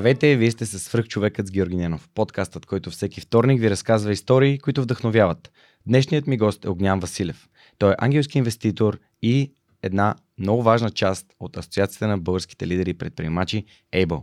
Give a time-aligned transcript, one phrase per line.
[0.00, 4.58] Здравейте, вие сте с свръхчовекът с Георги Ненов, подкастът, който всеки вторник ви разказва истории,
[4.58, 5.52] които вдъхновяват.
[5.86, 7.48] Днешният ми гост е Огнян Василев.
[7.78, 9.52] Той е ангелски инвеститор и
[9.82, 14.22] една много важна част от Асоциацията на българските лидери и предприемачи Able.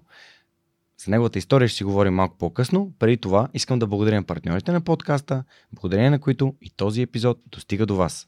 [1.05, 2.93] За неговата история ще си говорим малко по-късно.
[2.99, 7.85] Преди това искам да благодаря партньорите на подкаста, благодарение на които и този епизод достига
[7.85, 8.27] до вас.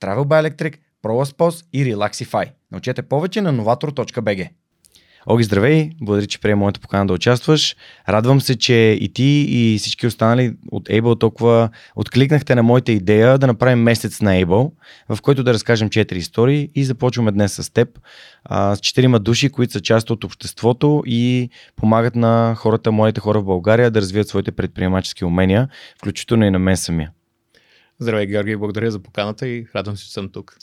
[0.00, 2.50] Travel by Electric, ProLaspos и Relaxify.
[2.72, 4.48] Научете повече на novator.bg.
[5.28, 5.90] Оги, здравей!
[6.02, 7.76] Благодаря, че приема моята покана да участваш.
[8.08, 13.38] Радвам се, че и ти и всички останали от Able толкова откликнахте на моята идея
[13.38, 14.72] да направим месец на Able,
[15.08, 17.88] в който да разкажем четири истории и започваме днес с теб.
[18.44, 23.40] А, с четирима души, които са част от обществото и помагат на хората, младите хора
[23.40, 27.10] в България да развият своите предприемачески умения, включително и на мен самия.
[28.00, 30.56] Здравей, Георги, благодаря за поканата и радвам се, че съм тук.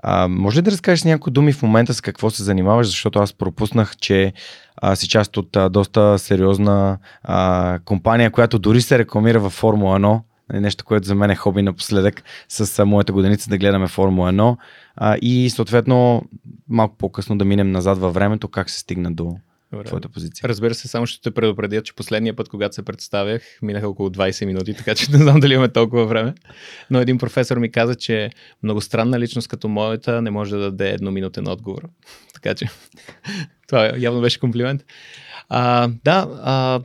[0.00, 3.32] А, може ли да разкажеш някои думи в момента с какво се занимаваш, защото аз
[3.32, 4.32] пропуснах, че
[4.76, 10.00] а, си част от а, доста сериозна а, компания, която дори се рекламира във Формула
[10.00, 10.20] 1,
[10.50, 14.56] нали, нещо, което за мен е хоби напоследък с моята годеница да гледаме Формула 1
[14.96, 16.22] а, и съответно
[16.68, 19.36] малко по-късно да минем назад във времето, как се стигна до,
[19.72, 19.84] Добре.
[19.84, 20.48] твоята позиция.
[20.48, 24.46] Разбира се, само ще те предупредя, че последния път, когато се представях, минаха около 20
[24.46, 26.34] минути, така че не знам дали имаме толкова време.
[26.90, 28.30] Но един професор ми каза, че
[28.62, 31.88] многостранна личност като моята не може да даде едноминутен отговор.
[32.34, 32.66] така че
[33.68, 34.84] това явно беше комплимент.
[35.48, 36.80] А, да, а,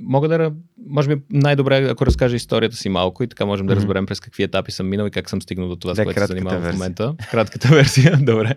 [0.00, 0.52] мога да
[0.86, 4.42] може би най-добре, ако разкажа историята си малко и така можем да разберем през какви
[4.42, 7.14] етапи съм минал и как съм стигнал до това, с което се занимавам в момента.
[7.30, 8.54] Кратката версия, добре.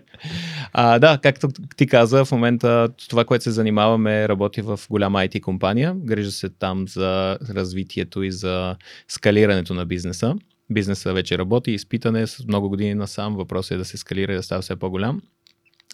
[0.72, 5.40] А, да, както ти каза, в момента това, което се занимаваме, работи в голяма IT
[5.40, 5.94] компания.
[5.96, 8.76] Грижа се там за развитието и за
[9.08, 10.34] скалирането на бизнеса.
[10.70, 13.36] Бизнесът вече работи, изпитане с много години насам.
[13.36, 15.20] Въпросът е да се скалира и да става все по-голям.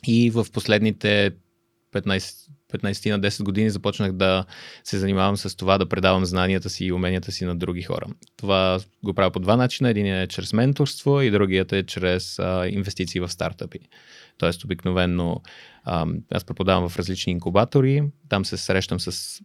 [0.06, 1.30] И в последните
[1.92, 2.48] 15
[2.78, 4.44] 15 на 10 години започнах да
[4.84, 8.06] се занимавам с това да предавам знанията си и уменията си на други хора.
[8.36, 9.90] Това го правя по два начина.
[9.90, 13.78] Един е чрез менторство и другият е чрез а, инвестиции в стартъпи.
[14.38, 15.42] Тоест, обикновенно
[16.30, 19.40] аз преподавам в различни инкубатори, там се срещам с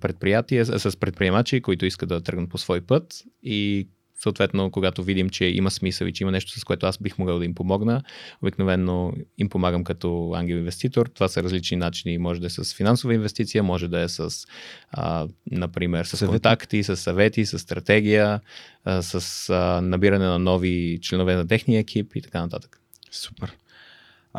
[0.00, 5.44] предприятия, с предприемачи, които искат да тръгнат по свой път и съответно, когато видим, че
[5.44, 8.02] има смисъл и че има нещо, с което аз бих могъл да им помогна,
[8.42, 11.06] обикновено им помагам като ангел-инвеститор.
[11.06, 12.18] Това са различни начини.
[12.18, 14.46] Може да е с финансова инвестиция, може да е с,
[14.90, 16.30] а, например, с съвети.
[16.30, 18.40] контакти, с съвети, с стратегия,
[18.84, 22.80] а, с а, набиране на нови членове на техния екип и така нататък.
[23.10, 23.56] Супер.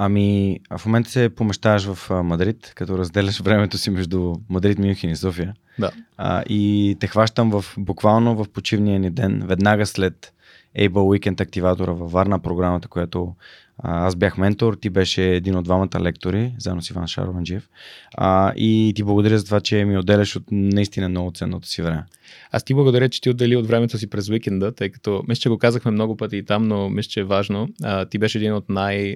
[0.02, 5.16] Ами, в момента се помещаваш в Мадрид, като разделяш времето си между Мадрид, Мюнхен и
[5.16, 5.54] София.
[5.80, 5.92] Да.
[6.18, 10.34] А, и те хващам в, буквално в почивния ни ден, веднага след
[10.78, 13.36] Able Weekend активатора във Варна, програмата, която
[13.78, 17.70] а, аз бях ментор, ти беше един от двамата лектори, заедно с Иван Шарованджиев.
[18.18, 22.04] А, и ти благодаря за това, че ми отделяш от наистина много ценното си време.
[22.52, 25.50] Аз ти благодаря, че ти отдели от времето си през уикенда, тъй като мисля, че
[25.50, 27.70] го казахме много пъти и там, но мисля, че е важно.
[27.84, 29.16] А, ти беше един от най-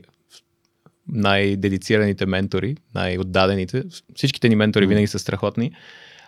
[1.08, 3.84] най-дедицираните ментори, най-отдадените.
[4.16, 4.88] Всичките ни ментори mm.
[4.88, 5.72] винаги са страхотни.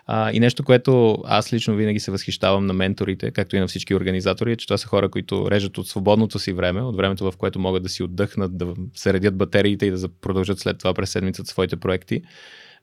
[0.06, 3.94] А, и нещо, което аз лично винаги се възхищавам на менторите, както и на всички
[3.94, 7.36] организатори, е, че това са хора, които режат от свободното си време, от времето, в
[7.36, 11.50] което могат да си отдъхнат, да заредят батериите и да продължат след това през седмицата
[11.50, 12.22] своите проекти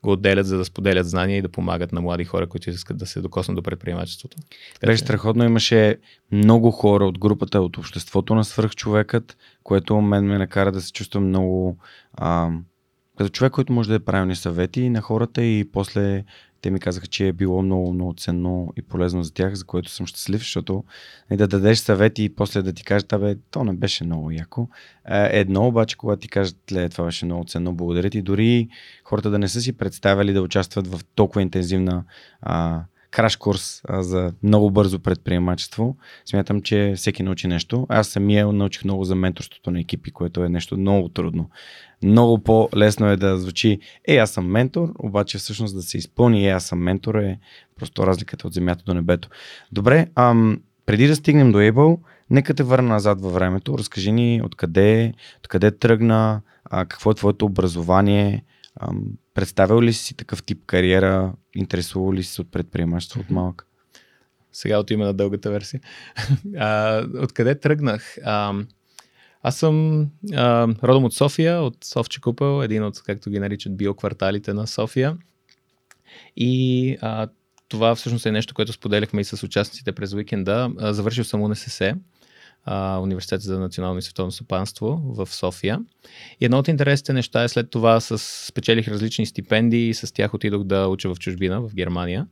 [0.03, 3.05] го отделят, за да споделят знания и да помагат на млади хора, които искат да
[3.05, 4.37] се докоснат до предприемачеството.
[4.73, 5.05] Така, Беше че...
[5.05, 5.43] страхотно.
[5.43, 5.97] Имаше
[6.31, 11.27] много хора от групата, от обществото на свръхчовекът, което мен ме накара да се чувствам
[11.27, 11.77] много
[12.13, 12.49] а,
[13.17, 16.23] като човек, който може да е правилни съвети на хората и после
[16.63, 19.91] те ми казаха, че е било много, много ценно и полезно за тях, за което
[19.91, 20.83] съм щастлив, защото
[21.31, 24.69] и да дадеш съвети и после да ти кажат, абе, то не беше много яко.
[25.09, 28.69] Едно обаче, когато ти кажат, ле, това беше много ценно, благодаря ти, дори
[29.03, 32.03] хората да не са си представили да участват в толкова интензивна
[32.41, 32.83] а,
[33.13, 35.95] краш курс а, за много бързо предприемачество.
[36.25, 37.85] Смятам, че всеки научи нещо.
[37.89, 41.49] Аз самия научих много за менторството на екипи, което е нещо много трудно.
[42.03, 46.51] Много по-лесно е да звучи, е, аз съм ментор, обаче всъщност да се изпълни, е,
[46.51, 47.39] аз съм ментор е
[47.75, 49.29] просто разликата от земята до небето.
[49.71, 51.99] Добре, ам, преди да стигнем до Able,
[52.29, 53.77] нека те върна назад във времето.
[53.77, 58.43] Разкажи ни откъде, откъде тръгна, а, какво е твоето образование,
[58.79, 59.03] ам,
[59.33, 63.67] представил ли си такъв тип кариера, интересувал ли си от предприемачество от малък?
[64.51, 65.81] Сега от име на дългата версия.
[66.57, 68.17] а, откъде тръгнах?
[68.23, 68.53] А,
[69.41, 74.53] аз съм а, родом от София, от Совче Купел, един от, както ги наричат, биокварталите
[74.53, 75.17] на София.
[76.35, 77.27] И а,
[77.67, 80.71] това всъщност е нещо, което споделяхме и с участниците през уикенда.
[80.79, 81.95] Завършил съм УНСС,
[82.65, 85.79] а, Университет за национално и световно стопанство в София.
[86.41, 88.17] И едно от интересните неща е след това с,
[88.47, 92.27] спечелих различни стипендии и с тях отидох да уча в чужбина, в Германия.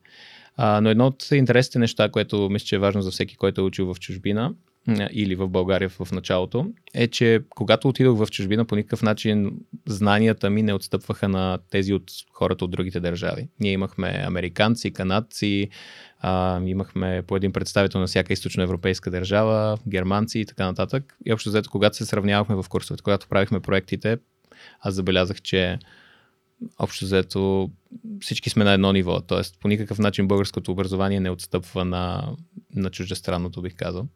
[0.57, 3.63] А, но едно от интересните неща, което мисля, че е важно за всеки, който е
[3.63, 4.54] учил в чужбина,
[5.12, 9.51] или в България в началото, е, че когато отидох в чужбина, по никакъв начин
[9.88, 13.50] знанията ми не отстъпваха на тези от хората от другите държави.
[13.60, 15.69] Ние имахме американци, канадци,
[16.19, 21.18] а, имахме по един представител на всяка източноевропейска държава, германци и така нататък.
[21.25, 24.18] И общо взето, когато се сравнявахме в курсовете, когато правихме проектите,
[24.80, 25.80] аз забелязах, че
[26.80, 27.69] общо взето
[28.22, 29.22] всички сме на едно ниво.
[29.22, 32.36] Тоест, по никакъв начин българското образование не отстъпва на,
[32.75, 34.07] на чуждестранното, бих казал.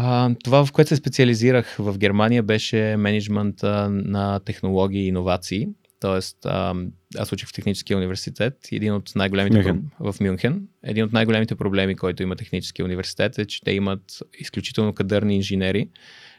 [0.00, 5.68] А, това, в което се специализирах в Германия, беше менеджмент на технологии и иновации.
[6.00, 6.74] Тоест, а,
[7.18, 8.54] аз учих в Техническия университет.
[8.72, 9.90] Един от най-големите Мюнхен.
[10.00, 10.68] в Мюнхен.
[10.82, 14.02] Един от най-големите проблеми, който има Техническия университет е, че те имат
[14.38, 15.88] изключително кадърни инженери,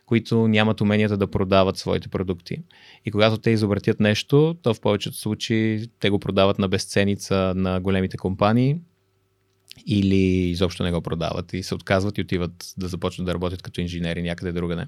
[0.06, 2.58] които нямат уменията да продават своите продукти.
[3.06, 7.80] И когато те изобретят нещо, то в повечето случаи те го продават на безценица на
[7.80, 8.78] големите компании,
[9.86, 13.82] или изобщо не го продават и се отказват и отиват да започнат да работят като
[13.82, 14.86] инженери някъде другаде.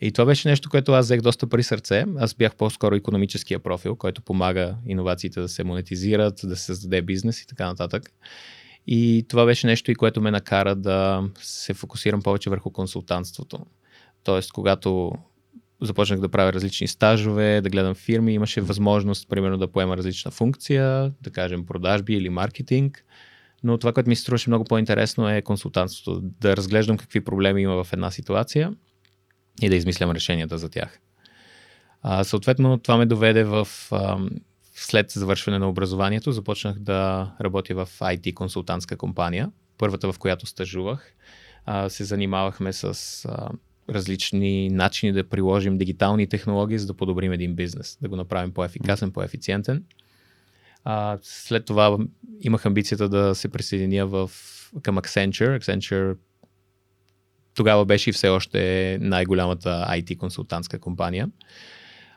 [0.00, 2.04] И това беше нещо, което аз взех доста при сърце.
[2.18, 7.40] Аз бях по-скоро економическия профил, който помага иновациите да се монетизират, да се създаде бизнес
[7.40, 8.12] и така нататък.
[8.86, 13.58] И това беше нещо, и което ме накара да се фокусирам повече върху консултантството.
[14.24, 15.12] Тоест, когато
[15.80, 21.12] започнах да правя различни стажове, да гледам фирми, имаше възможност, примерно, да поема различна функция,
[21.22, 23.04] да кажем продажби или маркетинг
[23.64, 26.20] но това, което ми се струваше много по-интересно е консултантството.
[26.22, 28.74] Да разглеждам какви проблеми има в една ситуация
[29.62, 31.00] и да измислям решенията за тях.
[32.02, 33.68] А, съответно, това ме доведе в.
[33.92, 34.18] А,
[34.76, 41.14] след завършване на образованието, започнах да работя в IT консултантска компания, първата в която стажувах.
[41.64, 43.48] А, се занимавахме с а,
[43.90, 49.12] различни начини да приложим дигитални технологии, за да подобрим един бизнес, да го направим по-ефикасен,
[49.12, 49.84] по-ефициентен.
[50.84, 51.98] А, след това
[52.40, 54.30] имах амбицията да се присъединя в,
[54.82, 55.60] към Accenture.
[55.60, 56.16] Accenture
[57.54, 61.30] тогава беше и все още най-голямата IT консултантска компания.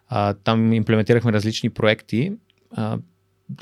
[0.07, 2.31] А, там имплементирахме различни проекти,
[2.71, 2.97] а,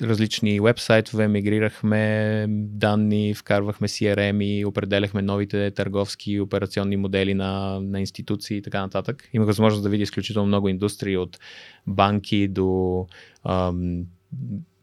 [0.02, 8.00] различни вебсайтове, мигрирахме данни, вкарвахме CRM и определяхме новите търговски и операционни модели на, на
[8.00, 9.30] институции и така нататък.
[9.34, 11.40] Имах възможност да видя изключително много индустрии от
[11.88, 13.08] банки до
[13.44, 14.06] ам,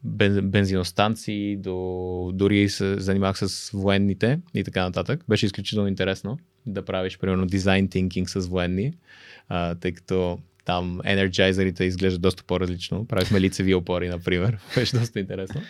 [0.04, 5.25] бензиностанции, до, дори се занимавах с военните и така нататък.
[5.28, 8.92] Беше изключително интересно да правиш, примерно, дизайн тинкинг с военни,
[9.49, 13.04] а, тъй като там енерджайзерите изглеждат доста по-различно.
[13.04, 14.59] Правихме лицеви опори, например.
[14.75, 15.61] Беше доста интересно.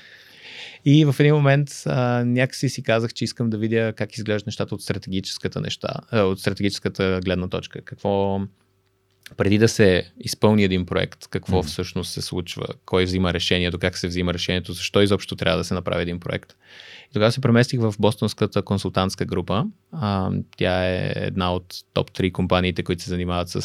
[0.84, 4.74] И в един момент а, някакси си казах, че искам да видя как изглеждат нещата
[4.74, 7.80] от стратегическата неща, а, от стратегическата гледна точка.
[7.82, 8.40] Какво,
[9.36, 11.66] преди да се изпълни един проект, какво mm.
[11.66, 15.74] всъщност се случва, кой взима решението, как се взима решението, защо изобщо трябва да се
[15.74, 16.52] направи един проект.
[17.10, 19.64] И тогава се преместих в Бостонската консултантска група.
[19.92, 23.62] А, тя е една от топ 3 компаниите, които се занимават с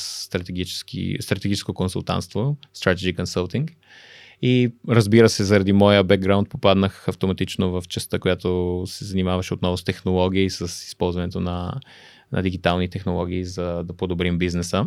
[1.19, 3.69] стратегическо консултантство, Strategy Consulting.
[4.41, 9.83] И разбира се, заради моя бекграунд попаднах автоматично в частта, която се занимаваше отново с
[9.83, 11.79] технологии с използването на,
[12.31, 14.85] на дигитални технологии, за да подобрим бизнеса.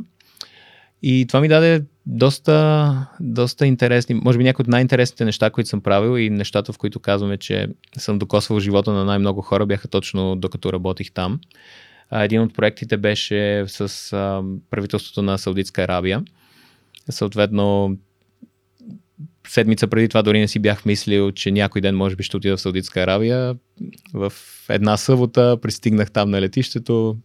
[1.02, 5.80] И това ми даде доста, доста интересни, може би някои от най-интересните неща, които съм
[5.80, 10.37] правил и нещата, в които казваме, че съм докосвал живота на най-много хора, бяха точно
[10.37, 11.40] докато работих там.
[12.12, 14.12] Един от проектите беше с
[14.71, 16.23] правителството на Саудитска Арабия.
[17.11, 17.97] Съответно,
[19.49, 22.57] седмица преди това дори не си бях мислил, че някой ден може би ще отида
[22.57, 23.57] в Саудитска Аравия.
[24.14, 24.33] В
[24.69, 27.16] една събота пристигнах там на летището,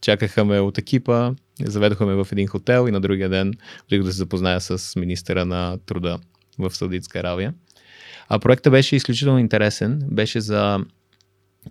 [0.00, 1.32] чакаха ме от екипа,
[1.64, 3.54] заведоха ме в един хотел и на другия ден
[3.86, 6.18] отидох да се запозная с министъра на труда
[6.58, 7.54] в Саудитска Аравия.
[8.28, 10.02] А проектът беше изключително интересен.
[10.10, 10.78] Беше за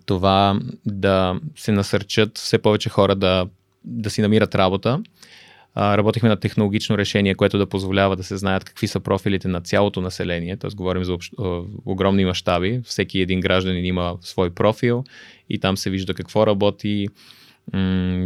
[0.06, 3.46] това да се насърчат все повече хора да,
[3.84, 5.02] да си намират работа.
[5.74, 9.60] А, работихме на технологично решение, което да позволява да се знаят какви са профилите на
[9.60, 10.70] цялото население, т.е.
[10.70, 11.32] говорим за общ,
[11.84, 12.80] огромни мащаби.
[12.84, 15.04] Всеки един гражданин има свой профил
[15.50, 17.08] и там се вижда какво работи,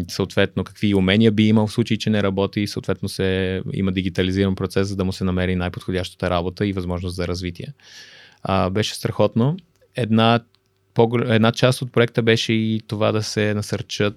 [0.09, 4.55] съответно какви умения би имал в случай, че не работи и съответно се има дигитализиран
[4.55, 7.73] процес, за да му се намери най-подходящата работа и възможност за развитие.
[8.43, 9.57] А, беше страхотно.
[9.97, 10.41] Една,
[11.29, 14.17] една част от проекта беше и това да се насърчат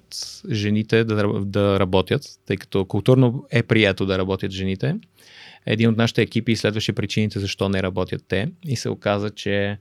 [0.50, 4.96] жените да, да работят, тъй като културно е прието да работят жените.
[5.66, 9.78] Един от нашите екипи изследваше причините защо не работят те и се оказа, че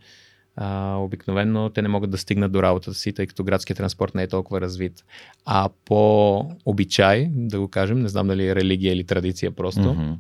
[0.58, 4.24] а, обикновено те не могат да стигнат до работата си, тъй като градския транспорт не
[4.24, 5.06] е толкова развит.
[5.46, 10.16] А по обичай, да го кажем, не знам дали е религия или традиция просто, mm-hmm.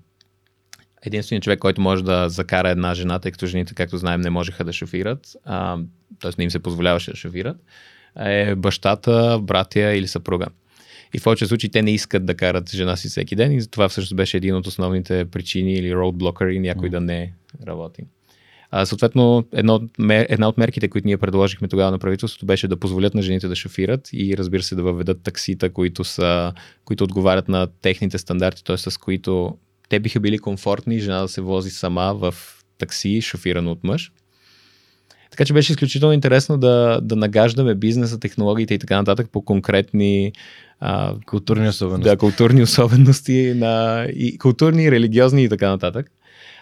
[1.06, 4.64] единственият човек, който може да закара една жена, тъй като жените, както знаем, не можеха
[4.64, 5.36] да шофират,
[6.22, 6.32] т.е.
[6.38, 7.58] не им се позволяваше да шофират,
[8.20, 10.48] е бащата, братя или съпруга.
[11.14, 13.90] И в повече случаи те не искат да карат жена си всеки ден и това
[13.90, 16.92] всъщност беше един от основните причини или роудблокър и някой mm.
[16.92, 17.34] да не
[17.68, 18.04] работи.
[18.72, 23.14] А, съответно, едно, една от мерките, които ние предложихме тогава на правителството, беше да позволят
[23.14, 26.54] на жените да шофират и разбира се да въведат таксита, които, са,
[26.86, 28.78] които отговарят на техните стандарти, т.е.
[28.78, 29.58] с които
[29.90, 32.36] те биха били комфортни жена да се вози сама в
[32.78, 34.12] такси, шофирано от мъж.
[35.32, 40.32] Така че беше изключително интересно да, да нагаждаме бизнеса, технологиите и така нататък по конкретни
[40.80, 42.10] а, културни особености.
[42.10, 46.12] Да, културни особености на, и културни, религиозни и така нататък.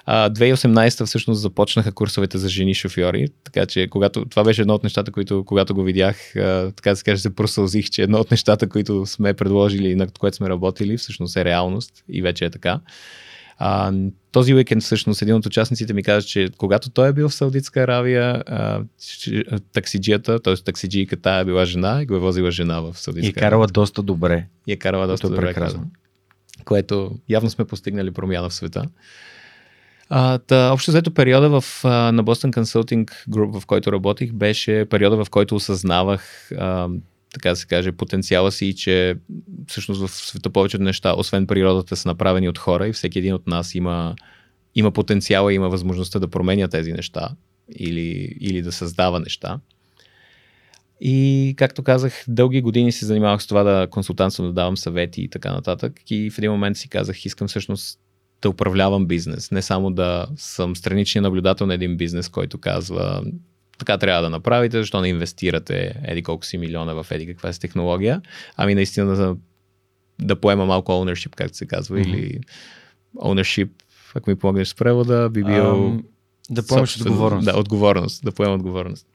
[0.07, 4.83] А, 2018 всъщност започнаха курсовете за жени шофьори, така че когато, това беше едно от
[4.83, 8.31] нещата, които когато го видях, а, така да се каже, се просълзих, че едно от
[8.31, 12.79] нещата, които сме предложили, над което сме работили, всъщност е реалност и вече е така.
[13.57, 13.93] А,
[14.31, 17.81] този уикенд всъщност един от участниците ми каза, че когато той е бил в Саудитска
[17.81, 18.83] Аравия, а,
[19.73, 20.55] таксиджията, т.е.
[20.55, 23.27] таксиджийката е била жена и го е возила жена в Саудитска Аравия.
[23.27, 24.47] И е карала доста добре.
[24.67, 25.91] И е карала доста добре, прекрасно.
[26.65, 28.83] Което явно сме постигнали промяна в света.
[30.09, 35.25] А, та, общо взето периода в, на Boston Consulting Group, в който работих, беше периода,
[35.25, 36.89] в който осъзнавах а,
[37.33, 39.15] така да се каже, потенциала си и че
[39.67, 43.47] всъщност в света повечето неща, освен природата, са направени от хора и всеки един от
[43.47, 44.15] нас има,
[44.75, 47.29] има потенциала и има възможността да променя тези неща
[47.75, 49.59] или, или да създава неща.
[51.01, 55.29] И, както казах, дълги години се занимавах с това да консултантствам, да давам съвети и
[55.29, 55.93] така нататък.
[56.09, 57.99] И в един момент си казах, искам всъщност
[58.45, 63.23] да управлявам бизнес, не само да съм страничен наблюдател на един бизнес, който казва
[63.77, 67.59] така трябва да направите, защо не инвестирате еди колко си милиона в еди каква си
[67.59, 68.21] технология,
[68.57, 69.35] ами наистина да,
[70.19, 72.15] да поема малко ownership, както се казва, mm-hmm.
[72.15, 72.39] или
[73.17, 73.69] ownership,
[74.15, 75.63] ако ми помогнеш с превода, би бил...
[75.63, 76.03] Um,
[76.49, 77.45] да поемеш отговорност.
[77.45, 79.07] Да, отговорност, да поема отговорност.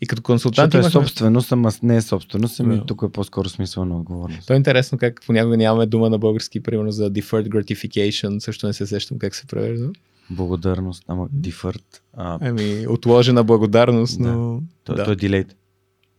[0.00, 0.72] И като консултант.
[0.72, 2.86] Защото е собственост, ама не е собственост, ами yeah.
[2.86, 4.46] тук е по-скоро смисъл на отговорност.
[4.46, 8.72] То е интересно как понякога нямаме дума на български, примерно за deferred gratification, също не
[8.72, 9.90] се сещам как се превежда.
[10.30, 12.00] Благодарност, ама deferred.
[12.16, 12.38] А...
[12.40, 14.62] Ами, отложена благодарност, но...
[14.86, 14.94] Да.
[14.94, 15.04] Да.
[15.04, 15.52] То е delayed.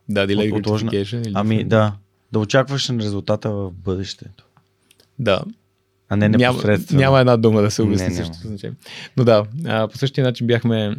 [0.08, 1.26] Да, delayed От, gratification.
[1.26, 1.94] Или ами, да.
[2.32, 4.44] Да очакваш на резултата в бъдещето.
[5.18, 5.42] Да.
[6.08, 7.00] А не непосредствено.
[7.00, 8.76] Няма, няма една дума да се обясни същото значение.
[9.16, 10.96] Но да, а, по същия начин бяхме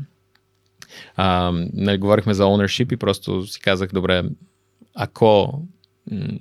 [1.16, 4.24] а, нали, говорихме за ownership и просто си казах, добре,
[4.96, 5.62] ако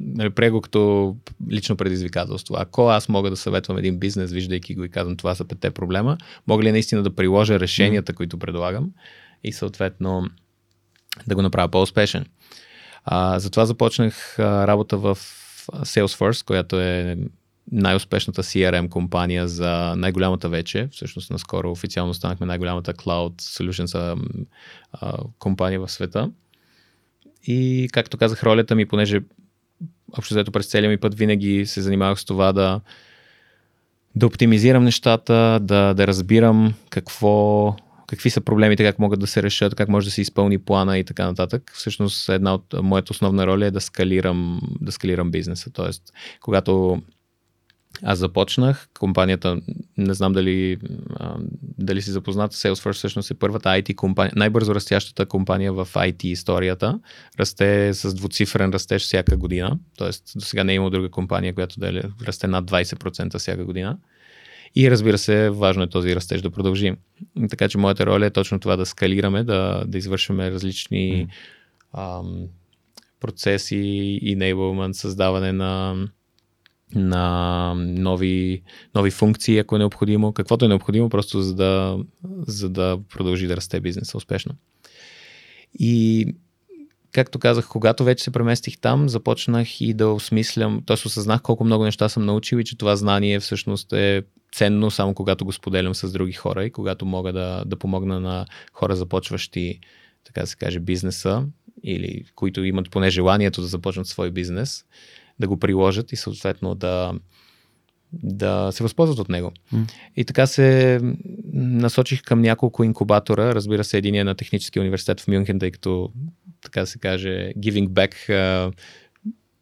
[0.00, 1.16] нали, прего като
[1.50, 2.54] лично предизвикателство.
[2.58, 6.18] Ако аз мога да съветвам един бизнес, виждайки го и казвам това са петте проблема,
[6.46, 8.90] мога ли наистина да приложа решенията, които предлагам
[9.44, 10.24] и съответно
[11.26, 12.26] да го направя по-успешен.
[13.04, 15.18] А, затова започнах а, работа в
[15.72, 17.18] Salesforce, която е
[17.72, 20.88] най-успешната CRM компания за най-голямата вече.
[20.92, 24.16] Всъщност наскоро официално станахме най-голямата Cloud Solutions
[24.92, 26.30] а, компания в света.
[27.46, 29.20] И както казах, ролята ми, понеже
[30.18, 32.80] общо взето през целия ми път винаги се занимавах с това да,
[34.14, 37.76] да оптимизирам нещата, да, да разбирам какво,
[38.06, 41.04] какви са проблемите, как могат да се решат, как може да се изпълни плана и
[41.04, 41.72] така нататък.
[41.74, 45.70] Всъщност една от моята основна роля е да скалирам, да скалирам бизнеса.
[45.72, 46.02] Тоест,
[46.40, 47.02] когато
[48.04, 49.60] аз започнах, компанията,
[49.96, 50.78] не знам дали,
[51.16, 51.36] а,
[51.78, 57.00] дали си запознат, Salesforce всъщност е първата IT компания, най-бързо растящата компания в IT историята.
[57.40, 60.38] Расте с двуцифрен растеж всяка година, т.е.
[60.38, 63.98] до сега не е имало друга компания, която да расте над 20% всяка година.
[64.74, 66.96] И разбира се, важно е този растеж да продължим.
[67.50, 72.18] Така че моята роля е точно това да скалираме, да, да извършваме различни mm.
[72.18, 72.46] ам,
[73.20, 75.94] процеси, enablement, създаване на,
[76.94, 78.62] на нови,
[78.94, 81.98] нови функции, ако е необходимо, каквото е необходимо, просто за да,
[82.46, 84.54] за да продължи да расте бизнеса успешно.
[85.78, 86.26] И
[87.12, 90.94] както казах, когато вече се преместих там, започнах и да осмислям, т.е.
[90.94, 94.22] осъзнах колко много неща съм научил и че това знание всъщност е
[94.52, 98.46] ценно само когато го споделям с други хора и когато мога да, да помогна на
[98.72, 99.80] хора започващи,
[100.24, 101.46] така се каже, бизнеса
[101.82, 104.84] или които имат поне желанието да започнат свой бизнес,
[105.42, 107.12] да го приложат и съответно да,
[108.12, 109.52] да се възползват от него.
[109.74, 109.92] Mm.
[110.16, 111.00] И така се
[111.52, 113.54] насочих към няколко инкубатора.
[113.54, 116.12] Разбира се, един е на Техническия университет в Мюнхен, тъй като,
[116.60, 118.14] така се каже, giving back.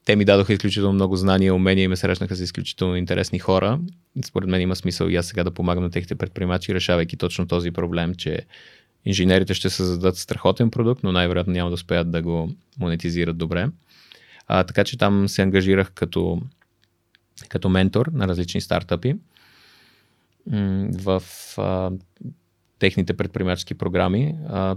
[0.05, 3.81] Те ми дадоха изключително много знания умения и ме срещнаха с изключително интересни хора.
[4.25, 7.71] Според мен има смисъл и аз сега да помагам на техните предприемачи, решавайки точно този
[7.71, 8.41] проблем, че
[9.05, 13.69] инженерите ще създадат страхотен продукт, но най-вероятно няма да успеят да го монетизират добре.
[14.53, 16.43] А, така че там се ангажирах като,
[17.49, 19.17] като ментор на различни стартъпи
[21.03, 21.23] в
[21.59, 21.91] а,
[22.79, 24.35] техните предприемачески програми.
[24.49, 24.77] А,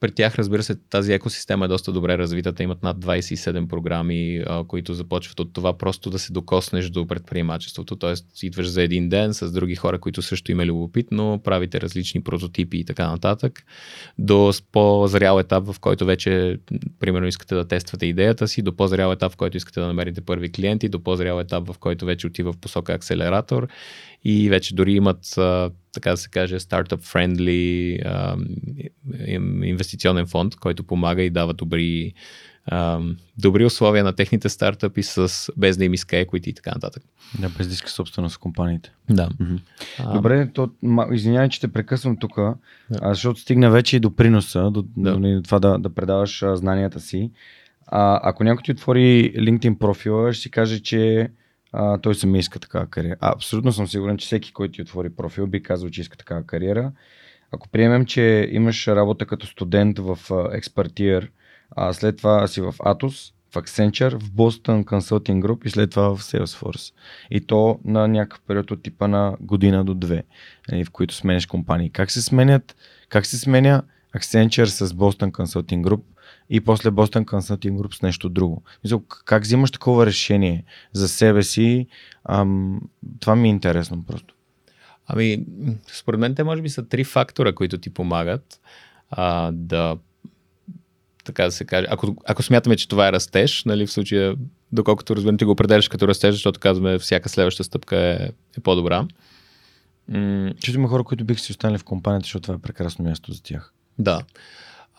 [0.00, 2.52] при тях, разбира се, тази екосистема е доста добре развита.
[2.52, 7.06] Те имат над 27 програми, а, които започват от това просто да се докоснеш до
[7.06, 7.96] предприемачеството.
[7.96, 12.76] Тоест, идваш за един ден с други хора, които също има любопитно, правите различни прототипи
[12.78, 13.62] и така нататък,
[14.18, 16.58] до по-зрял етап, в който вече,
[17.00, 20.52] примерно, искате да тествате идеята си, до по-зрял етап, в който искате да намерите първи
[20.52, 23.68] клиенти, до по-зрял етап, в който вече отива в посока акселератор
[24.24, 25.20] и вече дори имат,
[25.92, 27.98] така да се каже, стартъп-френдли
[29.64, 32.12] инвестиционен фонд, който помага и дава добри,
[33.38, 37.02] добри условия на техните стартъпи с без да им иска equity и така нататък.
[37.40, 38.92] Да, без да иска собственост компаниите.
[39.10, 39.28] Да.
[39.98, 40.70] А, Добре, то,
[41.12, 42.56] извинявай, че те прекъсвам тук, да.
[43.02, 45.12] защото стигна вече и до приноса, до, да.
[45.12, 47.30] до нали, това да, да предаваш знанията си.
[47.86, 51.30] А, ако някой ти отвори LinkedIn профила, ще си каже, че
[51.72, 53.16] а, той сами иска такава кариера.
[53.20, 56.42] А, абсолютно съм сигурен, че всеки, който ти отвори профил, би казал, че иска такава
[56.42, 56.92] кариера.
[57.52, 61.28] Ако приемем, че имаш работа като студент в Expertier,
[61.76, 66.16] а след това си в Atos, в Accenture, в Boston Consulting Group и след това
[66.16, 66.94] в Salesforce.
[67.30, 70.22] И то на някакъв период от типа на година до две,
[70.70, 71.90] нали, в които сменяш компании.
[71.90, 72.76] Как се сменят,
[73.08, 73.82] как се сменя
[74.16, 76.00] Accenture с Boston Consulting Group
[76.50, 78.62] и после Boston Consulting Group с нещо друго.
[79.24, 81.86] Как взимаш такова решение за себе си?
[82.24, 82.80] Ам,
[83.20, 84.34] това ми е интересно просто.
[85.06, 85.44] Ами,
[85.92, 88.60] според мен те може би са три фактора, които ти помагат
[89.10, 89.96] а, да
[91.24, 94.34] така да се каже, ако, ако смятаме, че това е растеж, нали, в случая,
[94.72, 99.06] доколкото разбирам, ти го определяш като растеж, защото казваме, всяка следваща стъпка е, е по-добра.
[100.08, 103.32] М- Чето има хора, които биха си останали в компанията, защото това е прекрасно място
[103.32, 103.72] за тях.
[103.98, 104.22] Да.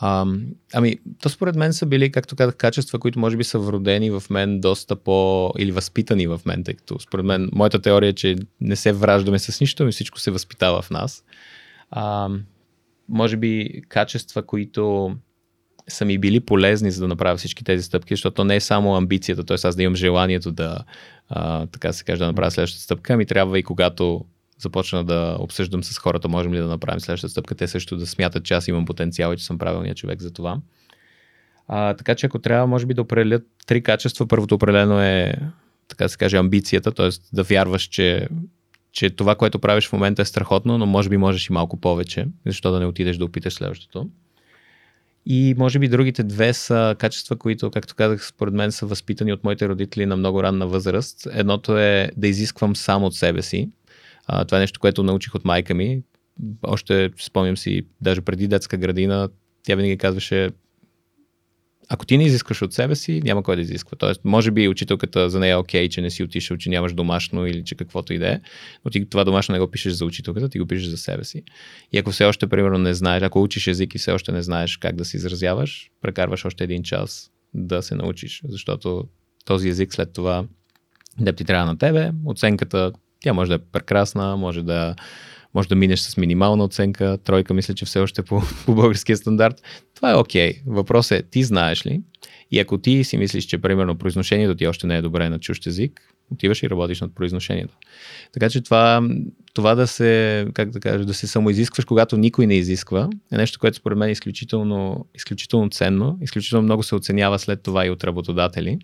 [0.01, 0.25] А,
[0.73, 4.23] ами, то според мен са били, както казах, качества, които може би са вродени в
[4.29, 5.51] мен доста по...
[5.57, 9.39] или възпитани в мен, тъй като според мен моята теория е, че не се враждаме
[9.39, 11.23] с нищо, и всичко се възпитава в нас.
[11.91, 12.29] А,
[13.09, 15.15] може би качества, които
[15.87, 19.43] са ми били полезни, за да направя всички тези стъпки, защото не е само амбицията,
[19.43, 19.57] т.е.
[19.63, 20.83] аз да имам желанието да,
[21.29, 24.25] а, така се каже, да направя следващата стъпка, ами трябва и когато
[24.59, 28.43] започна да обсъждам с хората, можем ли да направим следващата стъпка, те също да смятат,
[28.43, 30.57] че аз имам потенциал и че съм правилният човек за това.
[31.67, 35.33] А, така че ако трябва, може би да определят три качества, първото определено е,
[35.87, 37.09] така да се каже, амбицията, т.е.
[37.33, 38.27] да вярваш, че,
[38.91, 42.27] че това, което правиш в момента е страхотно, но може би можеш и малко повече,
[42.45, 44.09] защо да не отидеш да опиташ следващото.
[45.25, 49.43] И може би другите две са качества, които, както казах, според мен са възпитани от
[49.43, 51.27] моите родители на много ранна възраст.
[51.31, 53.69] Едното е да изисквам само от себе си.
[54.31, 56.01] А, това е нещо, което научих от майка ми.
[56.63, 59.29] Още спомням си, даже преди детска градина,
[59.63, 60.49] тя винаги казваше,
[61.89, 63.97] ако ти не изискваш от себе си, няма кой да изисква.
[63.97, 67.47] Тоест, може би учителката за нея е окей, че не си отишъл, че нямаш домашно
[67.47, 68.39] или че каквото и да е,
[68.85, 71.43] но ти това домашно не го пишеш за учителката, ти го пишеш за себе си.
[71.91, 74.77] И ако все още, примерно, не знаеш, ако учиш език и все още не знаеш
[74.77, 79.03] как да се изразяваш, прекарваш още един час да се научиш, защото
[79.45, 80.45] този език след това
[81.19, 82.91] да ти трябва на тебе, оценката
[83.23, 84.95] тя може да е прекрасна, може да,
[85.53, 89.61] може да минеш с минимална оценка, тройка мисля, че все още по, по българския стандарт.
[89.95, 90.53] Това е окей.
[90.53, 90.61] Okay.
[90.65, 92.01] Въпросът е, ти знаеш ли?
[92.51, 95.67] И ако ти си мислиш, че примерно произношението ти още не е добре на чужд
[95.67, 96.01] език,
[96.31, 97.77] отиваш и работиш над произношението.
[98.31, 99.09] Така че това,
[99.53, 103.59] това да се, как да кажа, да се самоизискваш, когато никой не изисква, е нещо,
[103.59, 108.03] което според мен е изключително, изключително ценно, изключително много се оценява след това и от
[108.03, 108.79] работодатели.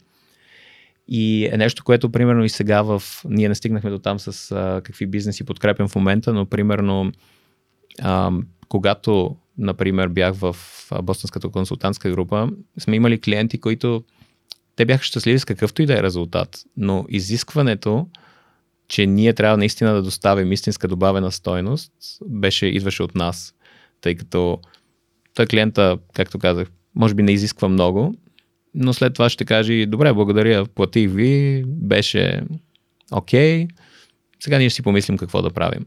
[1.07, 3.03] И е нещо, което примерно и сега в...
[3.25, 7.11] Ние не стигнахме до там с а, какви бизнеси подкрепям в момента, но примерно
[8.01, 8.31] а,
[8.67, 10.55] когато, например, бях в
[11.03, 14.03] Бостонската консултантска група, сме имали клиенти, които
[14.75, 18.07] те бяха щастливи с какъвто и да е резултат, но изискването,
[18.87, 21.91] че ние трябва наистина да доставим истинска добавена стойност,
[22.25, 23.53] беше, идваше от нас,
[24.01, 24.59] тъй като
[25.33, 28.15] той клиента, както казах, може би не изисква много,
[28.75, 32.41] но след това ще каже, добре, благодаря, платих ви, беше
[33.11, 33.69] окей, okay.
[34.39, 35.85] сега ние ще си помислим какво да правим.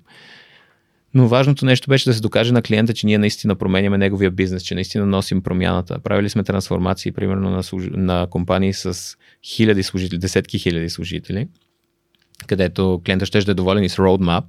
[1.15, 4.63] Но важното нещо беше да се докаже на клиента, че ние наистина променяме неговия бизнес,
[4.63, 5.99] че наистина носим промяната.
[5.99, 7.85] Правили сме трансформации, примерно на, служ...
[7.91, 11.49] на компании с хиляди служители, десетки хиляди служители,
[12.47, 14.45] където клиента ще е доволен и с roadmap,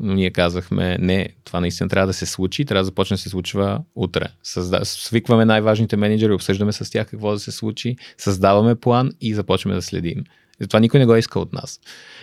[0.00, 3.80] ние казахме, не, това наистина трябва да се случи, трябва да започне да се случва
[3.94, 4.24] утре.
[4.42, 4.84] Създа...
[4.84, 9.82] Свикваме най-важните менеджери, обсъждаме с тях какво да се случи, създаваме план и започваме да
[9.82, 10.24] следим.
[10.62, 11.80] И това никой не го иска от нас.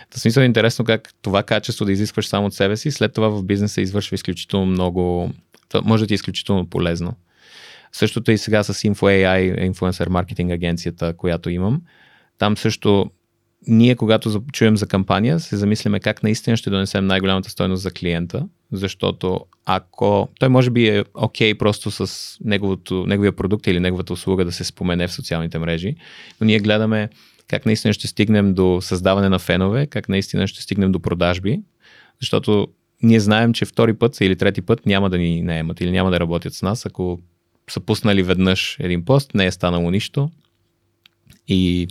[0.10, 3.30] В смисъл е интересно как това качество да изискваш само от себе си, след това
[3.30, 5.32] в бизнеса извършва изключително много,
[5.84, 7.14] може да ти е изключително полезно.
[7.92, 11.82] Същото и сега с InfoAI, Influencer Marketing агенцията, която имам.
[12.38, 13.12] Там също
[13.68, 18.48] ние, когато чуем за кампания, се замисляме как наистина ще донесем най-голямата стойност за клиента,
[18.72, 24.14] защото ако той може би е окей okay просто с неговото, неговия продукт или неговата
[24.14, 25.96] услуга да се спомене в социалните мрежи,
[26.42, 27.10] но ние гледаме
[27.48, 31.62] как наистина ще стигнем до създаване на фенове, как наистина ще стигнем до продажби,
[32.22, 32.68] защото
[33.04, 36.20] ние знаем, че втори път или трети път няма да ни наемат или няма да
[36.20, 37.20] работят с нас, ако
[37.70, 40.32] са пуснали веднъж един пост, не е станало нищо.
[41.48, 41.88] И,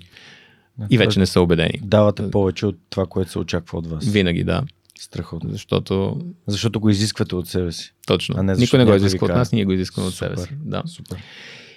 [0.90, 1.80] и вече не са убедени.
[1.82, 4.08] Давате повече от това, което се очаква от вас.
[4.08, 4.62] Винаги, да.
[4.98, 5.50] Страхотно.
[5.50, 6.20] Защото...
[6.46, 7.94] Защото го изисквате от себе си.
[8.06, 8.34] Точно.
[8.38, 10.48] А не Никой не го изисква от нас, ние го изискваме от себе си.
[10.64, 10.82] Да.
[10.86, 11.18] Супер.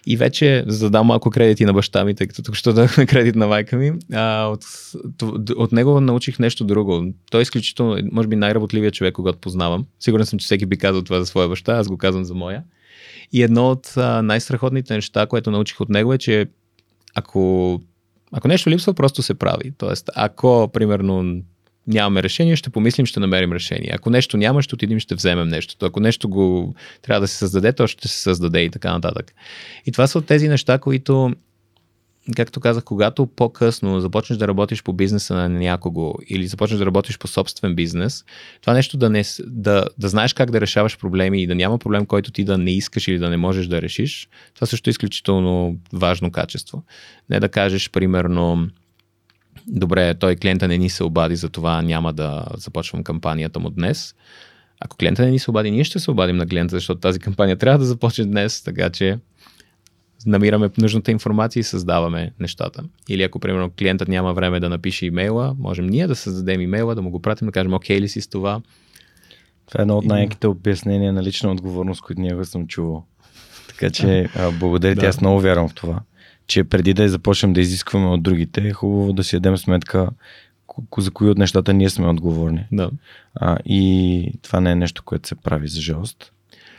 [0.05, 3.05] И вече, за да дам малко кредити на баща ми, тъй като тук ще дадахме
[3.05, 4.65] кредит на майка ми, а, от,
[5.55, 7.05] от него научих нещо друго.
[7.31, 9.85] Той е изключително, може би най-работливия човек, когато познавам.
[9.99, 12.63] Сигурен съм, че всеки би казал това за своя баща, аз го казвам за моя.
[13.31, 16.45] И едно от най-страхотните неща, което научих от него е, че
[17.15, 17.81] ако,
[18.31, 19.71] ако нещо липсва, просто се прави.
[19.77, 21.41] Тоест, ако, примерно,
[21.87, 23.91] нямаме решение, ще помислим, ще намерим решение.
[23.93, 25.85] Ако нещо няма, ще отидем, ще вземем нещо.
[25.85, 29.33] Ако нещо го трябва да се създаде, то ще се създаде и така нататък.
[29.85, 31.33] И това са от тези неща, които
[32.35, 37.17] както казах, когато по-късно започнеш да работиш по бизнеса на някого или започнеш да работиш
[37.17, 38.25] по собствен бизнес,
[38.61, 42.05] това нещо да, не, да, да знаеш как да решаваш проблеми и да няма проблем,
[42.05, 45.77] който ти да не искаш или да не можеш да решиш, това също е изключително
[45.93, 46.83] важно качество.
[47.29, 48.69] Не да кажеш, примерно,
[49.67, 54.15] добре, той клиента не ни се обади, за това няма да започвам кампанията му днес.
[54.79, 57.57] Ако клиента не ни се обади, ние ще се обадим на клиента, защото тази кампания
[57.57, 59.19] трябва да започне днес, така че
[60.25, 62.83] намираме нужната информация и създаваме нещата.
[63.09, 67.01] Или ако, примерно, клиентът няма време да напише имейла, можем ние да създадем имейла, да
[67.01, 68.61] му го пратим, да кажем, окей ли си с това.
[69.67, 73.05] Това е едно от най-яките обяснения на лична отговорност, които ние съм чувал.
[73.67, 74.29] Така че,
[74.59, 75.07] благодаря ти, да.
[75.07, 76.01] аз много вярвам в това
[76.49, 80.09] че преди да започнем да изискваме от другите, е хубаво да си дадем сметка
[80.97, 82.65] за кои от нещата ние сме отговорни.
[82.71, 82.91] Да.
[83.35, 86.33] А, и това не е нещо, което се прави за жалост.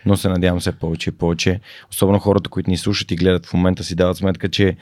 [0.07, 1.61] Но се надявам все повече и повече.
[1.91, 4.77] Особено хората, които ни слушат и гледат в момента си дават сметка, че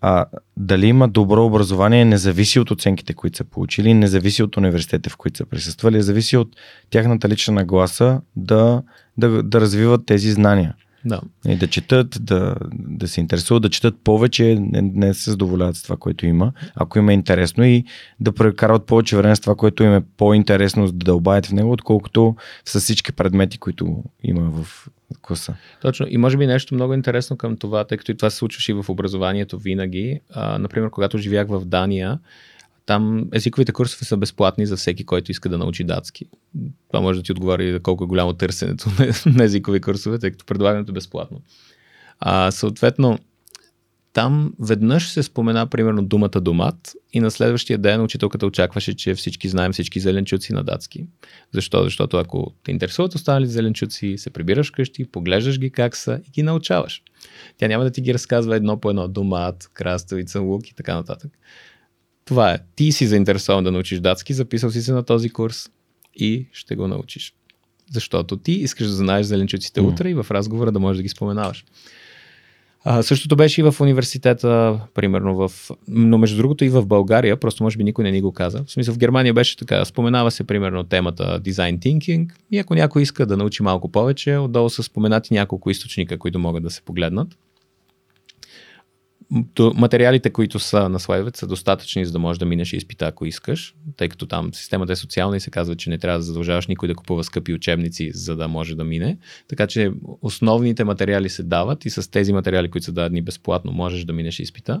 [0.00, 4.56] а, дали има добро образование не зависи от оценките, които са получили, не зависи от
[4.56, 6.56] университетите, в които са присъствали, зависи от
[6.90, 8.82] тяхната лична нагласа да,
[9.18, 10.74] да, да развиват тези знания.
[11.04, 11.20] Да.
[11.48, 15.82] И да четат, да, да се интересуват, да четат повече, не, не се задоволяват с
[15.82, 17.84] това, което има, ако има интересно и
[18.20, 22.36] да прекарват повече време с това, което им е по-интересно да дълбаят в него, отколкото
[22.64, 24.88] с всички предмети, които има в
[25.22, 25.54] класа.
[25.82, 26.06] Точно.
[26.10, 28.74] И може би нещо много интересно към това, тъй като и това се случваше и
[28.74, 30.20] в образованието винаги.
[30.30, 32.18] А, например, когато живях в Дания,
[32.86, 36.26] там езиковите курсове са безплатни за всеки, който иска да научи датски.
[36.88, 38.90] Това може да ти отговори колко е голямо търсенето
[39.26, 41.40] на езикови курсове, тъй като предлагането е безплатно.
[42.20, 43.18] А, съответно,
[44.12, 49.48] там веднъж се спомена примерно думата домат и на следващия ден учителката очакваше, че всички
[49.48, 51.06] знаем всички зеленчуци на датски.
[51.52, 51.84] Защо?
[51.84, 56.42] Защото ако те интересуват останали зеленчуци, се прибираш вкъщи, поглеждаш ги как са и ги
[56.42, 57.02] научаваш.
[57.58, 61.30] Тя няма да ти ги разказва едно по едно домат, краставица, лук и така нататък.
[62.30, 62.58] Това е.
[62.76, 65.70] Ти си заинтересован да научиш датски, записал си се на този курс
[66.14, 67.34] и ще го научиш.
[67.92, 69.92] Защото ти искаш да знаеш зеленчуците mm.
[69.92, 71.64] утре и в разговора да можеш да ги споменаваш.
[72.84, 75.70] А, същото беше и в университета, примерно в...
[75.88, 78.64] Но между другото и в България, просто може би никой не ни го каза.
[78.66, 83.02] В смисъл в Германия беше така, споменава се примерно темата Design Thinking и ако някой
[83.02, 87.28] иска да научи малко повече, отдолу са споменати няколко източника, които могат да се погледнат
[89.74, 93.74] материалите, които са на слайдовете, са достатъчни, за да можеш да минеш изпита, ако искаш,
[93.96, 96.88] тъй като там системата е социална и се казва, че не трябва да задължаваш никой
[96.88, 99.18] да купува скъпи учебници, за да може да мине.
[99.48, 104.04] Така че основните материали се дават и с тези материали, които са дадени безплатно, можеш
[104.04, 104.80] да минеш изпита.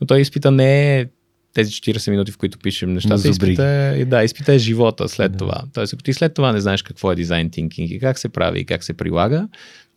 [0.00, 1.06] Но той изпита не е
[1.54, 5.38] тези 40 минути, в които пишем нещата, изпита е, да, изпита е живота след да.
[5.38, 5.62] това.
[5.74, 8.60] Тоест, ако ти след това не знаеш какво е дизайн тинкинг и как се прави
[8.60, 9.48] и как се прилага,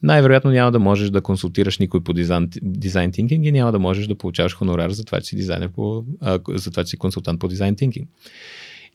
[0.03, 4.07] най-вероятно няма да можеш да консултираш никой по дизайн, дизайн тинкинг и няма да можеш
[4.07, 7.39] да получаваш хонорар за това, че си дизайнер по, а, за това, че си консултант
[7.39, 8.09] по дизайн тинкинг.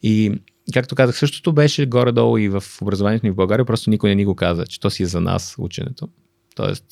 [0.03, 0.31] И
[0.73, 4.25] както казах, същото беше горе-долу и в образованието ни в България, просто никой не ни
[4.25, 6.07] го каза, че то си е за нас ученето.
[6.55, 6.85] Тоест,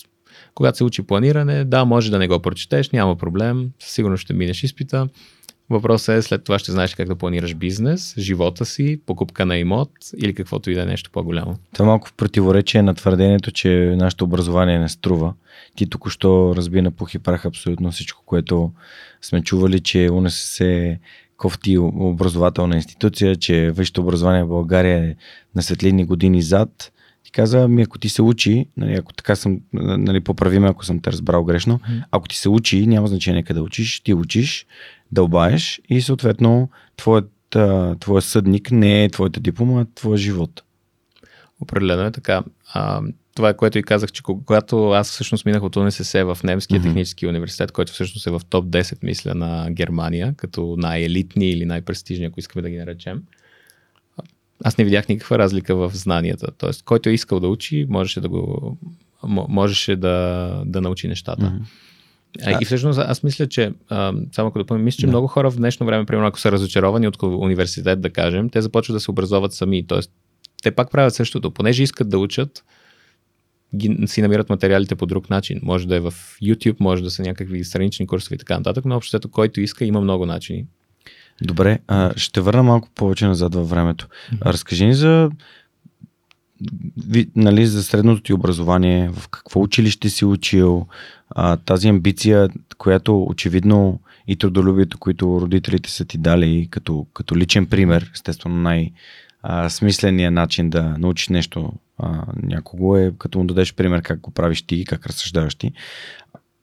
[0.55, 4.63] когато се учи планиране, да, може да не го прочетеш, няма проблем, сигурно ще минеш
[4.63, 5.07] изпита,
[5.69, 9.89] Въпросът е след това ще знаеш как да планираш бизнес, живота си, покупка на имот
[10.17, 11.57] или каквото и да е нещо по-голямо.
[11.73, 15.33] Това е малко в противоречие на твърдението, че нашето образование не струва.
[15.75, 18.71] Ти току-що разби на пух и прах абсолютно всичко, което
[19.21, 20.99] сме чували, че УНСС е
[21.37, 25.15] кофти образователна институция, че висшето образование в България е
[25.55, 26.91] на светлини години зад.
[27.23, 30.99] Ти каза, ми ако ти се учи, нали, ако така съм, нали, поправиме, ако съм
[30.99, 31.79] те разбрал грешно,
[32.11, 34.65] ако ти се учи, няма значение къде учиш, ти учиш,
[35.11, 37.31] дълбаеш и съответно твоят,
[37.99, 40.63] твоят съдник не е твоята диплома, а твоя живот.
[41.61, 42.43] Определено е така.
[42.73, 43.01] А,
[43.35, 46.83] това е което и казах, че когато аз всъщност минах от УНСС в Немския mm-hmm.
[46.83, 52.25] технически университет, който всъщност е в топ 10, мисля, на Германия, като най-елитни или най-престижни,
[52.25, 53.23] ако искаме да ги наречем,
[54.63, 56.47] аз не видях никаква разлика в знанията.
[56.57, 58.77] Тоест, който е искал да учи, можеше да го
[59.23, 61.45] можеше да, да научи нещата.
[61.45, 61.86] Mm-hmm.
[62.45, 65.09] А, и всъщност аз мисля, че, а, само като допълня, мисля, че да.
[65.09, 68.95] много хора в днешно време, примерно ако са разочаровани от университет, да кажем, те започват
[68.95, 69.87] да се образоват сами.
[69.87, 70.11] Тоест,
[70.63, 71.51] те пак правят същото.
[71.51, 72.63] Понеже искат да учат,
[73.75, 75.59] ги, си намират материалите по друг начин.
[75.63, 78.95] Може да е в YouTube, може да са някакви странични курсове и така нататък, но
[78.95, 80.65] обществото, който иска, има много начини.
[81.41, 84.07] Добре, а, ще върна малко повече назад във времето.
[84.07, 84.45] Mm-hmm.
[84.45, 85.29] Разкажи ни за
[87.35, 90.87] нали, за средното ти образование, в какво училище си учил,
[91.29, 97.65] а, тази амбиция, която очевидно и трудолюбието, които родителите са ти дали като, като личен
[97.65, 98.91] пример, естествено най-
[99.69, 104.61] смисленият начин да научиш нещо а, някого е като му дадеш пример как го правиш
[104.61, 105.71] ти, как разсъждаваш ти.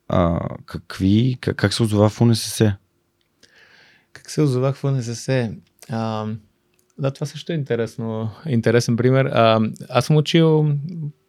[0.08, 2.76] А, какви, как, как се озова в УНСС?
[4.12, 5.52] Как се озовах в УНСС?
[5.90, 6.26] А,
[6.98, 9.24] да, това също е интересно, интересен пример.
[9.24, 10.66] А, аз съм учил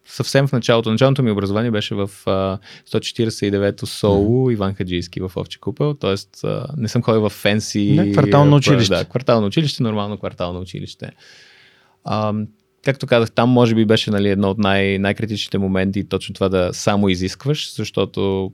[0.06, 0.90] съвсем в началото.
[0.90, 2.58] Началното ми образование беше в а,
[2.90, 4.52] 149-то СОУ, mm.
[4.52, 6.48] Иван Хаджийски в Овче купел, т.е.
[6.76, 7.92] не съм ходил в фенси.
[7.96, 8.94] Не, квартално училище.
[8.94, 11.10] Да, квартално училище, нормално квартално училище.
[12.04, 12.34] А,
[12.84, 16.70] както казах, там може би беше нали, едно от най- най-критичните моменти, точно това да
[16.72, 18.52] само изискваш, защото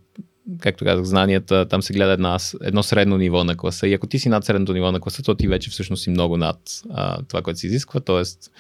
[0.61, 3.88] както казах, знанията, там се гледа една, едно средно ниво на класа.
[3.88, 6.37] И ако ти си над средното ниво на класа, то ти вече всъщност си много
[6.37, 6.59] над
[6.90, 8.00] а, това, което се изисква.
[8.00, 8.52] Тоест,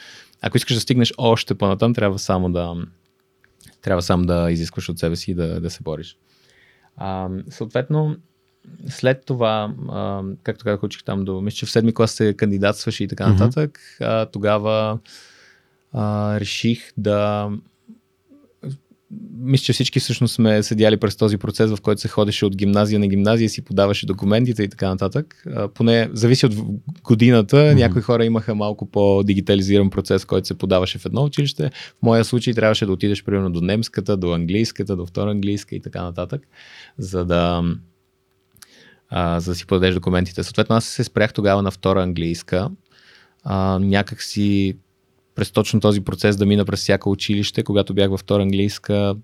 [0.42, 2.74] ако искаш да стигнеш още по-натам, трябва само да,
[3.82, 6.16] трябва само да изискваш от себе си и да, да се бориш.
[6.96, 8.16] А, съответно,
[8.88, 13.00] след това, а, както казах, учих там до, мисля, че в седми клас се кандидатстваш
[13.00, 14.22] и така нататък, mm-hmm.
[14.22, 14.98] а, тогава
[15.92, 17.50] а, реших да
[19.42, 23.00] мисля, че всички всъщност сме седяли през този процес, в който се ходеше от гимназия
[23.00, 25.44] на гимназия, си подаваше документите и така нататък.
[25.54, 26.54] А, поне зависи от
[27.04, 27.56] годината.
[27.56, 27.74] Mm-hmm.
[27.74, 31.70] Някои хора имаха малко по-дигитализиран процес, който се подаваше в едно училище.
[31.98, 35.80] В моя случай трябваше да отидеш примерно до немската, до английската, до втора английска и
[35.80, 36.42] така нататък,
[36.98, 37.62] за да,
[39.08, 40.42] а, за да си подадеш документите.
[40.42, 42.70] Съответно, аз се спрях тогава на втора английска.
[43.44, 44.76] А, някак си
[45.34, 47.62] през точно този процес да мина през всяко училище.
[47.62, 49.16] Когато бях във втора английска,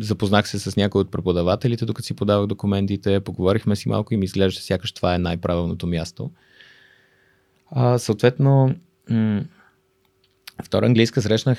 [0.00, 4.24] запознах се с някои от преподавателите, докато си подавах документите, поговорихме си малко и ми
[4.24, 6.30] изглежда, сякаш това е най-правилното място.
[7.70, 8.74] А, съответно,
[9.10, 9.44] м-
[10.64, 11.58] втора английска срещнах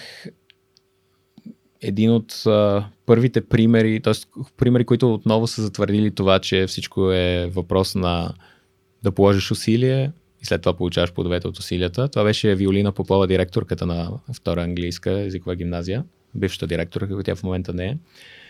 [1.82, 4.14] един от а, първите примери, т.е.
[4.58, 8.34] примери, които отново са затвърдили това, че всичко е въпрос на
[9.04, 10.12] да положиш усилие,
[10.44, 12.08] и след това получаваш плодовете от усилията.
[12.08, 16.04] Това беше Виолина Попова, директорката на втора английска езикова гимназия,
[16.36, 17.98] бившата директорка, която тя в момента не е.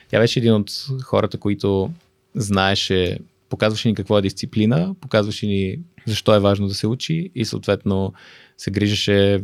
[0.10, 0.72] Тя беше един от
[1.04, 1.92] хората, които
[2.36, 3.18] знаеше,
[3.50, 8.14] показваше ни какво е дисциплина, показваше ни защо е важно да се учи и съответно
[8.58, 9.44] се грижеше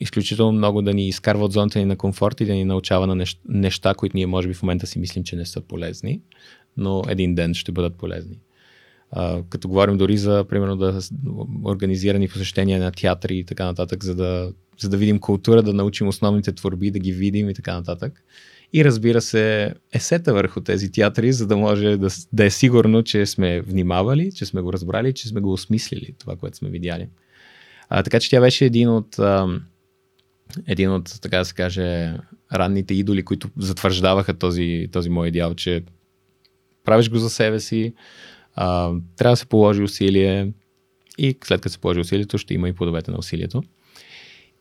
[0.00, 3.24] изключително много да ни изкарва от зоната ни на комфорт и да ни научава на
[3.48, 6.20] неща, които ние може би в момента си мислим, че не са полезни,
[6.76, 8.38] но един ден ще бъдат полезни.
[9.48, 11.00] Като говорим дори за, примерно, да
[11.64, 16.08] организирани посещения на театри и така нататък, за да, за да видим култура, да научим
[16.08, 18.22] основните творби, да ги видим и така нататък.
[18.72, 23.26] и разбира се есета върху тези театри, за да може да, да е сигурно, че
[23.26, 27.08] сме внимавали, че сме го разбрали, че сме го осмислили, това, което сме видяли.
[27.88, 29.60] А, така че тя беше един от, а,
[30.66, 32.14] един от, така да се каже,
[32.52, 35.84] ранните идоли, които затвърждаваха този, този мой идеал, че
[36.84, 37.94] правиш го за себе си,
[38.56, 40.52] а, трябва да се положи усилие
[41.18, 43.62] и след като се положи усилието, ще има и плодовете на усилието.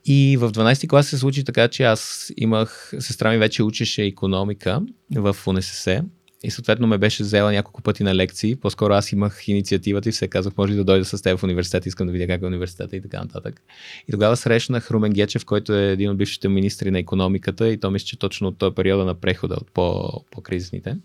[0.05, 4.81] И в 12 клас се случи така, че аз имах, сестра ми вече учеше економика
[5.15, 6.03] в УНСС
[6.43, 8.55] и съответно ме беше взела няколко пъти на лекции.
[8.55, 11.85] По-скоро аз имах инициативата и се казах, може ли да дойда с теб в университет,
[11.85, 13.61] искам да видя как е университета и така нататък.
[14.07, 17.91] И тогава срещнах Румен Гечев, който е един от бившите министри на економиката и то
[17.91, 20.97] мисля, че точно от този периода на прехода, от по- по-кризисните.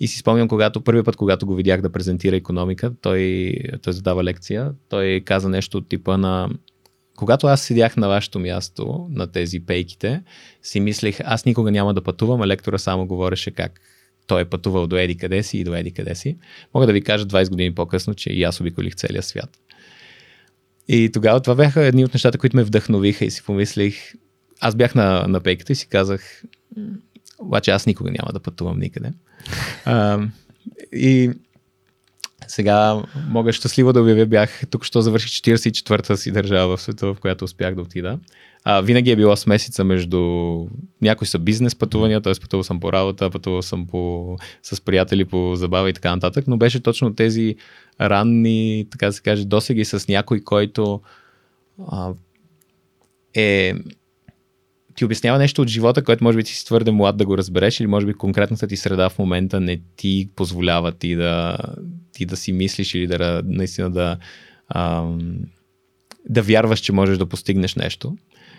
[0.00, 4.24] И си спомням, когато първият път, когато го видях да презентира економика, той, той задава
[4.24, 6.48] лекция, той каза нещо от типа на
[7.16, 10.22] когато аз седях на вашето място, на тези пейките,
[10.62, 13.80] си мислех, аз никога няма да пътувам, а лектора само говореше как
[14.26, 16.38] той е пътувал до еди къде си и до еди къде си.
[16.74, 19.58] Мога да ви кажа 20 години по-късно, че и аз обиколих целия свят.
[20.88, 24.14] И тогава това бяха едни от нещата, които ме вдъхновиха и си помислих,
[24.60, 26.42] аз бях на, на пейката и си казах,
[27.38, 29.12] обаче аз никога няма да пътувам никъде.
[29.84, 30.20] А,
[30.92, 31.30] и
[32.48, 37.16] сега мога щастливо да обявя, бях тук що завърших 44-та си държава в света, в
[37.20, 38.18] която успях да отида.
[38.64, 40.20] А, винаги е била смесица между
[41.02, 42.32] някои са бизнес пътувания, т.е.
[42.40, 46.56] пътувал съм по работа, пътувал съм по, с приятели по забава и така нататък, но
[46.56, 47.56] беше точно тези
[48.00, 51.00] ранни, така да се каже, досеги с някой, който
[51.88, 52.12] а,
[53.34, 53.74] е
[54.94, 57.80] ти обяснява нещо от живота, което може би ти си твърде млад да го разбереш
[57.80, 61.56] или може би конкретната ти среда в момента не ти позволява ти да,
[62.12, 64.16] ти да си мислиш или да наистина да,
[64.68, 65.38] ам,
[66.28, 68.16] да вярваш, че можеш да постигнеш нещо.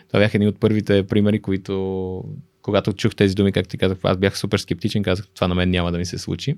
[0.07, 2.23] Това бяха едни от първите примери, които
[2.61, 5.69] когато чух тези думи, както ти казах, аз бях супер скептичен, казах, това на мен
[5.69, 6.55] няма да ми се случи.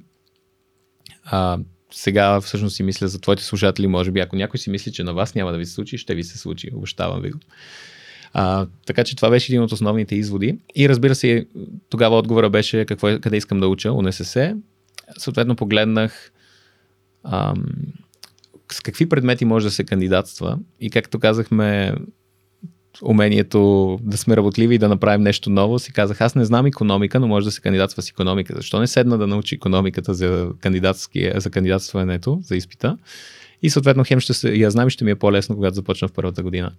[1.24, 1.60] А,
[1.92, 5.14] сега всъщност си мисля за твоите слушатели, може би, ако някой си мисли, че на
[5.14, 7.40] вас няма да ви се случи, ще ви се случи, обещавам ви го.
[8.38, 10.58] А, така че това беше един от основните изводи.
[10.76, 11.46] И разбира се,
[11.90, 14.56] тогава отговора беше какво, е, къде искам да уча, УНСС.
[15.18, 16.32] Съответно погледнах
[17.24, 17.66] ам,
[18.72, 21.94] с какви предмети може да се кандидатства и както казахме,
[23.02, 27.20] умението да сме работливи и да направим нещо ново, си казах, аз не знам економика,
[27.20, 28.54] но може да се кандидатства с економика.
[28.56, 30.50] Защо не седна да научи економиката за,
[31.36, 32.98] за кандидатстването, за изпита?
[33.62, 36.44] И съответно хем ще се, я знам, ще ми е по-лесно, когато започна в първата
[36.44, 36.72] година.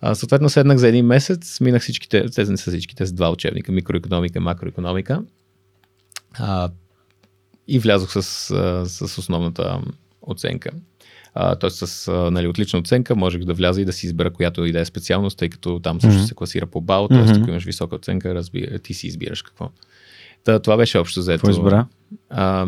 [0.00, 3.72] А, съответно седнах за един месец, минах всичките, тези не са всичките, с два учебника,
[3.72, 5.22] микроекономика, макроекономика.
[6.38, 6.70] А,
[7.68, 8.22] и влязох с,
[8.86, 9.80] с основната
[10.22, 10.70] оценка.
[11.60, 11.70] Т.е.
[11.70, 14.84] с нали, отлична оценка можех да вляза и да си избера която и да е
[14.84, 16.26] специалност, тъй като там също mm-hmm.
[16.26, 17.18] се класира по бал, т.е.
[17.18, 17.40] Mm-hmm.
[17.40, 19.70] ако имаш висока оценка, разби, ти си избираш какво.
[20.44, 21.42] Та, това беше общо заето.
[21.42, 21.86] Какво избра?
[22.30, 22.66] А,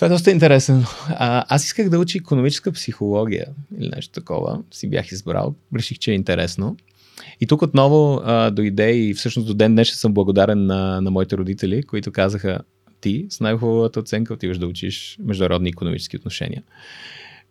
[0.00, 0.84] това е доста интересно.
[1.08, 3.46] А, аз исках да уча економическа психология
[3.78, 4.62] или нещо такова.
[4.70, 5.54] Си бях избрал.
[5.76, 6.76] Реших, че е интересно.
[7.40, 11.36] И тук отново а, дойде и всъщност до ден днес съм благодарен на, на моите
[11.36, 12.58] родители, които казаха
[13.00, 16.62] ти с най-хубавата оценка отиваш да учиш международни економически отношения.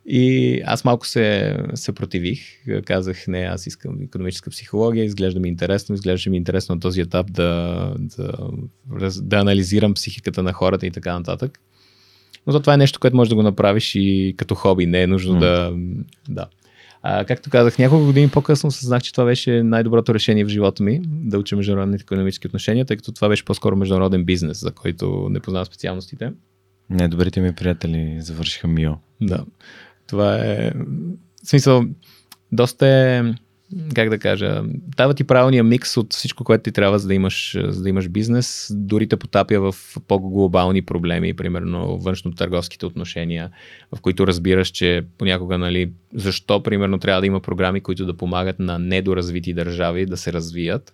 [0.06, 2.40] И аз малко се, се противих.
[2.86, 7.32] Казах, не, аз искам економическа психология, изглежда ми интересно, изглежда ми интересно на този етап
[7.32, 8.32] да, да,
[9.22, 11.60] да анализирам психиката на хората и така нататък.
[12.54, 15.36] Но това е нещо, което можеш да го направиш и като хоби, не е нужно
[15.36, 15.40] mm.
[15.40, 15.74] да...
[16.30, 16.46] да.
[17.02, 21.02] А, както казах, няколко години по-късно съзнах, че това беше най-доброто решение в живота ми,
[21.04, 25.40] да уча международните економически отношения, тъй като това беше по-скоро международен бизнес, за който не
[25.40, 26.32] познавам специалностите.
[26.90, 28.96] Не, добрите ми приятели завършиха МИО.
[29.22, 29.46] Да.
[30.08, 30.72] Това е...
[31.44, 31.86] В смисъл,
[32.52, 33.24] доста е
[33.96, 34.64] как да кажа,
[34.98, 38.10] дава ти правилния микс от всичко, което ти трябва, за да имаш, за да имаш
[38.10, 38.72] бизнес.
[38.76, 39.76] Дори те потапя в
[40.08, 43.50] по-глобални проблеми, примерно външно-търговските отношения,
[43.96, 48.60] в които разбираш, че понякога, нали, защо, примерно, трябва да има програми, които да помагат
[48.60, 50.94] на недоразвити държави да се развият.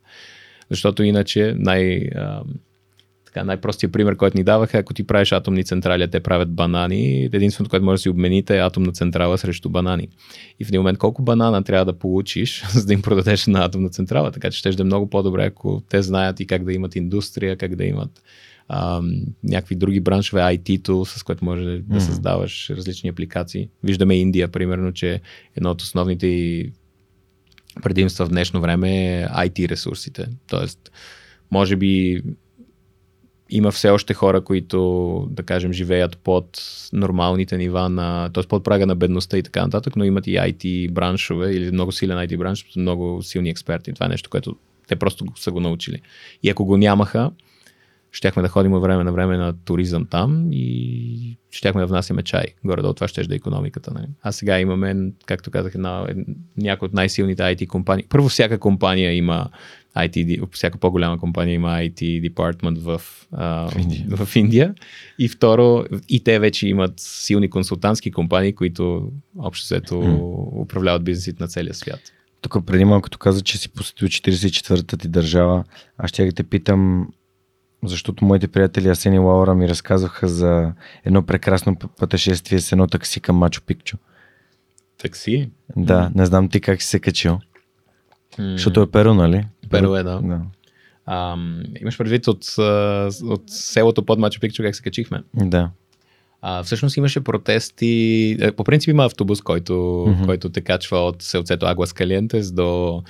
[0.70, 2.10] Защото иначе най-
[3.36, 7.70] така, най-простия пример, който ни даваха, ако ти правиш атомни централи, те правят банани, единственото,
[7.70, 10.08] което може да си обмените е атомна централа срещу банани.
[10.60, 13.90] И в един момент колко банана трябва да получиш, за да им продадеш на атомна
[13.90, 16.96] централа, така че ще да е много по-добре, ако те знаят и как да имат
[16.96, 18.24] индустрия, как да имат
[18.70, 19.12] ам,
[19.44, 21.94] някакви други браншове, IT-то, с което може mm-hmm.
[21.94, 23.70] да създаваш различни апликации.
[23.84, 25.22] Виждаме Индия, примерно, че
[25.56, 26.64] едно от основните
[27.84, 30.28] предимства в днешно време е IT ресурсите.
[30.48, 30.92] Тоест,
[31.52, 32.22] може би
[33.50, 36.62] има все още хора, които, да кажем, живеят под
[36.94, 38.44] нормалните нива на, т.е.
[38.44, 42.18] под прага на бедността и така нататък, но имат и IT браншове или много силен
[42.18, 43.94] IT бранш, много силни експерти.
[43.94, 44.56] Това е нещо, което
[44.88, 46.02] Те просто са го научили.
[46.44, 47.32] И ако го нямаха,
[48.12, 52.46] щяхме да ходим време на време на туризъм там и щяхме да внасяме чай.
[52.64, 53.92] Горе до това ще е економиката.
[53.94, 54.08] Нали?
[54.22, 56.08] А сега имаме, както казах, една,
[56.58, 58.06] някои от най-силните IT компании.
[58.10, 59.50] Първо, всяка компания има
[59.96, 64.06] IT, всяка по-голяма компания има IT департмент в, а, в, Индия.
[64.10, 64.74] в Индия.
[65.20, 70.62] И второ, и те вече имат силни консултантски компании, които общо взето mm.
[70.62, 72.00] управляват бизнесите на целия свят.
[72.42, 75.64] Тук преди малко каза, че си посетил 44-та ти държава,
[75.98, 77.08] аз ще те питам
[77.84, 80.74] защото моите приятели Асен и Лаура ми разказваха за
[81.06, 83.98] едно прекрасно пътешествие с едно такси към Мачо Пикчо.
[84.98, 85.50] Такси?
[85.78, 87.40] Да, не знам ти как си се качил.
[88.40, 88.52] Mm.
[88.52, 89.46] Защото е Перу, нали?
[89.80, 90.42] Перу е, да.
[91.06, 91.38] А,
[91.82, 92.46] имаш предвид от,
[93.24, 95.24] от селото под Мачо Пикчо как се качихме?
[95.34, 95.70] Да.
[96.42, 98.38] А, всъщност имаше протести.
[98.40, 100.26] Е, по принцип има автобус, който, mm-hmm.
[100.26, 103.04] който те качва от селцето Агуас Калиентес до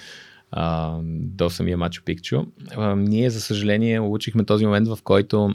[0.52, 2.46] а, до самия Мачо Пикчо.
[2.76, 5.54] А, ние, за съжаление, улучихме този момент, в който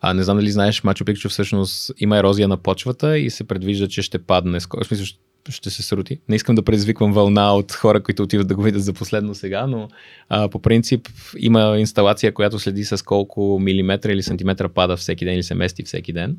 [0.00, 3.88] а, не знам дали знаеш, Мачо Пикчо всъщност има ерозия на почвата и се предвижда,
[3.88, 4.60] че ще падне.
[4.60, 5.06] В смисъл,
[5.48, 6.18] ще се срути.
[6.28, 9.66] Не искам да предизвиквам вълна от хора, които отиват да го видят за последно сега,
[9.66, 9.88] но
[10.28, 15.34] а, по принцип има инсталация, която следи с колко милиметра или сантиметра пада всеки ден
[15.34, 16.36] или се мести всеки ден.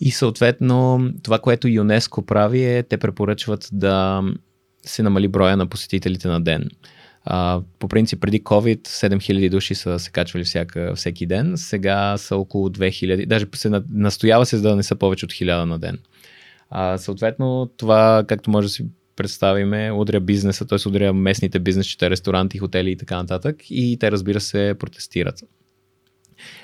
[0.00, 4.22] И съответно това, което ЮНЕСКО прави е, те препоръчват да
[4.84, 6.68] се намали броя на посетителите на ден.
[7.24, 12.36] А, по принцип, преди COVID 7000 души са се качвали всяка, всеки ден, сега са
[12.36, 15.98] около 2000, даже се настоява се за да не са повече от 1000 на ден.
[16.74, 20.88] А, съответно, това, както може да си представиме, удря бизнеса, т.е.
[20.88, 25.42] удря местните бизнесчета, ресторанти, хотели и така нататък и те разбира се протестират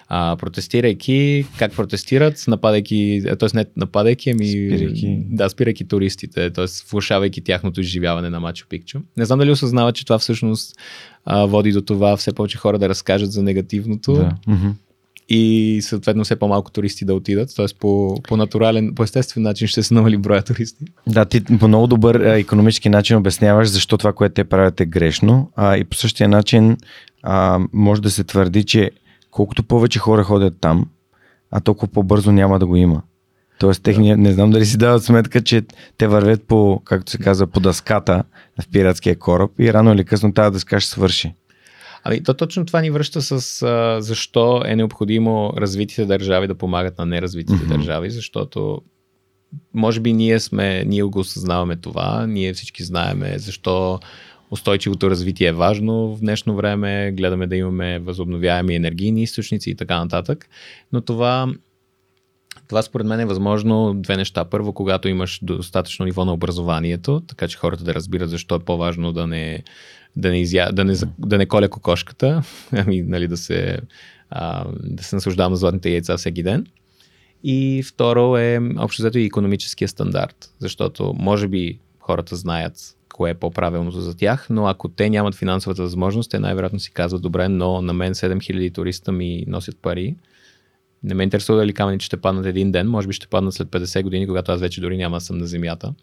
[0.09, 3.49] а, протестирайки, как протестират, нападайки, т.е.
[3.55, 5.23] не нападайки, ами спирайки.
[5.31, 6.67] Да, спирайки туристите, т.е.
[6.91, 9.01] влушавайки тяхното изживяване на Мачо Пикчо.
[9.17, 10.77] Не знам дали осъзнават, че това всъщност
[11.25, 14.13] а, води до това все повече хора да разкажат за негативното.
[14.15, 14.35] Да.
[15.29, 17.67] И съответно все по-малко туристи да отидат, т.е.
[17.81, 20.85] по, по натурален, по естествен начин ще се намали броя туристи.
[21.07, 24.87] Да, ти по много добър а, економически начин обясняваш защо това, което те правят е
[24.87, 26.77] грешно а, и по същия начин
[27.23, 28.91] а, може да се твърди, че
[29.31, 30.87] колкото повече хора ходят там,
[31.51, 33.03] а толкова по-бързо няма да го има.
[33.59, 35.63] Тоест, техния, не знам дали си дават сметка, че
[35.99, 38.25] те вървят по, както се казва, по дъската
[38.63, 41.35] в пиратския кораб и рано или късно тази дъска ще свърши.
[42.09, 46.99] Ами, то точно това ни връща с а, защо е необходимо развитите държави да помагат
[46.99, 47.77] на неразвитите mm-hmm.
[47.77, 48.83] държави, защото
[49.75, 54.01] може би ние сме, ние го осъзнаваме това, ние всички знаеме защо
[54.51, 59.99] устойчивото развитие е важно в днешно време, гледаме да имаме възобновяеми енергийни източници и така
[59.99, 60.49] нататък,
[60.93, 61.53] но това
[62.69, 64.45] това според мен е възможно две неща.
[64.45, 69.13] Първо, когато имаш достатъчно ниво на образованието, така че хората да разбират защо е по-важно
[69.13, 69.63] да не,
[70.19, 70.69] да не, изя...
[70.73, 72.43] да не, да не коля кокошката,
[72.73, 73.79] ами нали, да се,
[74.31, 76.67] а, да се наслаждавам на златните яйца всеки ден.
[77.45, 82.75] И второ е общо взето и економическия стандарт, защото може би хората знаят
[83.15, 87.23] кое е по-правилното за тях, но ако те нямат финансовата възможност, те най-вероятно си казват,
[87.23, 90.17] добре, но на мен 7000 туриста ми носят пари.
[91.03, 94.03] Не ме интересува дали камъни ще паднат един ден, може би ще паднат след 50
[94.03, 95.95] години, когато аз вече дори няма съм на земята.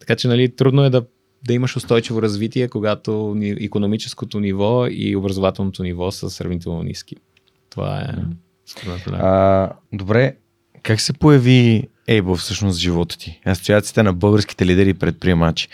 [0.00, 1.04] Така че, нали, трудно е да,
[1.46, 7.16] да имаш устойчиво развитие, когато економическото ниво и образователното ниво са сравнително ниски.
[7.70, 8.06] Това е.
[9.12, 10.36] А, добре,
[10.82, 13.40] как се появи Ейбо всъщност в живота ти?
[13.44, 15.68] Асоциацията на българските лидери и предприемачи.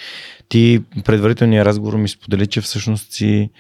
[0.48, 3.50] Ти предварителния разговор ми сподели, че всъщност си,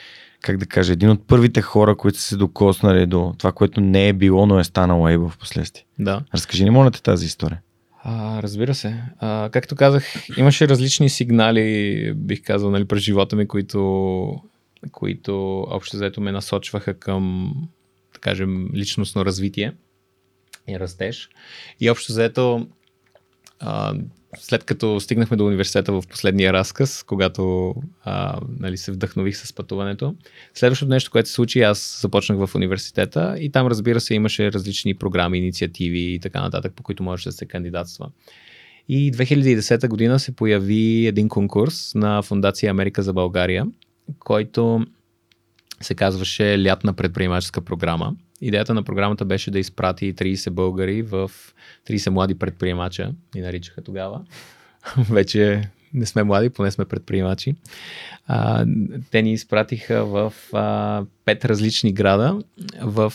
[0.40, 4.08] как да кажа, един от първите хора, които са се докоснали до това, което не
[4.08, 5.84] е било, но е станало Ейбо в последствие.
[5.98, 6.20] Да.
[6.34, 7.60] Разкажи ни, моля те, тази история.
[8.08, 9.02] А, разбира се.
[9.18, 14.42] А, както казах, имаше различни сигнали, бих казал, нали, през живота ми, които,
[14.92, 17.54] които общо взето ме насочваха към,
[18.14, 19.72] да кажем, личностно развитие
[20.68, 21.28] и растеж.
[21.80, 22.68] И общо взето,
[23.60, 23.94] а,
[24.40, 27.74] след като стигнахме до университета в последния разказ, когато
[28.04, 30.14] а, нали, се вдъхнових с пътуването,
[30.54, 34.94] следващото нещо, което се случи, аз започнах в университета и там, разбира се, имаше различни
[34.94, 38.10] програми, инициативи и така нататък, по които можеше да се кандидатства.
[38.88, 43.66] И 2010 година се появи един конкурс на Фундация Америка за България,
[44.18, 44.86] който
[45.80, 48.14] се казваше Лятна предприемаческа програма.
[48.40, 51.30] Идеята на програмата беше да изпрати 30 българи в
[51.88, 54.24] 30 млади предприемача, ни наричаха тогава.
[55.10, 57.54] Вече не сме млади, поне сме предприемачи.
[58.26, 58.66] А,
[59.10, 62.38] те ни изпратиха в а, 5 различни града,
[62.82, 63.12] в,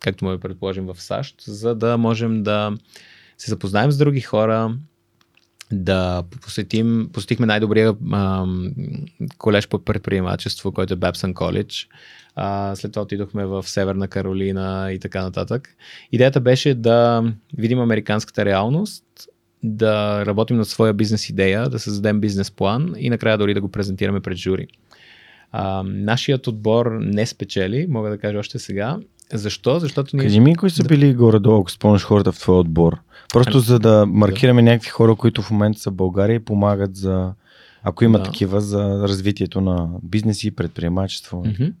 [0.00, 2.72] както да предположим, в САЩ, за да можем да
[3.38, 4.76] се запознаем с други хора,
[5.72, 8.46] да посетим, посетихме най-добрия а,
[9.38, 11.88] колеж по предприемачество, който е Бепсън Коледж.
[12.40, 15.68] А, след това отидохме в Северна Каролина и така нататък.
[16.12, 17.24] Идеята беше да
[17.56, 19.04] видим американската реалност,
[19.62, 23.68] да работим над своя бизнес идея, да създадем бизнес план и накрая дори да го
[23.68, 24.66] презентираме пред жури.
[25.52, 28.98] А, нашият отбор не спечели, мога да кажа още сега.
[29.32, 29.78] Защо?
[29.78, 30.24] Защото ние...
[30.24, 32.98] Кажи ми, кои са били горе-долу, ако спомняш хората в твоя отбор.
[33.32, 34.70] Просто а, за да маркираме да.
[34.70, 37.32] някакви хора, които в момента са в България и помагат за,
[37.82, 38.24] ако има да.
[38.24, 41.44] такива, за развитието на бизнеси и предприемачество.
[41.44, 41.72] Mm-hmm.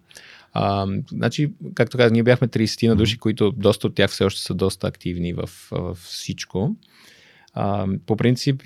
[0.60, 4.40] А, значи, както казах, ние бяхме 30 на души, които доста от тях все още
[4.40, 6.76] са доста активни в, в всичко.
[7.52, 8.62] А, по принцип,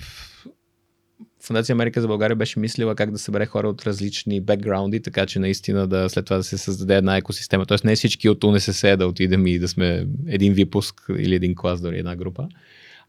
[1.43, 5.39] Фундация Америка за България беше мислила как да събере хора от различни бекграунди, така че
[5.39, 7.65] наистина да след това да се създаде една екосистема.
[7.65, 11.81] Тоест не всички от УНСС да отидем и да сме един випуск или един клас,
[11.81, 12.47] дори една група.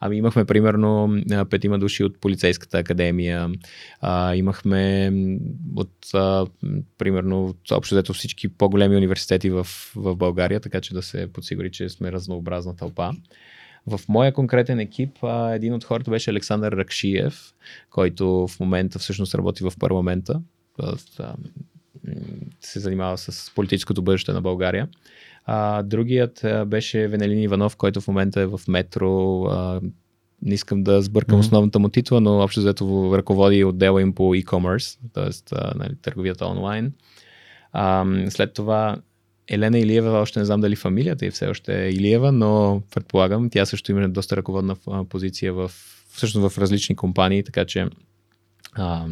[0.01, 3.51] Ами имахме примерно петима души от полицейската академия,
[4.01, 5.13] а, имахме
[5.77, 6.47] от а,
[6.99, 9.67] примерно общо взето всички по-големи университети в,
[9.97, 13.13] в България, така че да се подсигури, че сме разнообразна тълпа.
[13.87, 17.55] В моя конкретен екип а, един от хората беше Александър Ракшиев,
[17.91, 20.41] който в момента всъщност работи в парламента.
[20.79, 20.97] А,
[22.61, 24.89] се занимава с политическото бъдеще на България.
[25.45, 29.45] А, другият а, беше Венелин Иванов, който в момента е в метро.
[29.45, 29.81] А,
[30.43, 31.41] не искам да сбъркам mm-hmm.
[31.41, 35.55] основната му титла, но общо взето ръководи отдела им по e-commerce, т.е.
[35.79, 36.93] Нали, търговията онлайн.
[37.73, 38.97] А, след това
[39.49, 43.67] Елена Илиева, още не знам дали фамилията е все още е Илиева, но предполагам, тя
[43.67, 44.77] също има доста ръководна
[45.09, 45.71] позиция в,
[46.13, 47.89] всъщност в различни компании, така че
[48.73, 49.07] а,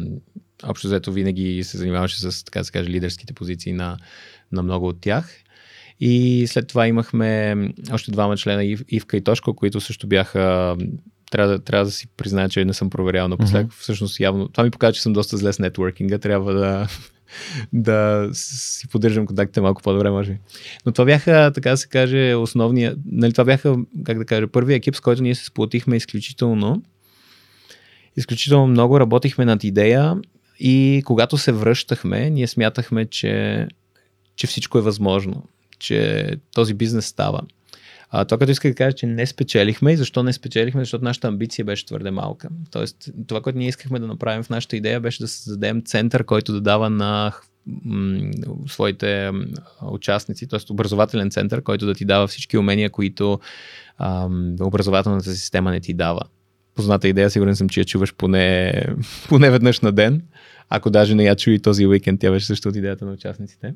[0.63, 3.97] общо взето винаги се занимаваше с, така да се каже, лидерските позиции на,
[4.51, 5.42] на много от тях.
[5.99, 7.55] И след това имахме
[7.91, 10.75] още двама члена, Ив, Ивка и Тошко, които също бяха
[11.33, 13.71] трябва да, трябва да си призная, че не съм проверял напоследък.
[13.71, 13.81] Mm-hmm.
[13.81, 16.17] Всъщност явно, това ми показва, че съм доста зле с нетворкинга.
[16.17, 16.87] Трябва да,
[17.73, 20.39] да си поддържам контактите малко по-добре, може би.
[20.85, 23.75] Но това бяха, така да се каже, основния, нали, това бяха,
[24.05, 26.83] как да кажа, първият екип, с който ние се сплотихме изключително.
[28.17, 30.15] Изключително много работихме над идея
[30.59, 33.67] и когато се връщахме, ние смятахме, че,
[34.35, 35.43] че всичко е възможно,
[35.83, 37.41] че този бизнес става.
[38.15, 41.27] А, това, като исках да кажа, че не спечелихме и защо не спечелихме, защото нашата
[41.27, 42.49] амбиция беше твърде малка.
[42.71, 46.53] Тоест, това, което ние искахме да направим в нашата идея беше да създадем център, който
[46.53, 47.33] да дава на
[48.67, 49.31] своите
[49.81, 50.73] участници, т.е.
[50.73, 53.39] образователен център, който да ти дава всички умения, които
[53.97, 56.21] ам, образователната система не ти дава.
[56.75, 58.73] Позната идея, сигурен съм, че я чуваш поне,
[59.29, 60.21] поне веднъж на ден.
[60.75, 63.73] Ако даже не я чуи този уикенд, тя беше също от идеята на участниците.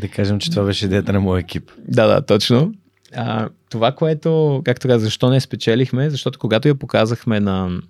[0.00, 1.70] Да кажем, че това беше идеята на моя екип.
[1.88, 2.74] Да, да, точно.
[3.14, 7.80] А, това, което, както казах, защо не спечелихме, защото когато я показахме на,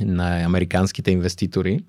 [0.00, 1.80] на американските инвеститори,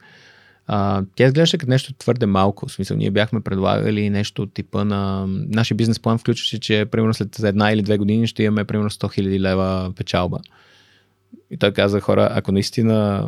[0.67, 2.67] а, тя изглеждаше като нещо твърде малко.
[2.67, 5.25] В смисъл, ние бяхме предлагали нещо от типа на...
[5.27, 9.19] Нашия бизнес план включваше, че примерно след една или две години ще имаме примерно 100
[9.19, 10.39] 000 лева печалба.
[11.51, 13.27] И той каза, хора, ако наистина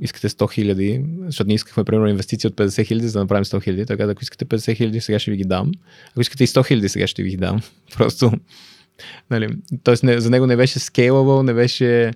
[0.00, 3.62] искате 100 хиляди, защото ние искахме, примерно, инвестиции от 50 хиляди, за да направим 100
[3.62, 3.86] хиляди.
[3.86, 5.72] Така, ако искате 50 хиляди, сега ще ви ги дам.
[6.10, 7.60] Ако искате и 100 хиляди, сега ще ви ги дам.
[7.96, 8.32] Просто,
[9.30, 9.48] нали,
[9.82, 12.10] тоест не, за него не беше scalable, не беше,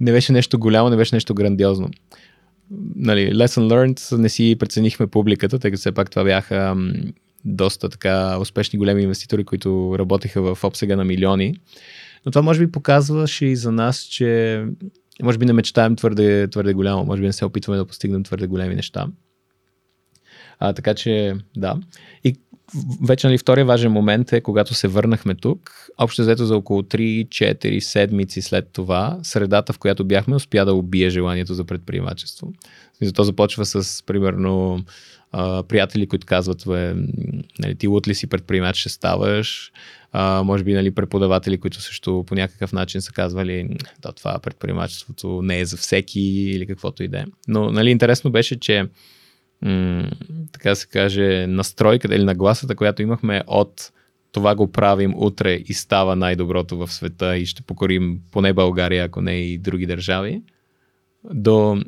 [0.00, 1.90] не беше нещо голямо, не беше нещо грандиозно.
[2.96, 6.76] Нали, lesson learned, не си преценихме публиката, тъй като все пак това бяха
[7.44, 11.54] доста така успешни големи инвеститори, които работеха в обсега на милиони.
[12.26, 14.64] Но това може би показваше и за нас, че
[15.22, 18.46] може би не мечтаем твърде, твърде голямо, може би не се опитваме да постигнем твърде
[18.46, 19.06] големи неща.
[20.58, 21.76] А, така че, да.
[22.24, 22.36] И
[23.08, 27.78] вече нали, втория важен момент е, когато се върнахме тук, общо взето за около 3-4
[27.78, 32.52] седмици след това, средата, в която бяхме, успя да убие желанието за предприемачество.
[33.14, 34.84] То започва с, примерно,
[35.68, 36.66] приятели, които казват,
[37.58, 39.72] нали, ти лут ли си предприемач ще ставаш,
[40.12, 43.68] а, може би нали, преподаватели, които също по някакъв начин са казвали,
[44.02, 47.24] да, това предприемачеството не е за всеки или каквото и да е.
[47.48, 48.84] Но нали, интересно беше, че
[49.62, 50.10] м-
[50.52, 53.92] така се каже, настройката или нагласата, която имахме от
[54.32, 59.20] това го правим утре и става най-доброто в света и ще покорим поне България, ако
[59.20, 60.42] не и други държави,
[61.24, 61.82] до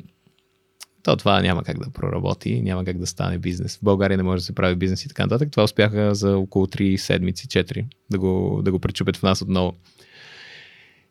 [1.03, 3.77] то това няма как да проработи, няма как да стане бизнес.
[3.77, 5.51] В България не може да се прави бизнес и така нататък.
[5.51, 9.73] Това успяха за около 3 седмици, 4 да го, да го пречупят в нас отново.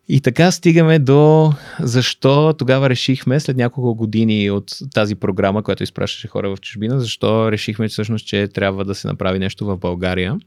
[0.08, 6.28] И така стигаме до защо тогава решихме, след няколко години от тази програма, която изпращаше
[6.28, 10.38] хора в чужбина, защо решихме всъщност, че трябва да се направи нещо в България.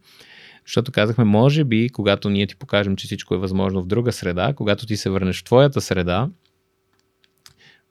[0.65, 4.53] Защото казахме, може би, когато ние ти покажем, че всичко е възможно в друга среда,
[4.55, 6.29] когато ти се върнеш в твоята среда,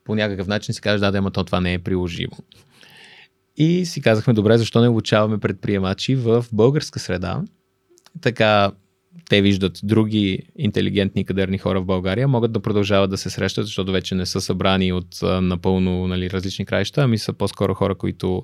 [0.04, 2.36] по някакъв начин си кажеш, да, да, ама то това не е приложимо.
[3.56, 7.42] И си казахме, добре, защо не обучаваме предприемачи в българска среда?
[8.20, 8.72] Така
[9.28, 13.92] те виждат други интелигентни кадърни хора в България, могат да продължават да се срещат, защото
[13.92, 18.42] вече не са събрани от напълно нали, различни краища, ами са по-скоро хора, които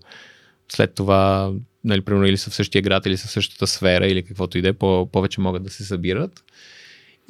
[0.73, 1.53] след това,
[1.85, 4.63] нали, примерно или са в същия град, или са в същата сфера, или каквото и
[4.63, 6.45] да е, по- повече могат да се събират.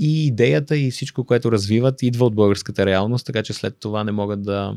[0.03, 4.13] И идеята и всичко, което развиват, идва от българската реалност, така че след това не
[4.13, 4.75] могат да.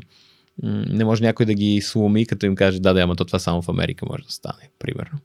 [0.62, 3.62] Не може някой да ги сломи, като им каже, да, да, ама то това само
[3.62, 5.18] в Америка може да стане, примерно.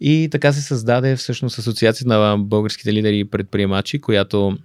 [0.00, 4.58] И така се създаде всъщност Асоциацията на българските лидери и предприемачи, която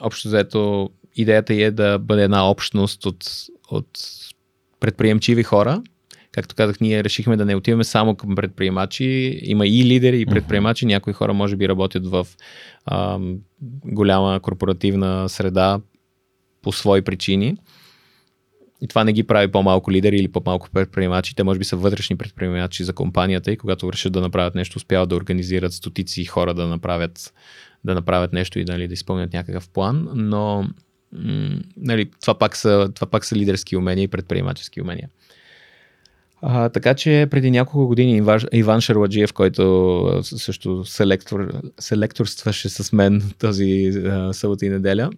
[0.00, 3.30] общо заето идеята е да бъде една общност от,
[3.70, 3.98] от
[4.80, 5.82] предприемчиви хора.
[6.32, 9.40] Както казах, ние решихме да не отиваме само към предприемачи.
[9.42, 10.86] Има и лидери, и предприемачи.
[10.86, 12.26] Някои хора може би работят в
[12.86, 13.18] а,
[13.84, 15.80] голяма корпоративна среда
[16.62, 17.56] по свои причини.
[18.82, 21.34] И това не ги прави по-малко лидери или по-малко предприемачи.
[21.34, 25.08] Те може би са вътрешни предприемачи за компанията и когато решат да направят нещо, успяват
[25.08, 27.34] да организират стотици хора да направят,
[27.84, 30.08] да направят нещо и нали, да изпълнят някакъв план.
[30.14, 30.68] Но
[31.76, 35.08] нали, това, пак са, това пак са лидерски умения и предприемачески умения.
[36.42, 38.22] А, така че преди няколко години
[38.52, 43.92] Иван Шарладжиев, който също селектор, селекторстваше с мен този
[44.32, 45.10] събота и неделя,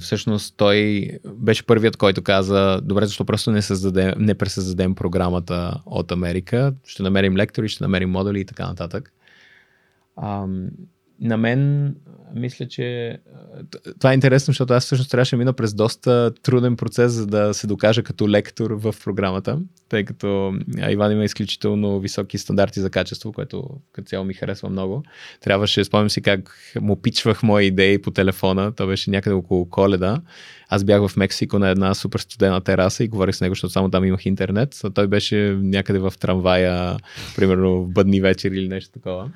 [0.00, 6.12] всъщност той беше първият, който каза, добре, защо просто не, създадем, не пресъздадем програмата от
[6.12, 9.12] Америка, ще намерим лектори, ще намерим модули и така нататък.
[10.22, 10.68] Ам,
[11.20, 11.94] на мен
[12.34, 13.18] мисля, че
[13.98, 17.54] това е интересно, защото аз всъщност трябваше да мина през доста труден процес, за да
[17.54, 19.58] се докажа като лектор в програмата,
[19.88, 20.54] тъй като
[20.90, 25.02] Иван има изключително високи стандарти за качество, което като цяло ми харесва много.
[25.40, 30.20] Трябваше, спомням си как му пичвах мои идеи по телефона, то беше някъде около коледа.
[30.68, 33.90] Аз бях в Мексико на една супер студена тераса и говорих с него, защото само
[33.90, 34.80] там имах интернет.
[34.94, 36.96] Той беше някъде в трамвая,
[37.36, 39.30] примерно в бъдни вечери или нещо такова.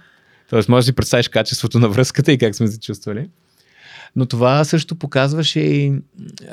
[0.50, 3.28] Тоест, може да си представиш качеството на връзката и как сме се чувствали.
[4.16, 5.92] Но това също показваше и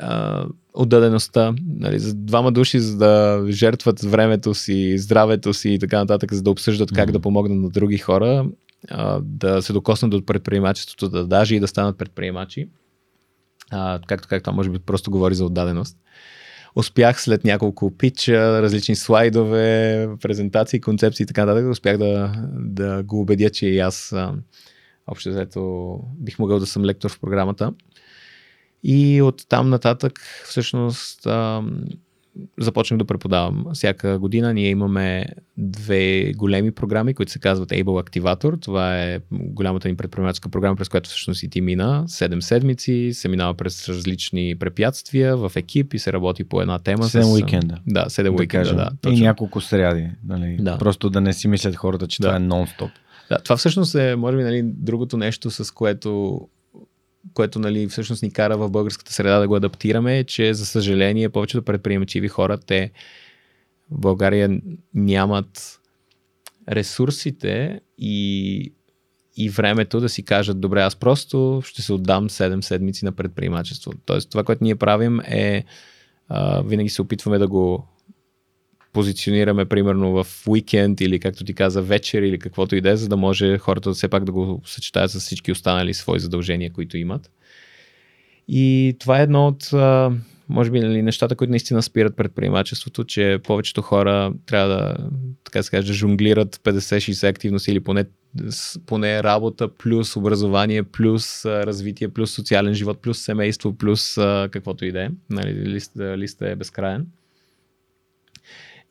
[0.00, 1.54] а, отдадеността.
[1.66, 6.42] Нали, за двама души, за да жертват времето си, здравето си и така нататък, за
[6.42, 6.94] да обсъждат mm-hmm.
[6.94, 8.46] как да помогнат на други хора,
[8.90, 12.68] а, да се докоснат от предприемачеството, да даже и да станат предприемачи.
[13.70, 15.96] А, както, както може би просто говори за отдаденост
[16.74, 23.20] успях след няколко питча, различни слайдове, презентации, концепции и така нататък, успях да, да го
[23.20, 24.14] убедя, че и аз
[25.06, 27.72] общо взето бих могъл да съм лектор в програмата.
[28.82, 31.26] И от там нататък всъщност
[32.60, 33.64] започнах да преподавам.
[33.72, 35.26] Всяка година ние имаме
[35.58, 38.62] две големи програми, които се казват Able Activator.
[38.62, 42.04] Това е голямата ни предприемаческа програма, през която всъщност и ти мина.
[42.06, 47.04] Седем седмици, се минава през различни препятствия в екип и се работи по една тема.
[47.04, 47.32] Седем с...
[47.32, 47.78] уикенда.
[47.86, 48.90] Да, седем да уикенда, да.
[49.00, 49.18] Точно.
[49.18, 50.10] И няколко сряди.
[50.28, 50.56] Нали?
[50.60, 50.78] Да.
[50.78, 52.28] Просто да не си мислят хората, че да.
[52.28, 52.90] това е нон-стоп.
[53.30, 56.40] Да, това всъщност е, може би, нали, другото нещо, с което
[57.34, 61.28] което нали, всъщност ни кара в българската среда да го адаптираме, е, че за съжаление
[61.28, 62.90] повечето предприемачиви хора, те
[63.90, 64.60] в България
[64.94, 65.80] нямат
[66.68, 68.72] ресурсите и,
[69.36, 73.92] и времето да си кажат, добре, аз просто ще се отдам 7 седмици на предприемачество.
[74.06, 75.64] Тоест това, което ние правим е
[76.28, 77.88] а, винаги се опитваме да го
[78.92, 83.08] позиционираме примерно в уикенд или както ти каза вечер или каквото и да е, за
[83.08, 87.30] да може хората все пак да го съчетаят с всички останали свои задължения, които имат.
[88.48, 89.70] И това е едно от,
[90.48, 94.96] може би, нали, нещата, които наистина спират предприемачеството, че повечето хора трябва да,
[95.44, 98.04] така да се каже, жонглират 50-60 активности или поне,
[98.86, 104.14] поне работа, плюс образование, плюс развитие, плюс социален живот, плюс семейство, плюс
[104.50, 105.08] каквото и да е.
[105.30, 107.06] Нали, лист, листа е безкраен.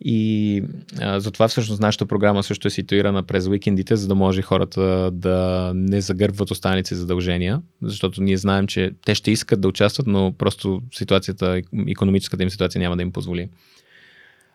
[0.06, 0.64] И
[1.00, 5.72] а, затова всъщност нашата програма също е ситуирана през уикендите, за да може хората да
[5.76, 10.82] не загърбват останалите задължения, защото ние знаем, че те ще искат да участват, но просто
[10.94, 13.50] ситуацията, економическата им ситуация няма да им позволи.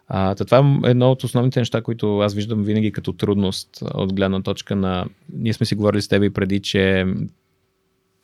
[0.08, 4.42] А, това е едно от основните неща, които аз виждам винаги като трудност от гледна
[4.42, 5.06] точка на...
[5.32, 7.06] Ние сме си говорили с теб и преди, че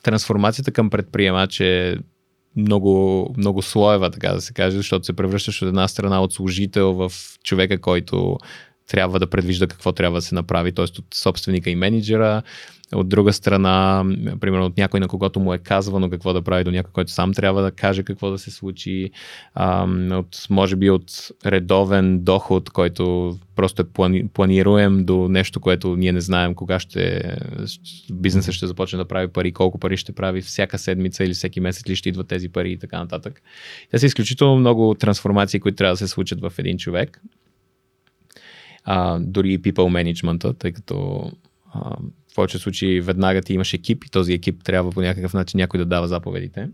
[0.02, 1.98] трансформацията към предприемач е
[2.56, 6.92] много, много слоева, така да се каже, защото се превръщаш от една страна от служител
[6.92, 7.12] в
[7.44, 8.38] човека, който
[8.86, 10.84] трябва да предвижда какво трябва да се направи, т.е.
[10.84, 12.42] от собственика и менеджера,
[12.94, 14.04] от друга страна,
[14.40, 17.34] примерно от някой, на когото му е казвано какво да прави, до някой, който сам
[17.34, 19.10] трябва да каже какво да се случи,
[20.10, 26.12] от, може би от редовен доход, който просто е плани, планируем до нещо, което ние
[26.12, 27.32] не знаем кога ще
[28.12, 31.88] бизнеса ще започне да прави пари, колко пари ще прави всяка седмица или всеки месец
[31.88, 33.42] ли ще идват тези пари и така нататък.
[33.90, 37.22] Те са изключително много трансформации, които трябва да се случат в един човек.
[38.84, 41.30] А, дори и people management, тъй като
[41.74, 41.96] а,
[42.32, 45.78] в повече случаи веднага ти имаш екип и този екип трябва по някакъв начин някой
[45.78, 46.68] да дава заповедите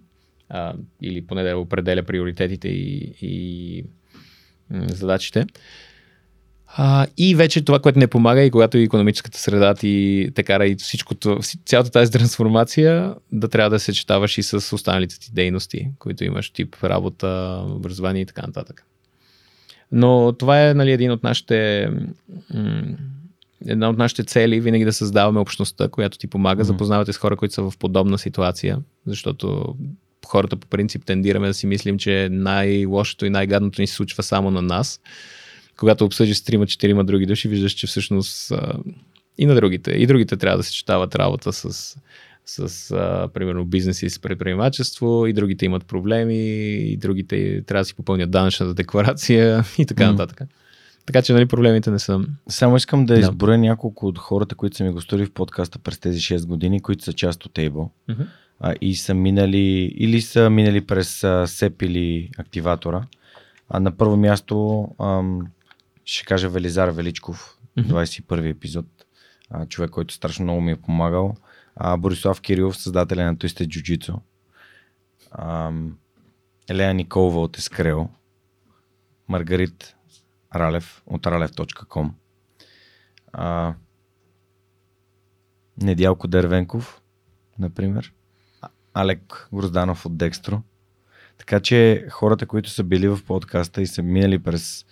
[0.48, 3.84] а, или поне да определя приоритетите и, и
[4.70, 5.46] задачите.
[6.66, 10.66] А, и вече това, което не помага и когато и економическата среда ти те кара
[10.66, 15.88] и всичкото, цялата тази трансформация да трябва да се четаваш и с останалите ти дейности,
[15.98, 18.84] които имаш тип работа, образование и така нататък.
[19.92, 21.88] Но това е нали, един от нашите
[22.54, 22.82] м-
[23.66, 26.62] една от нашите цели е винаги да създаваме общността, която ти помага.
[26.62, 26.66] Mm-hmm.
[26.66, 29.76] Запознавате с хора, които са в подобна ситуация, защото
[30.26, 34.50] хората по принцип тендираме да си мислим, че най-лошото и най-гадното ни се случва само
[34.50, 35.00] на нас.
[35.76, 38.78] Когато обсъждаш с трима-четирима други души, виждаш, че всъщност а,
[39.38, 39.90] и на другите.
[39.90, 41.96] И другите трябва да се четават работа с,
[42.46, 46.38] с а, примерно, бизнес и с предприемачество, и другите имат проблеми,
[46.92, 50.10] и другите трябва да си попълнят данъчната декларация и така mm.
[50.10, 50.48] нататък.
[51.08, 52.20] Така че нали, проблемите не са.
[52.48, 53.62] Само искам да изброя да.
[53.62, 57.12] няколко от хората, които са ми гостували в подкаста през тези 6 години, които са
[57.12, 57.90] част от Able.
[58.10, 58.26] Uh-huh.
[58.60, 63.02] А, и са минали или са минали през а, СЕП или активатора.
[63.68, 65.46] А на първо място ам,
[66.04, 68.08] ще кажа Велизар Величков, uh-huh.
[68.22, 68.86] 21 епизод.
[69.50, 71.34] А, човек, който страшно много ми е помагал.
[71.76, 74.18] А, Борислав Кирилов, създателя на Twisted Jiu-Jitsu.
[76.68, 78.08] Елена Николова от Ескрел.
[79.28, 79.94] Маргарит
[80.54, 82.10] Ралев от ralev.com.
[83.32, 83.74] А,
[85.82, 87.02] Недялко Дервенков,
[87.58, 88.12] например.
[88.94, 90.62] Алек Грозданов от Декстро.
[91.38, 94.86] Така че хората, които са били в подкаста и са минали през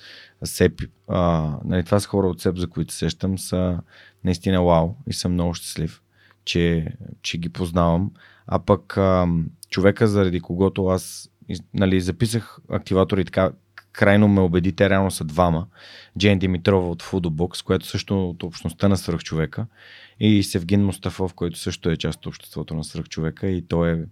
[0.45, 3.81] СЕП, а, нали, това са хора от СЕП, за които сещам, са
[4.25, 6.03] наистина вау и съм много щастлив,
[6.45, 6.93] че,
[7.23, 8.11] че ги познавам.
[8.47, 9.29] А пък а,
[9.71, 11.31] човека, заради когото аз
[11.75, 13.51] нали, записах активатори така,
[13.97, 15.67] крайно ме убеди, те реално са двама.
[16.19, 19.67] Джейн Димитрова от Foodbox, което също от общността на свръхчовека
[20.21, 24.05] и Севгин Мустафов, който също е част от обществото на свръхчовека и той е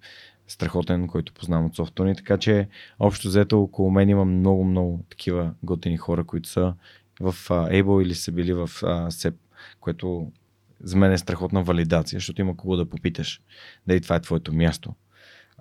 [0.49, 2.69] страхотен, който познавам от софтуни, така че
[2.99, 6.75] общо взето около мен има много, много такива готини хора, които са
[7.21, 9.35] в uh, Able или са били в uh, SEP,
[9.81, 10.33] което
[10.81, 13.41] за мен е страхотна валидация, защото има кого да попиташ
[13.87, 14.95] дали това е твоето място.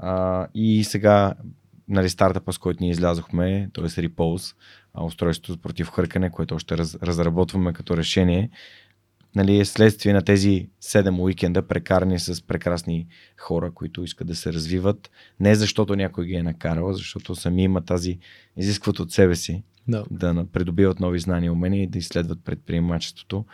[0.03, 1.34] Uh, и сега
[1.88, 3.84] нали, стартъпа, с който ние излязохме, т.е.
[3.84, 4.55] Repulse,
[5.01, 8.49] устройството против хъркане, което още раз, разработваме като решение,
[9.36, 13.07] нали, е следствие на тези 7 уикенда, прекарани с прекрасни
[13.38, 15.11] хора, които искат да се развиват.
[15.39, 18.19] Не защото някой ги е накарал, защото сами има тази,
[18.57, 20.05] изискват от себе си no.
[20.11, 23.45] да придобиват нови знания и умения и да изследват предприемачеството,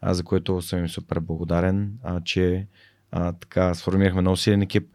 [0.00, 2.66] а, за което съм им супер благодарен, а, че
[3.10, 4.88] а, така сформирахме много силен екип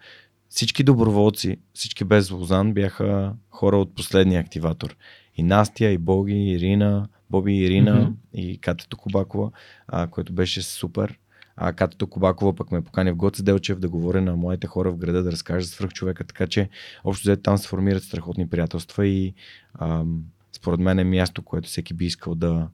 [0.52, 4.95] всички доброволци, всички без Лозан бяха хора от последния активатор.
[5.36, 8.39] И Настя, и Боги, и Ирина, Боби и Ирина, mm-hmm.
[8.39, 9.52] и Катето Кобакова,
[9.88, 11.20] а, което беше супер.
[11.56, 14.97] А Катето Кобакова пък ме покани в Гоце Делчев да говоря на моите хора в
[14.97, 16.70] града, да разкажа свръх човека, така че
[17.04, 19.34] общо взето там се формират страхотни приятелства и
[19.80, 22.68] ам, според мен е място, което всеки би искал да,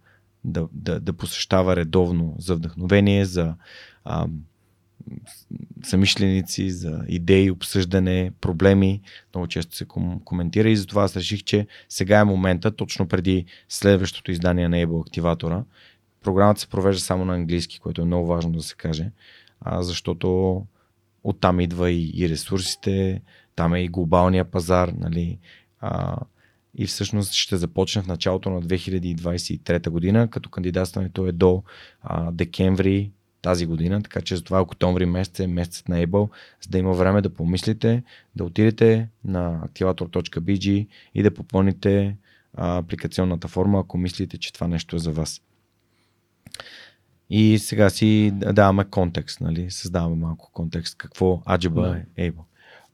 [0.44, 3.56] да, да, да посещава редовно за вдъхновение, за
[4.06, 4.42] ам,
[5.84, 9.02] самишленици, за идеи, обсъждане, проблеми.
[9.34, 13.46] Много често се ком- коментира и затова аз реших, че сега е момента, точно преди
[13.70, 15.64] следващото издание на Able Активатора.
[16.24, 19.12] Програмата се провежда само на английски, което е много важно да се каже,
[19.62, 20.62] а, защото
[21.24, 23.22] оттам идва и, и ресурсите,
[23.56, 25.40] там е и глобалния пазар, нали,
[25.80, 26.18] а,
[26.78, 31.64] и всъщност ще започне в началото на 2023 година, като кандидатстването е до
[32.02, 33.12] а, декември
[33.48, 36.30] тази година, така че затова октомври месец е месецът на Able,
[36.62, 38.04] за да има време да помислите,
[38.36, 42.18] да отидете на activator.bg и да попълните
[42.54, 45.42] а, апликационната форма, ако мислите, че това нещо е за вас.
[47.30, 49.72] И сега си даваме контекст, нали?
[49.72, 52.44] създаваме малко контекст какво Аджиба е Able.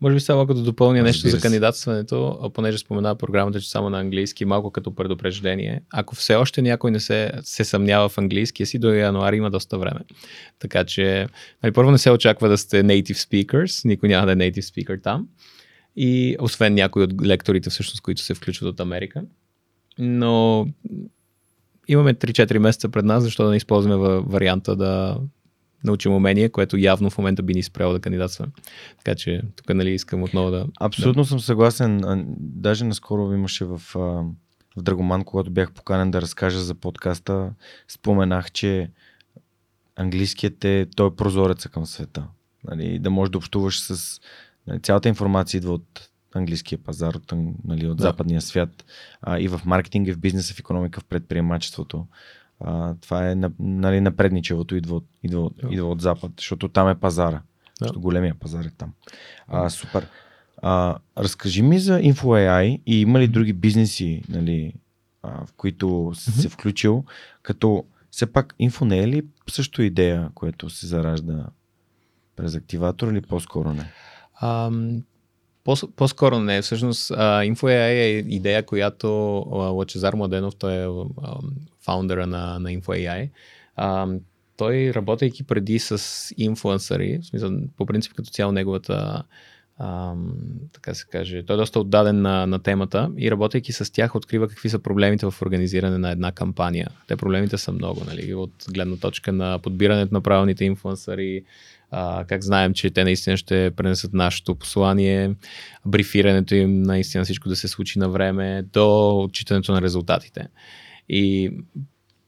[0.04, 4.00] Може би само като допълня Разбира нещо за кандидатстването, понеже спомена програмата, че само на
[4.00, 5.82] английски, малко като предупреждение.
[5.94, 9.78] Ако все още някой не се, се съмнява в английския си, до януари има доста
[9.78, 10.00] време.
[10.60, 11.28] Така че,
[11.64, 15.04] нали, първо не се очаква да сте native speakers, никой няма да е native speaker
[15.04, 15.28] там.
[15.96, 19.22] И освен някои от лекторите, всъщност, които се включват от Америка.
[20.00, 20.68] Но
[21.88, 25.18] имаме 3-4 месеца пред нас, защо да не използваме варианта да
[25.84, 28.52] научим умение, което явно в момента би ни спряло да кандидатстваме.
[28.98, 30.68] Така че тук нали, искам отново да...
[30.80, 31.28] Абсолютно да...
[31.28, 32.02] съм съгласен.
[32.40, 34.26] Даже наскоро имаше в, в
[34.78, 37.54] Драгоман, когато бях поканен да разкажа за подкаста,
[37.88, 38.92] споменах, че
[39.96, 42.28] английският е, той е прозореца към света.
[42.64, 44.22] Нали, да можеш да общуваш с...
[44.68, 47.34] Нали, цялата информация идва от английския пазар, от,
[47.66, 48.04] нали, от да.
[48.04, 48.86] западния свят
[49.22, 52.08] а, и в маркетинг, и в бизнеса, в економика, в предприемачеството.
[52.64, 55.68] А, това е нали, напредничевото, идва от, идва, от, да.
[55.72, 57.32] идва от запад, защото там е пазара.
[57.32, 57.42] Да.
[57.80, 58.94] Защото големия пазар е там.
[59.48, 60.08] А, супер.
[60.62, 64.74] А, разкажи ми за InfoAI и има ли други бизнеси, нали,
[65.24, 66.42] а, в които mm-hmm.
[66.42, 67.04] се включил,
[67.42, 71.46] като все пак инфо не е ли също идея, което се заражда
[72.36, 73.92] през активатор или по-скоро не?
[74.44, 75.02] Um,
[75.96, 76.62] по- скоро не.
[76.62, 79.08] Всъщност InfoAI е идея, която
[79.52, 80.88] Лачезар Младенов, той е
[81.86, 83.30] фаундъра на, на InfoAI.
[83.80, 84.20] Uh,
[84.58, 89.24] той, работейки преди с инфлуенсъри, в смисъл, по принцип като цяло неговата
[89.80, 90.34] ам,
[90.74, 94.48] така се каже, той е доста отдаден на, на темата и работейки с тях открива
[94.48, 96.90] какви са проблемите в организиране на една кампания.
[97.08, 101.44] Те проблемите са много, нали, от гледна точка на подбирането на правилните инфлуенсъри,
[101.92, 105.36] а, как знаем, че те наистина ще пренесат нашето послание,
[105.86, 110.48] брифирането им наистина всичко да се случи на време, до отчитането на резултатите.
[111.10, 111.52] И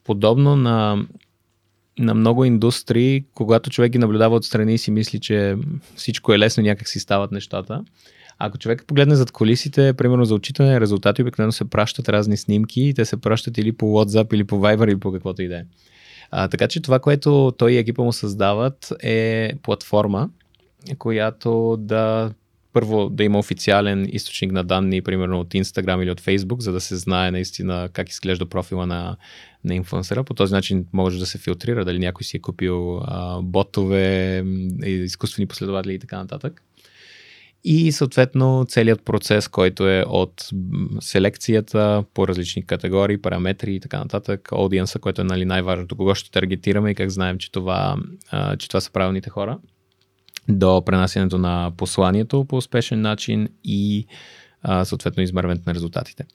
[0.03, 1.05] подобно на
[1.99, 5.57] на много индустрии, когато човек ги наблюдава отстрани и си мисли, че
[5.95, 7.83] всичко е лесно, някак си стават нещата.
[8.39, 12.93] Ако човек погледне зад колисите, примерно за отчитане резултати, обикновено се пращат разни снимки и
[12.93, 15.63] те се пращат или по WhatsApp, или по Viber, или по каквото и да е.
[16.49, 20.29] така че това, което той и екипа му създават е платформа,
[20.97, 22.31] която да
[22.75, 26.81] първо да има официален източник на данни, примерно от Instagram или от Facebook, за да
[26.81, 29.17] се знае наистина как изглежда профила на,
[29.63, 30.23] на инфлуенсъра.
[30.23, 34.43] По този начин може да се филтрира дали някой си е купил а, ботове,
[34.85, 36.63] изкуствени последователи и така нататък.
[37.63, 40.49] И съответно целият процес, който е от
[40.99, 46.31] селекцията по различни категории, параметри и така нататък, аудиенса, който е нали, най-важното, кого ще
[46.31, 47.97] таргетираме и как знаем, че това,
[48.31, 49.59] а, че това са правилните хора
[50.49, 54.05] до пренасянето на посланието по успешен начин и
[54.61, 56.25] а, съответно измерването на резултатите.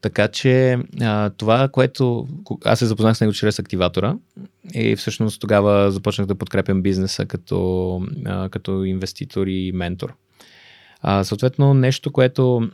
[0.00, 2.28] Така че а, това, което
[2.64, 4.16] аз се запознах с него чрез активатора
[4.74, 10.14] и всъщност тогава започнах да подкрепям бизнеса като, а, като инвеститор и ментор.
[11.00, 12.70] А, съответно, нещо, което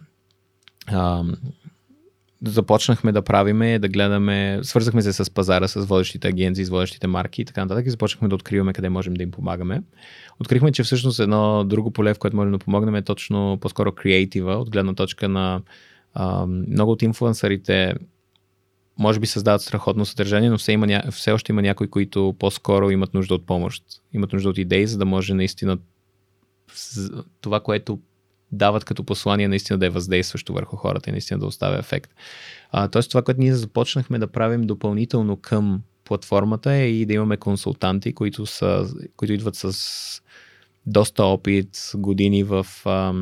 [0.87, 1.25] а,
[2.47, 7.43] започнахме да правиме, да гледаме, свързахме се с пазара, с водещите агенции, с водещите марки
[7.43, 9.83] и така нататък и започнахме да откриваме къде можем да им помагаме.
[10.41, 14.53] Открихме, че всъщност едно друго поле, в което можем да помогнем е точно по-скоро креатива,
[14.53, 15.63] от гледна точка на
[16.15, 17.95] а, много от инфлуенсърите
[18.99, 23.15] може би създават страхотно съдържание, но все, има, все още има някои, които по-скоро имат
[23.15, 23.85] нужда от помощ.
[24.13, 25.79] Имат нужда от идеи, за да може наистина
[27.41, 27.99] това, което
[28.53, 32.11] дават като послание, наистина да е въздействащо върху хората и наистина да оставя ефект.
[32.71, 37.37] А, тоест това, което ние започнахме да правим допълнително към платформата е и да имаме
[37.37, 38.87] консултанти, които, са,
[39.17, 39.73] които идват с
[40.87, 43.15] доста опит, години в, а,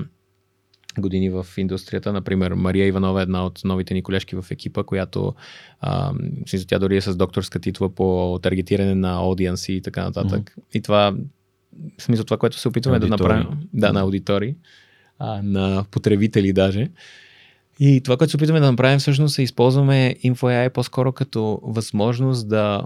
[0.99, 2.12] години в индустрията.
[2.12, 5.35] Например, Мария Иванова е една от новите ни колежки в екипа, която
[5.81, 6.12] а,
[6.68, 10.55] тя дори е с докторска титла по таргетиране на аудиенси и така нататък.
[10.59, 10.77] Mm-hmm.
[10.77, 11.16] И това,
[11.99, 13.18] в смисъл това, което се опитваме аудитори.
[13.18, 14.57] да направим, да, на аудитори,
[15.19, 16.89] а, на потребители даже.
[17.81, 22.83] И това, което се опитваме да направим всъщност е използваме InfoAI по-скоро като възможност да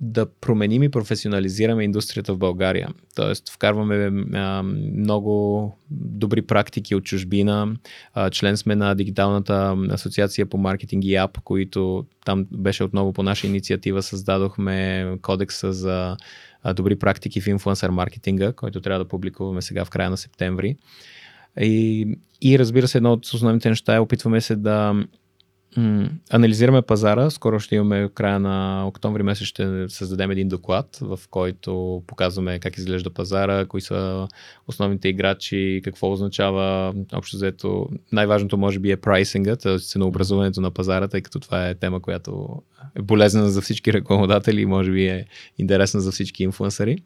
[0.00, 2.88] да променим и професионализираме индустрията в България.
[3.14, 4.62] Тоест, вкарваме а,
[4.96, 7.76] много добри практики от чужбина.
[8.14, 13.22] А, член сме на Дигиталната асоциация по маркетинг и ап, които там беше отново по
[13.22, 16.16] наша инициатива създадохме кодекса за
[16.74, 20.76] добри практики в инфлуенсър маркетинга, който трябва да публикуваме сега в края на септември.
[21.60, 22.06] И,
[22.42, 25.04] и разбира се, едно от основните неща е опитваме се да
[26.30, 27.30] анализираме пазара.
[27.30, 32.58] Скоро ще имаме в края на октомври месец ще създадем един доклад, в който показваме
[32.58, 34.28] как изглежда пазара, кои са
[34.68, 37.88] основните играчи, какво означава общо взето.
[38.12, 39.78] Най-важното може би е прайсинга, т.е.
[39.78, 42.62] ценообразуването на пазара, тъй като това е тема, която
[42.96, 45.26] е полезна за всички рекламодатели и може би е
[45.58, 46.98] интересна за всички инфлуенсъри.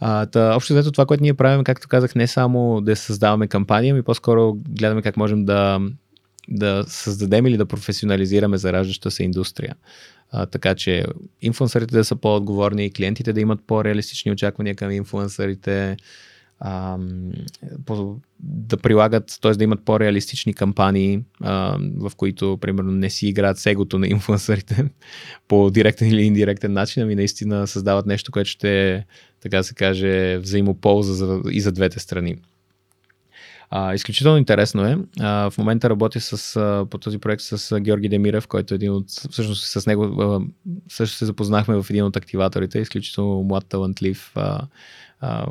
[0.00, 3.92] А, та, общо взето това, което ние правим, както казах, не само да създаваме кампания,
[3.92, 5.80] ами по-скоро гледаме как можем да
[6.48, 9.74] да създадем или да професионализираме зараждаща се индустрия.
[10.30, 11.04] А, така че
[11.42, 15.96] инфлуенсърите да са по-отговорни, клиентите да имат по-реалистични очаквания към инфлуенсърите,
[18.40, 19.52] да прилагат, т.е.
[19.52, 24.84] да имат по-реалистични кампании, а, в които, примерно, не си играят с егото на инфлуенсърите
[25.48, 29.04] по директен или индиректен начин, ами наистина създават нещо, което ще,
[29.44, 32.36] така се каже, взаимополза за, и за двете страни.
[33.70, 34.98] А, изключително интересно е.
[35.20, 38.76] А, в момента работя с, а, по този проект с а, Георги Демирев, който е
[38.76, 39.10] един от...
[39.30, 40.40] Всъщност с него а,
[40.88, 42.78] също се запознахме в един от активаторите.
[42.78, 44.66] Изключително млад, талантлив а,
[45.20, 45.46] а,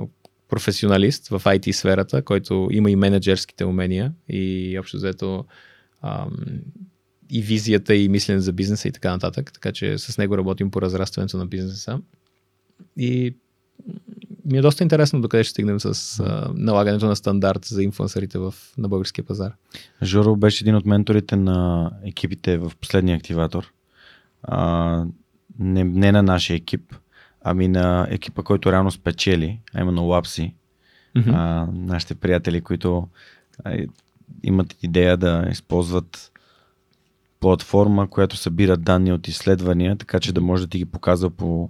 [0.49, 5.45] професионалист в IT сферата, който има и менеджерските умения и общо взето
[7.29, 9.53] и визията и мислене за бизнеса и така нататък.
[9.53, 11.99] Така че с него работим по разрастването на бизнеса.
[12.97, 13.35] И
[14.45, 18.53] ми е доста интересно докъде ще стигнем с а, налагането на стандарт за инфлуенсърите в,
[18.77, 19.53] на българския пазар.
[20.03, 23.73] Жоро беше един от менторите на екипите в последния активатор.
[24.43, 25.05] А,
[25.59, 26.95] не, не на нашия екип,
[27.43, 30.55] ами на екипа, който реално спечели, а именно Лапси.
[31.17, 31.33] Mm-hmm.
[31.35, 33.07] А, нашите приятели, които
[33.63, 33.77] а,
[34.43, 36.31] имат идея да използват
[37.39, 41.69] платформа, която събира данни от изследвания, така че да може да ти ги показва по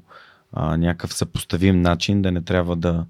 [0.54, 3.06] а, някакъв съпоставим начин, да не трябва да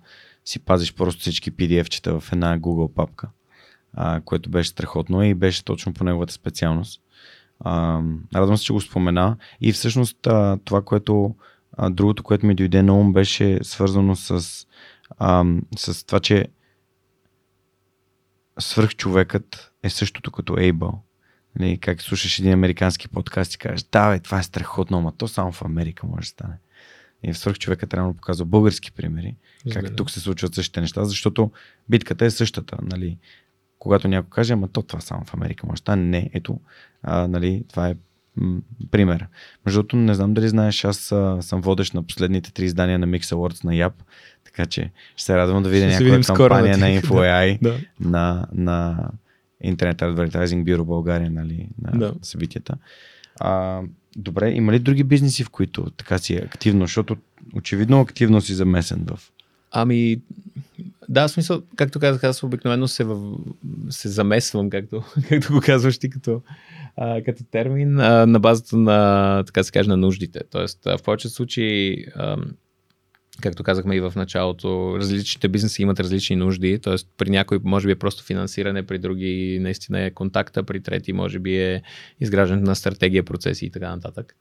[0.45, 3.29] си пазиш просто всички PDF-чета в една Google папка,
[3.93, 7.01] а, което беше страхотно и беше точно по неговата специалност.
[7.59, 8.01] А,
[8.35, 11.35] радвам се, че го спомена и всъщност а, това, което
[11.77, 14.65] а, другото, което ми дойде на ум беше свързано с,
[15.19, 15.45] а,
[15.77, 16.47] с това, че
[18.59, 21.01] свръхчовекът е същото като Ейбъл.
[21.59, 25.27] Нали, как слушаш един американски подкаст и кажеш, да, бе, това е страхотно, но то
[25.27, 26.53] само в Америка може да стане.
[27.23, 29.83] И в свърх човека трябва да показва български примери, Разбира.
[29.83, 31.51] как тук се случват същите неща, защото
[31.89, 32.77] битката е същата.
[32.81, 33.17] Нали?
[33.79, 36.03] Когато някой каже, ама то това само в Америка може да стане.
[36.03, 36.59] Не, ето,
[37.03, 37.95] а, нали, това е
[38.35, 38.59] м-
[38.91, 39.27] пример.
[39.65, 43.07] Между другото, не знам дали знаеш, аз а, съм водещ на последните три издания на
[43.07, 43.93] Mix Awards на Яб,
[44.43, 47.77] така че ще се радвам да видя някаква кампания на InfoAI, да.
[47.99, 49.09] на, на
[49.65, 52.13] Internet Advertising Bureau България, нали, на да.
[52.21, 52.75] събитията.
[53.39, 53.81] А,
[54.15, 57.17] Добре, има ли други бизнеси, в които така си е активно, защото
[57.53, 59.19] очевидно активно си замесен в...
[59.71, 60.21] Ами,
[61.09, 63.37] да, в смисъл, както казах, аз обикновено се, в...
[63.89, 66.41] се замесвам, както, както го казваш ти като,
[66.97, 70.41] а, като термин, а, на базата на, така се каже, на нуждите.
[70.51, 72.37] Тоест, в повечето случаи а,
[73.41, 76.95] както казахме и в началото, различните бизнеси имат различни нужди, т.е.
[77.17, 81.39] при някой може би е просто финансиране, при други наистина е контакта, при трети може
[81.39, 81.81] би е
[82.19, 84.35] изграждането на стратегия, процеси и така нататък.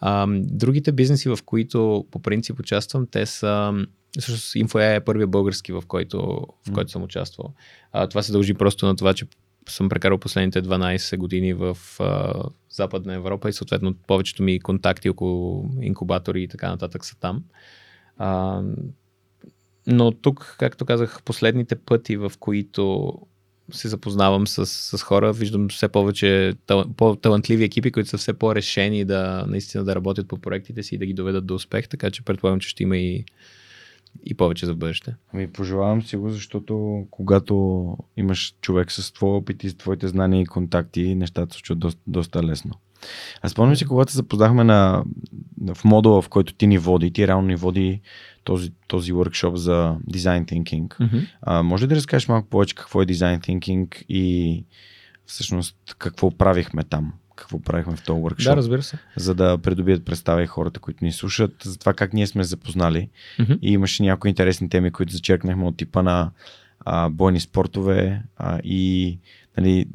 [0.00, 3.72] А, другите бизнеси, в които по принцип участвам, те са
[4.20, 7.54] Всъщност InfoEA е първият български, в който, в който съм участвал.
[7.92, 9.26] А, това се дължи просто на това, че
[9.68, 15.70] съм прекарал последните 12 години в а, Западна Европа и съответно повечето ми контакти около
[15.80, 17.44] инкубатори и така нататък са там.
[18.16, 18.62] А,
[19.86, 23.12] но тук, както казах, последните пъти, в които
[23.72, 26.54] се запознавам с, с хора, виждам все повече
[26.96, 31.06] по-талантливи екипи, които са все по-решени да наистина да работят по проектите си и да
[31.06, 33.24] ги доведат до успех, така че предполагам, че ще има и,
[34.24, 35.14] и повече за бъдеще.
[35.32, 40.40] Ами пожелавам си го, защото когато имаш човек с твой опит и с твоите знания
[40.42, 42.72] и контакти, нещата се случват доста, доста лесно.
[43.42, 45.04] Аз спомням си, когато се запознахме на,
[45.74, 48.00] в модула, в който ти ни води, ти реално ни води
[48.44, 50.88] този, този workshop за design thinking.
[50.88, 51.26] Mm-hmm.
[51.42, 54.64] А, може ли да разкажеш малко повече какво е design thinking и
[55.26, 57.12] всъщност какво правихме там?
[57.36, 58.44] Какво правихме в този workshop?
[58.44, 58.98] Да, разбира се.
[59.16, 63.08] За да придобият представа и хората, които ни слушат, за това как ние сме запознали.
[63.38, 63.58] Mm-hmm.
[63.62, 66.30] И имаше някои интересни теми, които зачеркнахме от типа на
[66.80, 69.18] а, бойни спортове а, и
[69.56, 69.86] нали,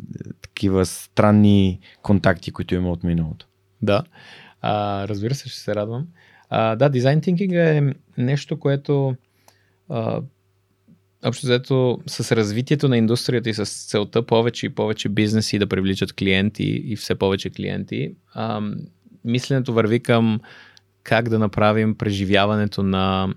[0.42, 3.48] такива странни контакти, които има от миналото.
[3.82, 4.04] Да,
[4.62, 6.08] а, разбира се, ще се радвам.
[6.50, 9.16] А, да, дизайн тинкинг е нещо, което
[9.90, 10.22] а,
[11.26, 16.14] общо взето с развитието на индустрията и с целта повече и повече бизнеси да привличат
[16.14, 18.62] клиенти и все повече клиенти, а,
[19.26, 20.40] мисленето върви към
[21.04, 23.34] как да направим преживяването на,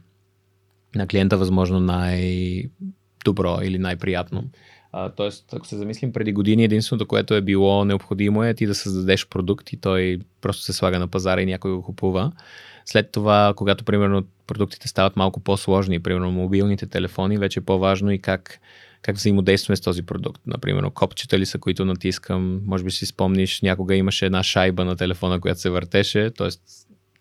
[0.95, 4.45] на клиента възможно най-добро или най-приятно.
[5.17, 9.29] Тоест, ако се замислим преди години, единственото, което е било необходимо е ти да създадеш
[9.29, 12.33] продукт и той просто се слага на пазара и някой го купува.
[12.85, 18.19] След това, когато примерно продуктите стават малко по-сложни, примерно мобилните телефони, вече е по-важно и
[18.19, 18.59] как,
[19.03, 20.43] как взаимодействаме с този продукт.
[20.47, 24.97] Например, копчета ли са, които натискам, може би си спомниш, някога имаше една шайба на
[24.97, 26.49] телефона, която се въртеше, т.е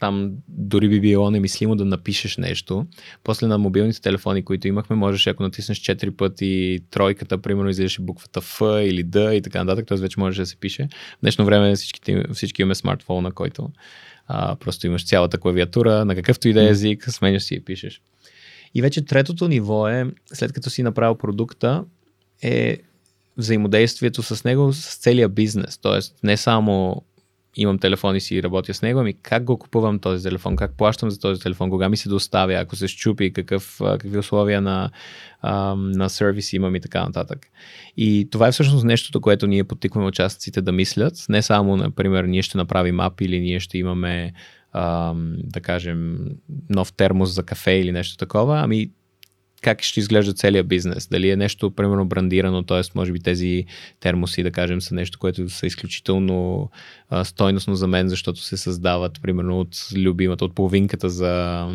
[0.04, 2.86] там дори би било немислимо да напишеш нещо.
[3.24, 8.42] После на мобилните телефони, които имахме, можеш, ако натиснеш 4 пъти тройката, примерно излизаше буквата
[8.42, 9.98] F или D и така нататък, т.е.
[9.98, 10.88] вече може да се пише.
[10.92, 13.70] В днешно време всички, всички имаме смартфон, на който
[14.28, 18.02] а, просто имаш цялата клавиатура, на какъвто и да е език, сменяш си и пишеш.
[18.76, 21.84] И вече третото ниво е, след като си направил продукта,
[22.42, 22.78] е
[23.38, 25.78] взаимодействието с него, с целия бизнес.
[25.78, 27.04] Тоест, не само
[27.56, 31.10] имам телефон и си работя с него, ами как го купувам този телефон, как плащам
[31.10, 34.90] за този телефон, кога ми се доставя, ако се щупи, какъв, какви условия на,
[35.76, 37.48] на сервис имам и така нататък.
[37.98, 41.14] И това е всъщност нещото, което ние подтикваме участниците да мислят.
[41.30, 44.34] Не само, например, ние ще направим ап или ние ще имаме
[45.38, 46.18] да кажем,
[46.70, 48.90] нов термос за кафе или нещо такова, ами
[49.64, 51.08] как ще изглежда целият бизнес.
[51.08, 52.82] Дали е нещо, примерно, брандирано, т.е.
[52.96, 53.66] може би тези
[54.00, 56.70] термоси, да кажем, са нещо, което са изключително
[57.10, 61.68] а, стойностно за мен, защото се създават, примерно, от любимата, от половинката за,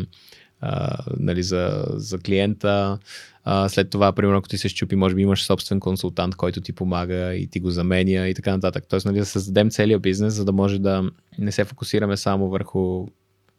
[0.61, 2.99] а, нали, за, за клиента.
[3.43, 6.73] А, след това, примерно, ако ти се щупи, може би имаш собствен консултант, който ти
[6.73, 8.83] помага и ти го заменя и така нататък.
[8.89, 13.07] Тоест, нали, да създадем целият бизнес, за да може да не се фокусираме само върху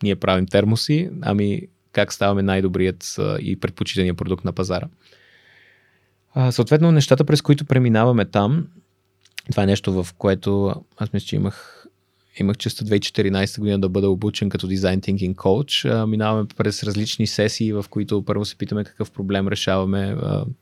[0.02, 1.62] ние правим термоси, ами
[1.92, 4.88] как ставаме най-добрият и предпочитания продукт на пазара.
[6.34, 8.66] А, съответно, нещата, през които преминаваме там,
[9.50, 11.79] това е нещо, в което аз мисля, че имах
[12.38, 16.04] имах честа 2014 година да бъда обучен като дизайн thinking coach.
[16.04, 20.16] Минаваме през различни сесии, в които първо се питаме какъв проблем решаваме.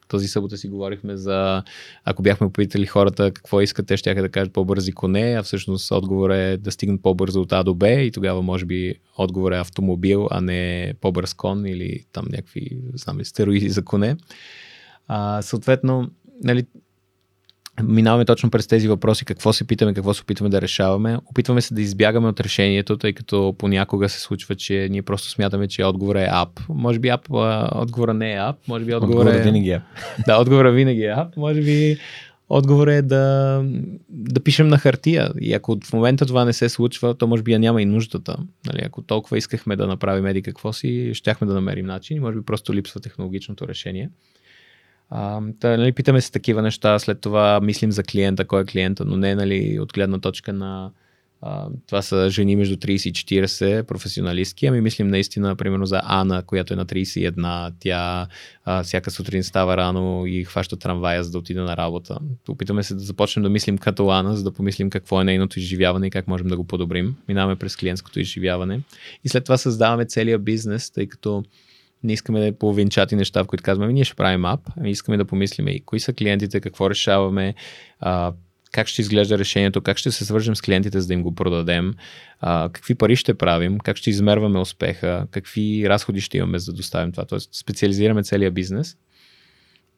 [0.08, 1.62] Този събота си говорихме за,
[2.04, 6.30] ако бяхме попитали хората какво искат, те ще да кажат по-бързи коне, а всъщност отговор
[6.30, 10.28] е да стигнат по-бързо от А до Б и тогава може би отговор е автомобил,
[10.30, 14.16] а не по-бърз кон или там някакви, знам стероиди за коне.
[15.08, 16.10] А, съответно,
[16.44, 16.64] нали,
[17.82, 21.18] минаваме точно през тези въпроси, какво се питаме, какво се опитваме да решаваме.
[21.26, 25.68] Опитваме се да избягаме от решението, тъй като понякога се случва, че ние просто смятаме,
[25.68, 26.60] че отговор е ап.
[26.68, 27.20] Може би ап,
[27.72, 29.42] отговора не е ап, може би отговор е...
[29.42, 29.82] винаги е
[30.26, 31.36] Да, отговора винаги е ап.
[31.36, 31.98] Може би
[32.48, 33.62] отговор е да,
[34.08, 35.30] да пишем на хартия.
[35.40, 38.36] И ако в момента това не се случва, то може би я няма и нуждата.
[38.66, 42.38] Нали, ако толкова искахме да направим еди какво си, щяхме да намерим начин и може
[42.38, 44.10] би просто липсва технологичното решение.
[45.10, 49.16] Та, нали, питаме се такива неща, след това мислим за клиента, кой е клиента, но
[49.16, 50.90] не нали, от гледна точка на
[51.40, 56.42] а, това са жени между 30 и 40 професионалистки, ами мислим наистина, примерно за Ана,
[56.42, 58.26] която е на 31, тя
[58.64, 62.18] а, всяка сутрин става рано и хваща трамвая, за да отиде на работа.
[62.48, 66.06] Опитаме се да започнем да мислим като Ана, за да помислим какво е нейното изживяване
[66.06, 67.16] и как можем да го подобрим.
[67.28, 68.80] Минаваме през клиентското изживяване
[69.24, 71.44] и след това създаваме целият бизнес, тъй като
[72.04, 75.16] не искаме да е половинчати неща, в които казваме, ние ще правим ап, ами искаме
[75.16, 77.54] да помислиме и кои са клиентите, какво решаваме,
[78.00, 78.32] а,
[78.72, 81.94] как ще изглежда решението, как ще се свържем с клиентите, за да им го продадем,
[82.40, 86.76] а, какви пари ще правим, как ще измерваме успеха, какви разходи ще имаме за да
[86.76, 87.24] доставим това.
[87.24, 88.96] Тоест специализираме целият бизнес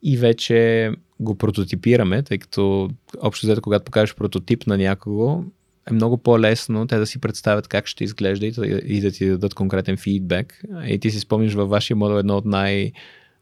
[0.03, 2.89] и вече го прототипираме, тъй като
[3.21, 5.43] общо взето, когато покажеш прототип на някого,
[5.89, 8.53] е много по-лесно те да си представят как ще изглежда и
[8.85, 10.61] и да ти дадат конкретен фидбек.
[10.85, 12.91] И ти си спомниш във вашия модел едно от най,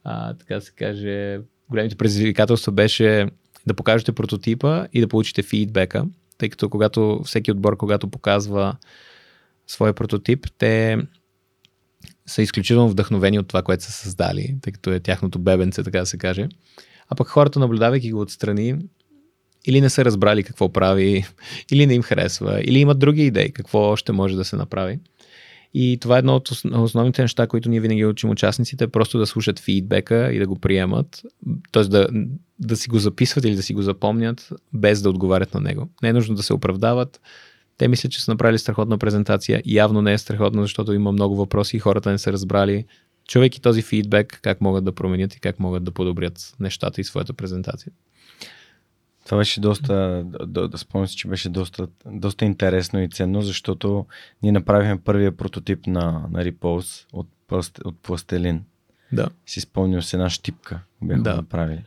[0.03, 3.27] а, така се каже, големите предизвикателства беше
[3.67, 6.05] да покажете прототипа и да получите фидбека,
[6.37, 8.75] тъй като когато всеки отбор, когато показва
[9.67, 10.97] своя прототип, те
[12.25, 16.05] са изключително вдъхновени от това, което са създали, тъй като е тяхното бебенце, така да
[16.05, 16.47] се каже.
[17.09, 18.75] А пък хората, наблюдавайки го отстрани,
[19.65, 21.25] или не са разбрали какво прави,
[21.71, 24.99] или не им харесва, или имат други идеи, какво още може да се направи.
[25.73, 29.59] И това е едно от основните неща, които ние винаги учим участниците, просто да слушат
[29.59, 31.21] фидбека и да го приемат,
[31.71, 31.83] т.е.
[31.83, 32.07] Да,
[32.59, 35.89] да си го записват или да си го запомнят, без да отговарят на него.
[36.03, 37.21] Не е нужно да се оправдават.
[37.77, 39.61] Те мислят, че са направили страхотна презентация.
[39.65, 42.85] Явно не е страхотна, защото има много въпроси и хората не са разбрали,
[43.27, 47.33] чувайки този фидбек, как могат да променят и как могат да подобрят нещата и своята
[47.33, 47.91] презентация.
[49.29, 54.05] Това беше доста, да, да спомням си, че беше доста, доста интересно и ценно, защото
[54.43, 57.27] ние направихме първия прототип на, на Repose от,
[57.85, 58.63] от пластелин.
[59.11, 59.29] Да.
[59.45, 61.35] Си спомням с една щипка, бяхме да.
[61.35, 61.83] направили.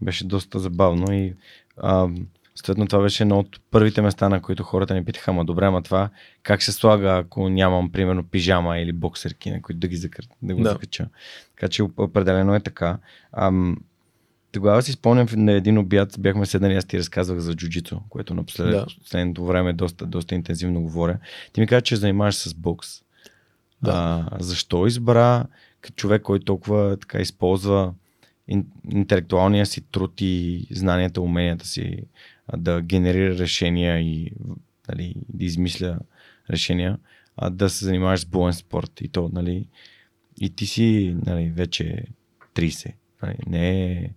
[0.00, 1.34] Беше доста забавно и
[1.76, 2.08] а,
[2.54, 5.82] Следно това беше едно от първите места, на които хората ни питаха, ама добре, ама
[5.82, 6.10] това
[6.42, 10.24] как се слага, ако нямам, примерно, пижама или боксерки, на които да ги закр...
[10.42, 10.70] да го да.
[10.70, 11.08] закача.
[11.54, 12.98] Така че определено е така.
[13.32, 13.76] Ам,
[14.54, 18.72] тогава си спомням на един обяд, бяхме седнали, аз ти разказвах за джуджито, което напоследък,
[18.72, 18.86] да.
[19.02, 21.18] последното време доста, доста интензивно говоря.
[21.52, 22.88] Ти ми каза, че занимаваш с бокс.
[23.82, 24.26] Да.
[24.30, 25.46] А, защо избра
[25.96, 27.94] човек, който толкова така използва
[28.90, 32.02] интелектуалния си труд и знанията, уменията си
[32.56, 34.32] да генерира решения и
[34.88, 35.98] нали, да измисля
[36.50, 36.98] решения,
[37.36, 39.68] а да се занимаваш с боен спорт и то, нали,
[40.40, 42.04] и ти си нали, вече
[42.54, 42.92] 30.
[43.22, 44.10] Нали, не е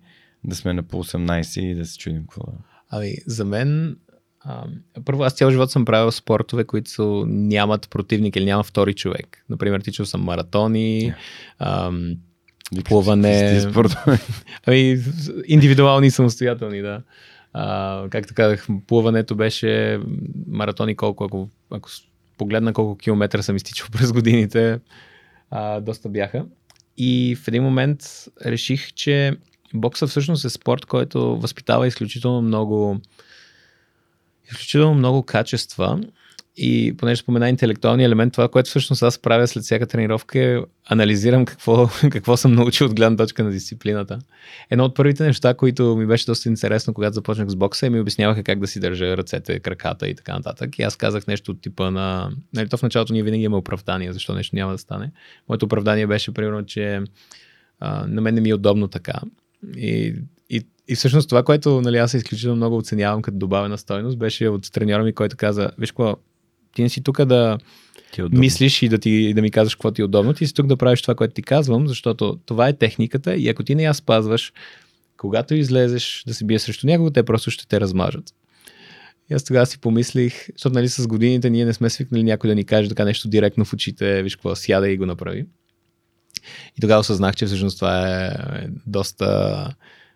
[0.48, 2.58] да сме на по 18 и да се чудим какво да.
[2.90, 3.98] Ами, за мен,
[5.06, 9.46] първо, аз цял живот съм правил спортове, които нямат противник или няма втори човек.
[9.50, 11.16] Например, тичал съм маратони, yeah.
[11.60, 11.92] а,
[12.84, 13.66] плуване.
[14.66, 15.00] ами,
[15.48, 17.02] индивидуални и самостоятелни, да.
[17.54, 20.00] А, както казах, плуването беше
[20.48, 21.90] маратони колко, ако, ако
[22.38, 24.80] погледна колко километра съм изтичал през годините,
[25.52, 26.46] а, доста бяха.
[26.98, 28.02] И в един момент
[28.46, 29.38] реших, че
[29.74, 33.00] бокса всъщност е спорт, който възпитава изключително много
[34.52, 36.00] изключително много качества
[36.58, 41.46] и понеже спомена интелектуалния елемент, това, което всъщност аз правя след всяка тренировка е анализирам
[41.46, 44.20] какво, какво съм научил от гледна точка на дисциплината.
[44.70, 48.00] Едно от първите неща, които ми беше доста интересно, когато започнах с бокса, и ми
[48.00, 50.80] обясняваха как да си държа ръцете, краката и така нататък.
[50.80, 52.32] И аз казах нещо от типа на...
[52.54, 55.12] Нали, то в началото ние винаги имаме оправдание, защо нещо няма да стане.
[55.50, 57.02] Моето оправдание беше, примерно, че
[57.80, 59.14] а, на мен не ми е удобно така.
[59.78, 60.16] И
[60.50, 64.72] и, и всъщност това, което нали, аз изключително много оценявам като добавена стойност, беше от
[64.72, 66.18] треньора ми, който каза, виж какво,
[66.76, 67.58] ти не си тук да
[68.18, 70.68] е мислиш и да, ти, да ми казваш какво ти е удобно, ти си тук
[70.68, 73.94] да правиш това, което ти казвам, защото това е техниката и ако ти не я
[73.94, 74.54] спазваш,
[75.18, 78.34] когато излезеш да се бие срещу някого, те просто ще те размажат.
[79.32, 82.56] И аз тогава си помислих, защото нали, с годините ние не сме свикнали някой да
[82.56, 85.46] ни каже така нещо директно в очите, виж какво, сяда и го направи.
[86.78, 88.32] И тогава осъзнах, че всъщност това е
[88.86, 89.76] доста,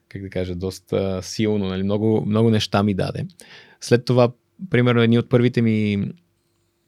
[0.09, 3.25] как да кажа, доста силно, нали, много, много неща ми даде.
[3.81, 4.31] След това,
[4.69, 6.07] примерно, едни от първите ми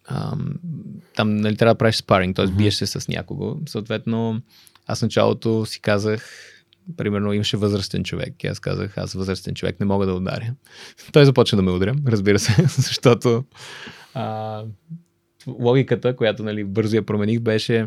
[0.05, 0.53] ам,
[1.15, 2.45] там нали, трябва да правиш спаринг, т.е.
[2.45, 2.55] Mm-hmm.
[2.55, 3.57] биеш се с някого.
[3.67, 4.41] Съответно,
[4.87, 6.29] аз началото си казах,
[6.97, 10.53] примерно имаше възрастен човек и аз казах, аз възрастен човек не мога да ударя.
[11.11, 13.43] Той започна да ме удря, разбира се, защото
[14.13, 14.63] а,
[15.47, 17.85] логиката, която нали, бързо я промених, беше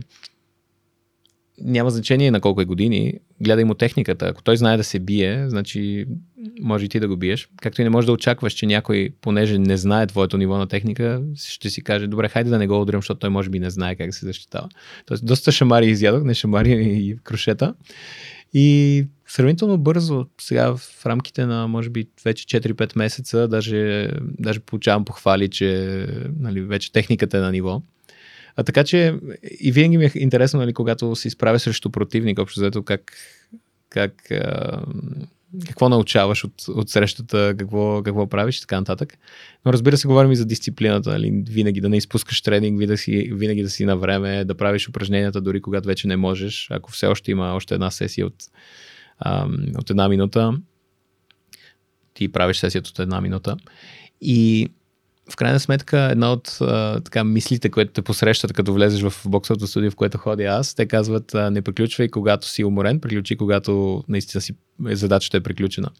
[1.61, 4.27] няма значение на колко е години, гледай му техниката.
[4.27, 6.07] Ако той знае да се бие, значи
[6.61, 7.49] може и ти да го биеш.
[7.63, 11.23] Както и не можеш да очакваш, че някой, понеже не знае твоето ниво на техника,
[11.37, 13.95] ще си каже, добре, хайде да не го удрям, защото той може би не знае
[13.95, 14.69] как се защитава.
[15.07, 17.75] Тоест, доста шамари изядох, не шамари и крушета.
[18.55, 25.05] И сравнително бързо, сега в рамките на, може би, вече 4-5 месеца, даже, даже получавам
[25.05, 26.07] похвали, че
[26.39, 27.83] нали, вече техниката е на ниво.
[28.57, 29.15] А така че
[29.61, 33.13] и винаги ми е интересно, нали, когато се изправя срещу противник, общо заето как,
[33.89, 34.13] как,
[35.67, 39.19] какво научаваш от, от срещата, какво, какво правиш и така нататък.
[39.65, 42.79] Но разбира се, говорим и за дисциплината, нали, винаги да не изпускаш тренинг,
[43.33, 47.07] винаги да си, на време, да правиш упражненията дори когато вече не можеш, ако все
[47.07, 48.37] още има още една сесия от,
[49.79, 50.53] от една минута,
[52.15, 53.57] ти правиш сесията от една минута.
[54.21, 54.69] И
[55.33, 59.67] в крайна сметка, една от а, така, мислите, които те посрещат, като влезеш в боксовото
[59.67, 64.05] студио, в което ходя аз, те казват, а, не приключвай когато си уморен, приключи когато
[64.09, 65.91] наистина си задачата е приключена.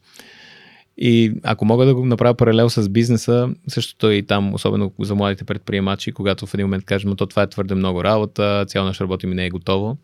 [0.97, 5.15] И ако мога да го направя паралел с бизнеса, същото е и там, особено за
[5.15, 9.01] младите предприемачи, когато в един момент кажем, то това е твърде много работа, цял наш
[9.01, 9.97] работа ми не е готово.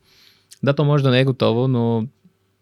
[0.64, 2.08] Да, то може да не е готово, но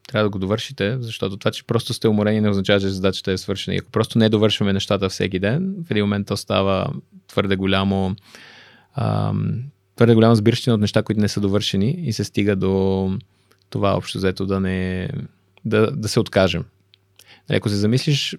[0.07, 3.38] трябва да го довършите, защото това, че просто сте уморени, не означава, че задачата е
[3.38, 3.76] свършена.
[3.76, 6.94] И ако просто не довършваме нещата всеки ден, в един момент то става
[7.28, 8.15] твърде голямо,
[8.95, 9.64] ам,
[9.95, 13.18] твърде голямо сбирщина от неща, които не са довършени и се стига до
[13.69, 15.10] това общо взето да не
[15.65, 16.65] да, да се откажем.
[17.49, 18.38] Нали, ако се замислиш,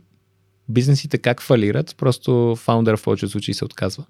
[0.68, 4.04] бизнесите как фалират, просто фаундър в повечето случаи се отказва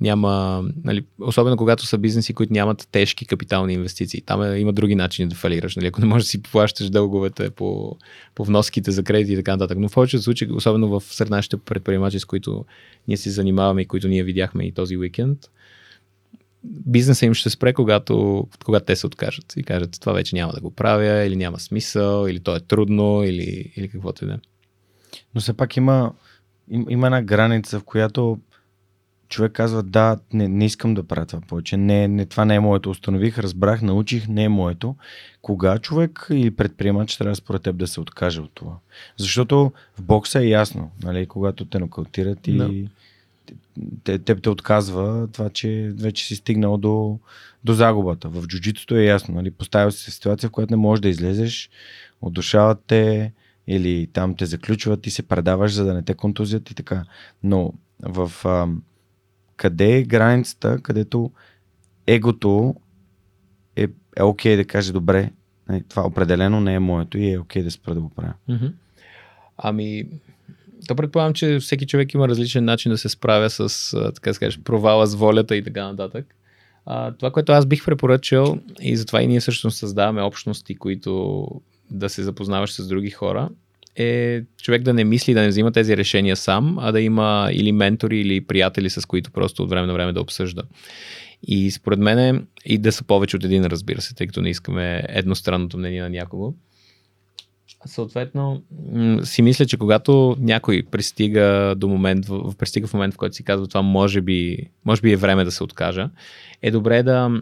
[0.00, 4.20] няма, нали, особено когато са бизнеси, които нямат тежки капитални инвестиции.
[4.20, 5.76] Там е, има други начини да фалираш.
[5.76, 5.86] Нали?
[5.86, 7.96] Ако не можеш да си плащаш дълговете по,
[8.34, 9.78] по вноските за кредити и така нататък.
[9.78, 12.64] Но в повечето случаи, особено в сред нашите предприемачи, с които
[13.08, 15.38] ние се занимаваме и които ние видяхме и този уикенд,
[16.64, 20.60] бизнеса им ще спре, когато, когато те се откажат и кажат, това вече няма да
[20.60, 24.38] го правя, или няма смисъл, или то е трудно, или, или каквото и да е.
[25.34, 26.12] Но все пак има,
[26.68, 28.38] има една граница, в която
[29.28, 32.60] човек казва, да, не, не искам да правя това повече, не, не, това не е
[32.60, 34.96] моето, установих, разбрах, научих, не е моето.
[35.42, 38.72] Кога човек или предприемач трябва според теб да се откаже от това?
[39.16, 42.88] Защото в бокса е ясно, нали, когато те нокаутират и no.
[44.04, 47.18] те, теб те отказва това, че вече си стигнал до,
[47.64, 48.28] до загубата.
[48.28, 51.70] В джуджитото е ясно, нали, поставя се ситуация, в която не можеш да излезеш,
[52.22, 53.32] отдушават те
[53.68, 57.04] или там те заключват и се предаваш, за да не те контузят и така.
[57.42, 57.72] Но
[58.02, 58.32] в
[59.56, 61.30] къде е границата, където
[62.06, 62.74] егото
[63.76, 65.30] е, е окей да каже добре,
[65.68, 68.34] нали, това определено не е моето и е окей да спра да го правя.
[69.58, 70.04] Ами,
[70.88, 74.60] то предполагам, че всеки човек има различен начин да се справя с, така да скажеш,
[74.60, 76.34] провала с волята и така нататък.
[76.86, 81.46] А, това, което аз бих препоръчал и затова и ние също създаваме общности, които
[81.90, 83.48] да се запознаваш с други хора,
[83.96, 87.72] е човек да не мисли да не взима тези решения сам, а да има или
[87.72, 90.62] ментори, или приятели, с които просто от време на време да обсъжда.
[91.42, 95.02] И според мен и да са повече от един, разбира се, тъй като не искаме
[95.08, 96.54] едностранното мнение на някого.
[97.86, 98.62] Съответно,
[99.22, 102.26] си мисля, че когато някой пристига до момент,
[102.58, 105.50] пристига в момент, в който си казва това може би, може би е време да
[105.50, 106.10] се откажа,
[106.62, 107.40] е добре да,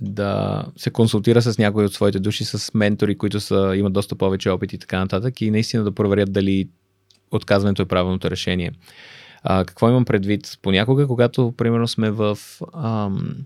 [0.00, 4.50] да се консултира с някой от своите души, с ментори, които са, имат доста повече
[4.50, 6.68] опит и така нататък и наистина да проверят дали
[7.30, 8.72] отказването е правилното решение.
[9.42, 10.58] А, какво имам предвид?
[10.62, 12.38] Понякога, когато, примерно, сме в
[12.74, 13.36] ам,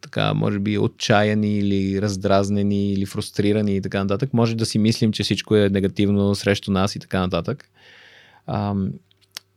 [0.00, 5.12] така, може би, отчаяни или раздразнени или фрустрирани и така нататък, може да си мислим,
[5.12, 7.70] че всичко е негативно срещу нас и така нататък.
[8.46, 8.92] Ам,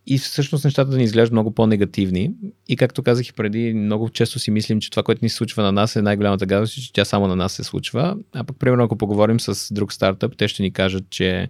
[0.08, 2.32] и всъщност нещата да ни изглеждат много по-негативни.
[2.68, 5.64] И както казах и преди, много често си мислим, че това, което ни се случва
[5.64, 8.18] на нас е най-голямата гадост, че тя само на нас се случва.
[8.34, 11.50] А пък, примерно, ако поговорим с друг стартъп, те ще ни кажат, че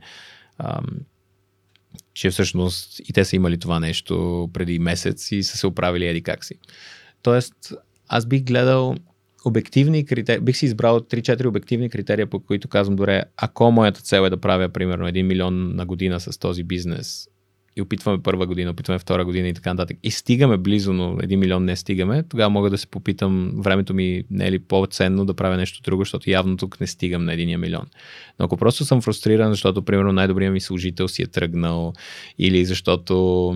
[0.57, 0.85] ам,
[2.13, 6.21] че всъщност и те са имали това нещо преди месец и са се оправили еди
[6.21, 6.55] как си.
[7.21, 7.55] Тоест,
[8.07, 8.95] аз бих гледал
[9.45, 14.21] обективни критерии, бих си избрал 3-4 обективни критерия, по които казвам, добре, ако моята цел
[14.25, 17.27] е да правя примерно 1 милион на година с този бизнес
[17.75, 21.35] и опитваме първа година, опитваме втора година и така нататък, и стигаме близо, но 1
[21.35, 25.33] милион не стигаме, тогава мога да се попитам, времето ми не е ли по-ценно да
[25.33, 27.85] правя нещо друго, защото явно тук не стигам на 1 милион.
[28.39, 31.93] Но ако просто съм фрустриран, защото примерно най-добрият ми служител си е тръгнал
[32.39, 33.55] или защото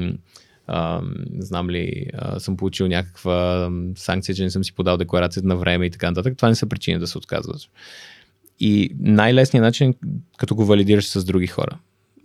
[0.68, 1.02] а,
[1.38, 5.86] знам ли, а, съм получил някаква санкция, че не съм си подал декларацията на време
[5.86, 7.70] и така нататък, това не са причини да се отказваш.
[8.60, 9.94] И най-лесният начин,
[10.38, 11.78] като го валидираш с други хора.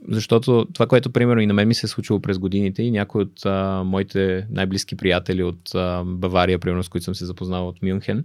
[0.09, 3.23] Защото това, което примерно и на мен ми се е случило през годините и някои
[3.23, 7.83] от а, моите най-близки приятели от а, Бавария, примерно с които съм се запознал от
[7.83, 8.25] Мюнхен,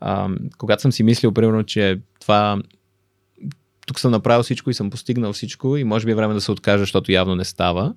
[0.00, 0.28] а,
[0.58, 2.62] когато съм си мислил, примерно, че това
[3.86, 6.52] тук съм направил всичко и съм постигнал всичко и може би е време да се
[6.52, 7.94] откажа, защото явно не става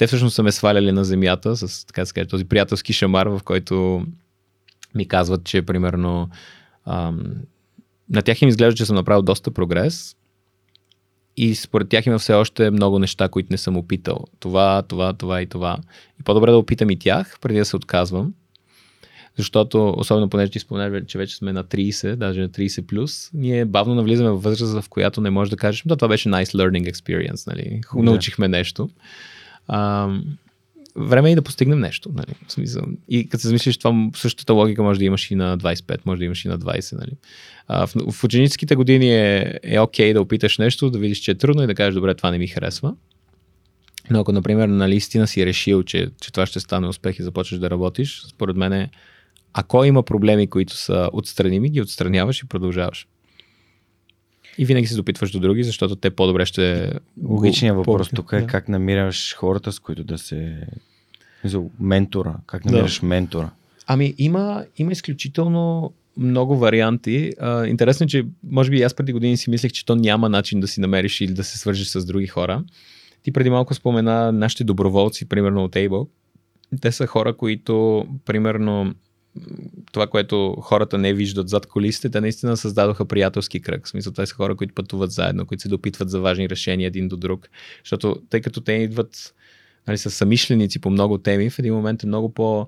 [0.00, 4.06] те всъщност са ме сваляли на земята с така да този приятелски шамар, в който
[4.94, 6.30] ми казват, че примерно
[6.86, 7.34] ам,
[8.10, 10.16] на тях им изглежда, че съм направил доста прогрес
[11.36, 14.24] и според тях има все още много неща, които не съм опитал.
[14.40, 15.78] Това, това, това и това.
[16.20, 18.34] И по-добре да опитам и тях, преди да се отказвам.
[19.36, 23.64] Защото, особено понеже ти спомена, че вече сме на 30, даже на 30 плюс, ние
[23.64, 26.92] бавно навлизаме в възраст, в която не можеш да кажеш, да, това беше nice learning
[26.92, 27.80] experience, нали?
[27.84, 28.02] Yeah.
[28.02, 28.90] Научихме нещо.
[29.68, 30.08] А,
[31.00, 32.10] време е и да постигнем нещо.
[32.14, 32.34] Нали?
[32.46, 32.82] В смисъл.
[33.08, 36.24] И като се замислиш, това същата логика може да имаш и на 25, може да
[36.24, 36.98] имаш и на 20.
[36.98, 37.12] Нали?
[37.68, 41.34] А, в, в ученическите години е, е окей да опиташ нещо, да видиш, че е
[41.34, 42.94] трудно и да кажеш, добре, това не ми харесва.
[44.10, 47.70] Но ако, например, наистина си решил, че, че това ще стане успех и започнеш да
[47.70, 48.90] работиш, според мен е,
[49.52, 53.06] ако има проблеми, които са отстраними, ги отстраняваш и продължаваш.
[54.58, 56.92] И винаги се допитваш до други, защото те по-добре ще.
[57.24, 58.46] Логичният въпрос тук е да.
[58.46, 60.66] как намираш хората, с които да се.
[61.44, 62.34] За ментора.
[62.46, 63.06] Как намираш да.
[63.06, 63.50] ментора?
[63.86, 67.32] Ами има, има изключително много варианти.
[67.40, 70.60] А, интересно е, че може би аз преди години си мислех, че то няма начин
[70.60, 72.64] да си намериш или да се свържиш с други хора.
[73.22, 76.08] Ти преди малко спомена нашите доброволци, примерно от Able.
[76.80, 78.94] Те са хора, които, примерно,
[79.92, 83.86] това, което хората не виждат зад колисите, те наистина създадоха приятелски кръг.
[83.86, 87.08] В смисъл, те са хора, които пътуват заедно, които се допитват за важни решения един
[87.08, 87.48] до друг.
[87.84, 89.34] Защото тъй като те идват
[89.86, 92.66] нали, са самишленици по много теми, в един момент е много по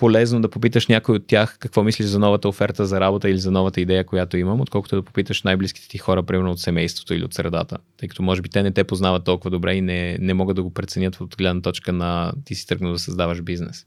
[0.00, 3.50] полезно да попиташ някой от тях какво мислиш за новата оферта за работа или за
[3.50, 7.34] новата идея, която имам, отколкото да попиташ най-близките ти хора, примерно от семейството или от
[7.34, 7.78] средата.
[7.96, 10.62] Тъй като може би те не те познават толкова добре и не, не могат да
[10.62, 13.86] го преценят от гледна точка на ти си тръгнал да създаваш бизнес.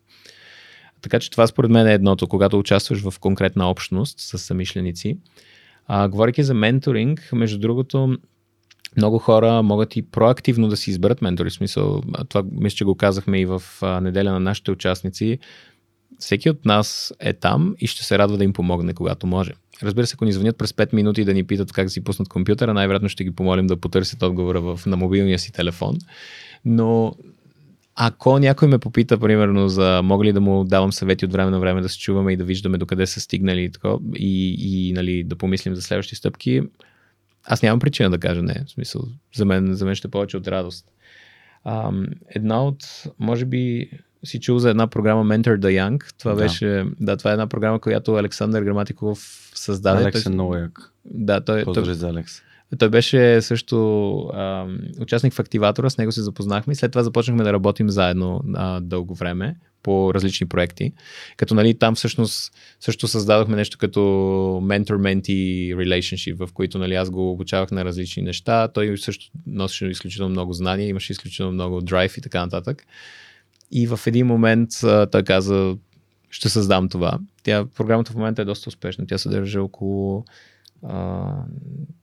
[1.02, 5.18] Така че това според мен е едното, когато участваш в конкретна общност с самишленици.
[5.88, 8.18] А, говоряки за менторинг, между другото,
[8.98, 11.50] много хора могат и проактивно да си изберат ментори.
[11.50, 13.64] В смисъл, това мисля, че го казахме и в
[14.02, 15.40] неделя на нашите участници.
[16.20, 19.52] Всеки от нас е там и ще се радва да им помогне, когато може.
[19.84, 22.74] Разбира се, ако ни звънят през 5 минути да ни питат как си пуснат компютъра,
[22.74, 25.98] най-вероятно ще ги помолим да потърсят отговора в, на мобилния си телефон.
[26.66, 27.16] Но
[27.96, 31.60] ако някой ме попита, примерно, за мога ли да му давам съвети от време на
[31.60, 33.72] време да се чуваме и да виждаме докъде са стигнали и,
[34.16, 36.62] и, и нали, да помислим за следващи стъпки,
[37.44, 38.64] аз нямам причина да кажа не.
[38.68, 39.02] В смисъл,
[39.36, 40.86] за мен, за мен ще е повече от радост.
[41.66, 43.90] Um, една от, може би,
[44.24, 46.14] си чул за една програма Mentor the Young.
[46.20, 46.42] Това да.
[46.42, 50.04] беше, да, това е една програма, която Александър Граматиков създаде.
[50.04, 50.92] Алекс е много як.
[51.06, 52.42] Да, той, той, за Алекс.
[52.80, 54.68] Той беше също а,
[55.02, 58.80] участник в активатора, с него се запознахме и след това започнахме да работим заедно а,
[58.80, 60.92] дълго време по различни проекти.
[61.38, 64.00] Като нали, там всъщност също създадохме нещо като
[64.64, 68.68] mentor-mentee relationship, в които нали, аз го обучавах на различни неща.
[68.68, 72.86] Той също носеше изключително много знания, имаше изключително много драйв и така нататък.
[73.72, 75.76] И в един момент а, той каза,
[76.30, 77.20] ще създам това.
[77.44, 79.06] Тя, програмата в момента е доста успешна.
[79.08, 80.26] Тя съдържа около
[80.84, 81.32] а,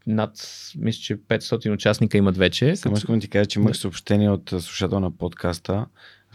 [0.07, 0.33] над,
[0.79, 2.77] мисля, че 500 участника имат вече.
[2.77, 5.87] Само искам да ти кажа, че имах съобщение от слушател на подкаста,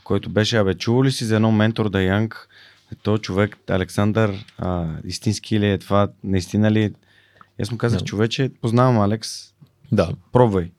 [0.03, 2.49] който беше, абе, чува ли си за едно ментор да Янг?
[3.03, 6.07] Той човек, Александър, а, истински ли е това?
[6.23, 6.93] Наистина ли?
[7.61, 8.05] Аз му казах, Да.
[8.05, 9.53] човече, познавам Алекс,
[9.91, 10.72] Да, пробвай.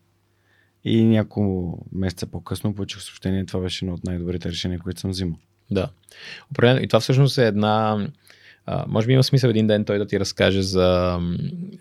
[0.85, 5.39] И няколко месеца по-късно получих съобщение, това беше едно от най-добрите решения, които съм взимал.
[5.71, 5.89] Да.
[6.63, 8.07] И това всъщност е една.
[8.67, 11.19] А, може би има смисъл един ден той да ти разкаже за,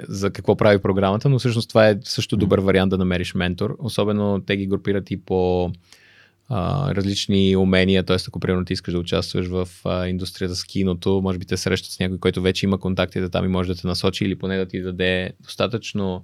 [0.07, 3.75] за какво прави програмата, но всъщност това е също добър вариант да намериш ментор.
[3.79, 5.71] Особено те ги групират и по
[6.49, 8.17] а, различни умения, т.е.
[8.27, 11.91] ако примерно ти искаш да участваш в а, индустрията с киното, може би те срещат
[11.91, 14.65] с някой, който вече има контактите там и може да те насочи или поне да
[14.65, 16.23] ти даде достатъчно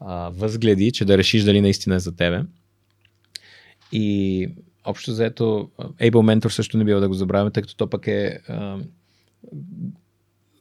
[0.00, 2.42] а, възгледи, че да решиш дали наистина е за тебе.
[3.92, 4.48] И
[4.84, 8.38] общо заето, Able Mentor също не бива да го забравяме, тъй като то пък е
[8.48, 8.78] а,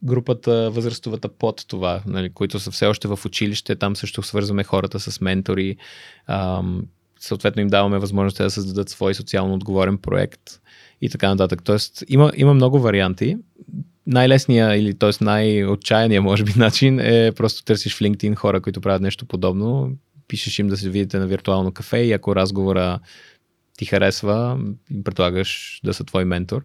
[0.03, 4.99] групата, възрастовата под това, нали, които са все още в училище, там също свързваме хората
[4.99, 5.77] с ментори,
[6.27, 6.63] а,
[7.19, 10.41] съответно им даваме възможност да създадат свой социално отговорен проект
[11.01, 11.63] и така нататък.
[11.63, 13.37] Тоест има, има много варианти.
[14.07, 15.23] Най-лесният или т.е.
[15.23, 19.91] най-отчаяният, може би, начин е просто търсиш в LinkedIn хора, които правят нещо подобно,
[20.27, 22.99] пишеш им да се видите на виртуално кафе и ако разговора
[23.77, 24.59] ти харесва,
[24.91, 26.63] им предлагаш да са твой ментор.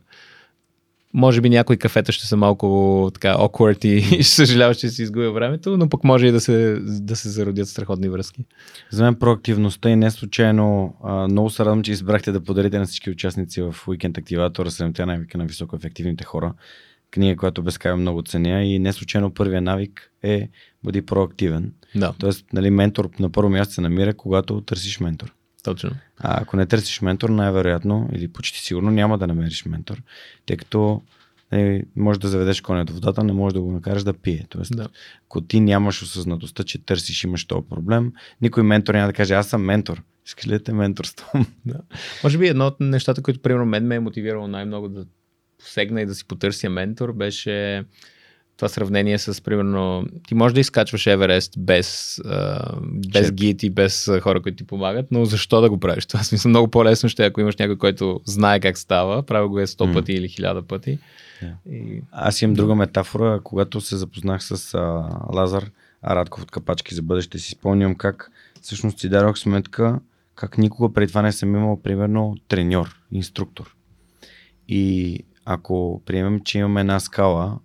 [1.14, 5.32] Може би някои кафета ще са малко така awkward и ще съжаляваш, че си изгубя
[5.32, 8.44] времето, но пък може и да се, да се зародят страхотни връзки.
[8.90, 12.86] За мен проактивността и не случайно а, много се радвам, че избрахте да подарите на
[12.86, 16.54] всички участници в Weekend Активатора 7 навика на високо ефективните хора.
[17.10, 20.48] Книга, която безкрайно много ценя и не случайно първия навик е
[20.84, 21.72] бъди проактивен.
[21.94, 25.34] Да, Тоест, нали, ментор на първо място се намира, когато търсиш ментор.
[25.62, 25.90] Точно.
[26.18, 30.02] А ако не търсиш ментор, най-вероятно или почти сигурно няма да намериш ментор,
[30.46, 31.02] тъй като
[31.52, 34.46] нали, може да заведеш коня до водата, не можеш да го накараш да пие.
[34.48, 34.88] Тоест, Да.
[35.24, 39.48] ако ти нямаш осъзнатостта, че търсиш, имаш този проблем, никой ментор няма да каже, аз
[39.48, 40.02] съм ментор.
[40.26, 41.46] Искаш ли да те менторствам?
[41.66, 41.78] Да.
[42.24, 45.06] Може би едно от нещата, които примерно мен ме е мотивирало най-много да
[45.58, 47.84] посегна и да си потърся ментор, беше
[48.62, 54.08] това сравнение с, примерно, ти можеш да изкачваш Еверест без, а, без гид и без
[54.08, 56.06] а, хора, които ти помагат, но защо да го правиш?
[56.08, 59.60] Това смисъл много по-лесно ще е, ако имаш някой, който знае как става, прави го
[59.60, 59.92] е 100 М.
[59.92, 60.98] пъти или 1000 пъти.
[61.42, 61.72] Да.
[61.72, 65.70] И, Аз имам друга метафора, когато се запознах с а, Лазар
[66.04, 68.30] Радков от Капачки за бъдеще, си спомням как
[68.60, 70.00] всъщност си дадох сметка
[70.34, 73.76] как никога преди това не съм имал, примерно, треньор, инструктор.
[74.68, 77.58] И ако приемем, че имаме една скала,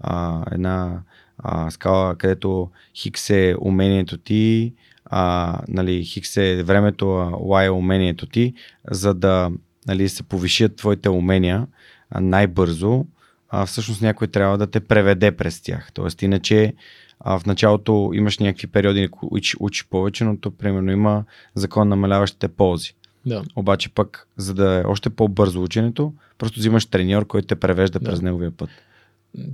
[0.00, 1.00] а, една
[1.38, 4.72] а, скала, където хикс е умението ти,
[5.04, 8.54] а, нали, хикс е времето, а y е умението ти,
[8.90, 9.50] за да
[9.88, 11.66] нали, се повишат твоите умения
[12.10, 13.04] а, най-бързо,
[13.50, 15.92] а, всъщност някой трябва да те преведе през тях.
[15.94, 16.74] Тоест, иначе
[17.20, 21.24] а, в началото имаш някакви периоди, учи, учи повече, но то примерно има
[21.54, 22.92] закон на намаляващите ползи.
[23.26, 23.42] да.
[23.56, 28.10] Обаче пък, за да е още по-бързо ученето, просто взимаш треньор, който те превежда Да.
[28.10, 28.70] през неговия път.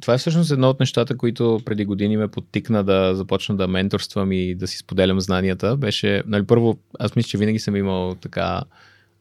[0.01, 4.33] Това е всъщност едно от нещата, които преди години ме подтикна да започна да менторствам
[4.33, 5.77] и да си споделям знанията.
[5.77, 8.63] Беше, нали, първо, аз мисля, че винаги съм имал така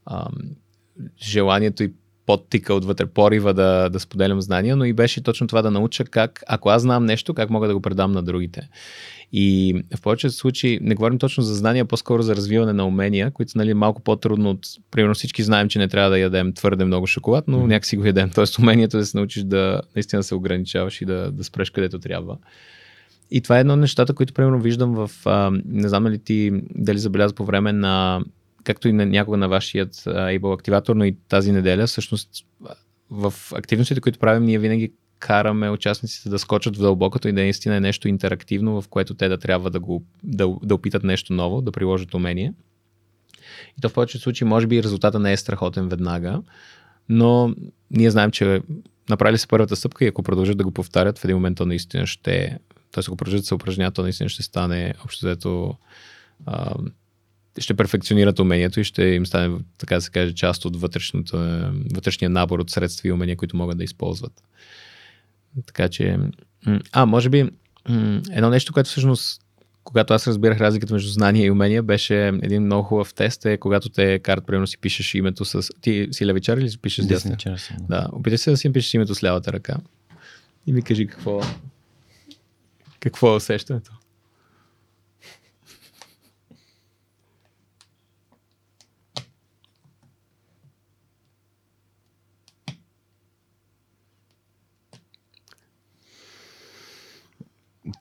[0.05, 0.33] ам,
[1.21, 1.93] желанието и
[2.31, 6.43] подтика отвътре порива да, да споделям знания, но и беше точно това да науча как,
[6.47, 8.69] ако аз знам нещо, как мога да го предам на другите.
[9.33, 13.51] И в повечето случаи не говорим точно за знания, по-скоро за развиване на умения, които
[13.55, 14.59] нали, малко по-трудно от...
[14.91, 17.67] Примерно всички знаем, че не трябва да ядем твърде много шоколад, но Мгм.
[17.67, 18.29] някакси го ядем.
[18.35, 21.99] Тоест умението е да се научиш да наистина се ограничаваш и да, да спреш където
[21.99, 22.37] трябва.
[23.31, 25.11] И това е едно от нещата, които примерно виждам в...
[25.25, 28.21] А, не знам ли ти дали забеляза по време на
[28.63, 32.29] както и на някога на вашият Able активатор, но и тази неделя, всъщност
[33.09, 37.75] в активностите, които правим, ние винаги караме участниците да скочат в дълбокото и да наистина
[37.75, 41.61] е нещо интерактивно, в което те да трябва да, го, да, да опитат нещо ново,
[41.61, 42.53] да приложат умение.
[43.77, 46.41] И то в повечето случаи, може би, резултата не е страхотен веднага,
[47.09, 47.55] но
[47.91, 48.61] ние знаем, че
[49.09, 52.07] направили се първата стъпка и ако продължат да го повтарят, в един момент то наистина
[52.07, 52.59] ще,
[52.91, 53.03] т.е.
[53.07, 55.75] ако продължат да се упражняват, то наистина ще стане общо взето
[57.59, 61.37] ще перфекционират умението и ще им стане, така да се каже, част от вътрешното,
[61.93, 64.43] вътрешния набор от средства и умения, които могат да използват.
[65.65, 66.17] Така че,
[66.91, 67.49] а, може би,
[68.31, 69.41] едно нещо, което всъщност,
[69.83, 73.89] когато аз разбирах разликата между знания и умения, беше един много хубав тест, е когато
[73.89, 75.69] те карат, примерно си пишеш името с...
[75.81, 77.37] Ти си левичар или си пишеш с дясна?
[77.89, 79.77] Да, опитай се да си пишеш името с лявата ръка
[80.67, 81.41] и ми кажи какво,
[82.99, 83.91] какво е усещането.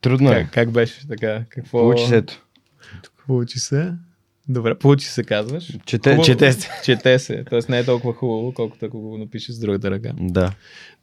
[0.01, 0.35] Трудно е.
[0.35, 1.45] Как, как беше така?
[1.49, 1.79] Какво...
[1.79, 2.25] Получи се.
[3.27, 3.93] Получи се.
[4.49, 5.79] Добре, получи се, казваш.
[5.87, 6.27] Чете, Хубаво.
[6.27, 6.69] чете се.
[6.85, 7.45] Чете се.
[7.51, 10.13] Тоест не е толкова хубаво, колкото ако го напишеш с другата ръка.
[10.21, 10.53] Да.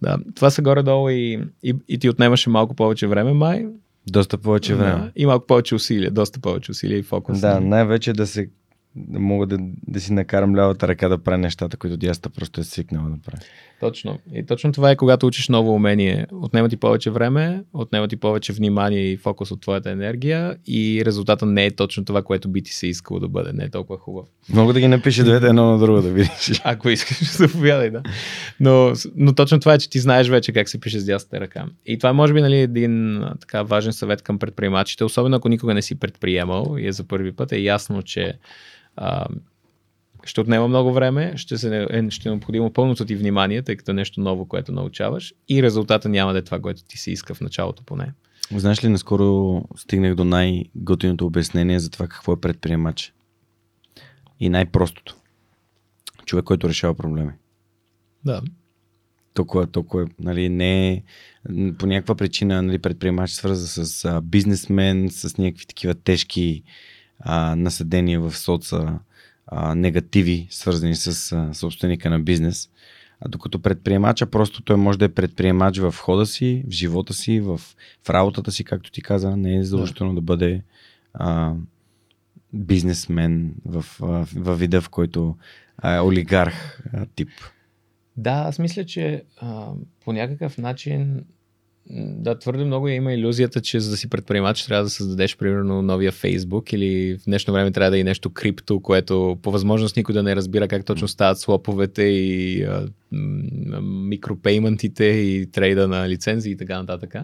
[0.01, 3.65] Да, това са горе-долу и, и, и ти отнемаше малко повече време, май.
[4.07, 5.01] Доста повече време.
[5.01, 7.39] Да, и малко повече усилия, доста повече усилия и фокус.
[7.39, 8.49] Да, най-вече да се
[8.95, 9.57] да мога да,
[9.88, 13.43] да си накарам лявата ръка да правя нещата, които дясната просто е свикнала да прави.
[13.80, 14.20] Точно.
[14.34, 16.26] И точно това е когато учиш ново умение.
[16.32, 21.45] Отнема ти повече време, отнема ти повече внимание и фокус от твоята енергия и резултата
[21.45, 23.54] не е точно това, което би ти се искало да бъде.
[23.54, 24.28] Не е толкова хубаво.
[24.54, 26.62] Мога да ги напиша двете едно на друго да видиш.
[26.64, 28.04] Ако искаш, заповядай, да.
[28.60, 31.66] Но, но точно това е, че ти знаеш вече как се пише с дясната ръка.
[31.86, 35.74] И това е, може би, нали, един така важен съвет към предприемачите, особено ако никога
[35.74, 38.34] не си предприемал и е за първи път, е ясно, че
[38.95, 39.26] а,
[40.28, 43.91] ще отнема много време, ще, се, е, ще е необходимо пълното ти внимание, тъй като
[43.91, 47.34] е нещо ново, което научаваш и резултата няма да е това, което ти се иска
[47.34, 48.14] в началото поне.
[48.56, 53.14] Знаеш ли, наскоро стигнах до най-готиното обяснение за това какво е предприемач.
[54.40, 55.16] И най-простото.
[56.26, 57.32] Човек, който решава проблеми.
[58.26, 58.41] Да.
[59.34, 61.04] Толкова, толкова, нали, не е
[61.78, 66.64] по някаква причина, нали, предприемач свърза с а, бизнесмен, с някакви такива тежки
[67.20, 68.99] а, насъдения в соца,
[69.48, 72.69] а, негативи, свързани с а, собственика на бизнес.
[73.22, 77.40] А докато предприемача, просто той може да е предприемач в хода си, в живота си,
[77.40, 77.57] в,
[78.03, 80.64] в работата си, както ти каза, не е задължително да, да бъде
[81.14, 81.53] а,
[82.53, 85.36] бизнесмен в, в, в вида, в който
[85.84, 87.30] е олигарх а, тип.
[88.18, 89.72] Да, аз мисля, че а,
[90.06, 91.24] по някакъв начин
[91.89, 96.11] да, твърде много има иллюзията, че за да си предприемач трябва да създадеш примерно новия
[96.11, 100.23] Фейсбук или в днешно време трябва да е нещо крипто, което по възможност никой да
[100.23, 102.88] не разбира как точно стават слоповете и а,
[103.81, 107.15] микропейментите и трейда на лицензии и така нататък.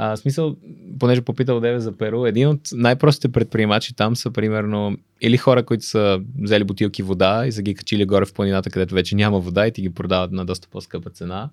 [0.00, 0.56] А, смисъл,
[0.98, 5.84] понеже попитал Деве за Перу, един от най-простите предприемачи там са примерно или хора, които
[5.84, 9.66] са взели бутилки вода и са ги качили горе в планината, където вече няма вода
[9.66, 11.50] и ти ги продават на доста по-скъпа цена.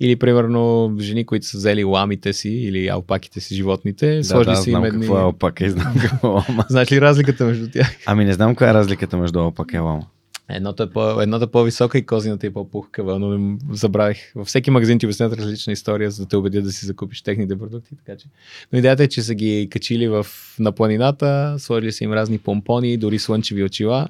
[0.00, 4.60] Или примерно жени, които са взели ламите си или алпаките си, животните, Да, сложили да,
[4.60, 5.00] си знам им едни...
[5.00, 6.64] какво е алпака и знам какво е лама.
[6.70, 7.96] Знаеш ли разликата между тях?
[8.06, 10.06] Ами не знам каква е разликата между алпака и лама.
[10.50, 14.32] Едното е по, едната е по-висока и козината е по-пухкава, но забравих.
[14.34, 17.58] Във всеки магазин ти обяснят различна история, за да те убедят да си закупиш техните
[17.58, 17.96] продукти.
[17.96, 18.26] Така че.
[18.72, 20.26] Но идеята е, че са ги качили в,
[20.58, 24.08] на планината, сложили са им разни помпони, дори слънчеви очила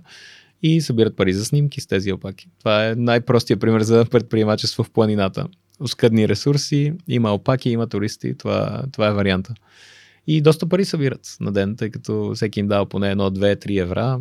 [0.63, 2.49] и събират пари за снимки с тези опаки.
[2.59, 5.47] Това е най-простия пример за предприемачество в планината.
[5.81, 9.55] Оскъдни ресурси, има опаки, има туристи, това, това е варианта.
[10.27, 13.83] И доста пари събират на ден, тъй като всеки им дава поне 1, 2, 3
[13.83, 14.21] евра.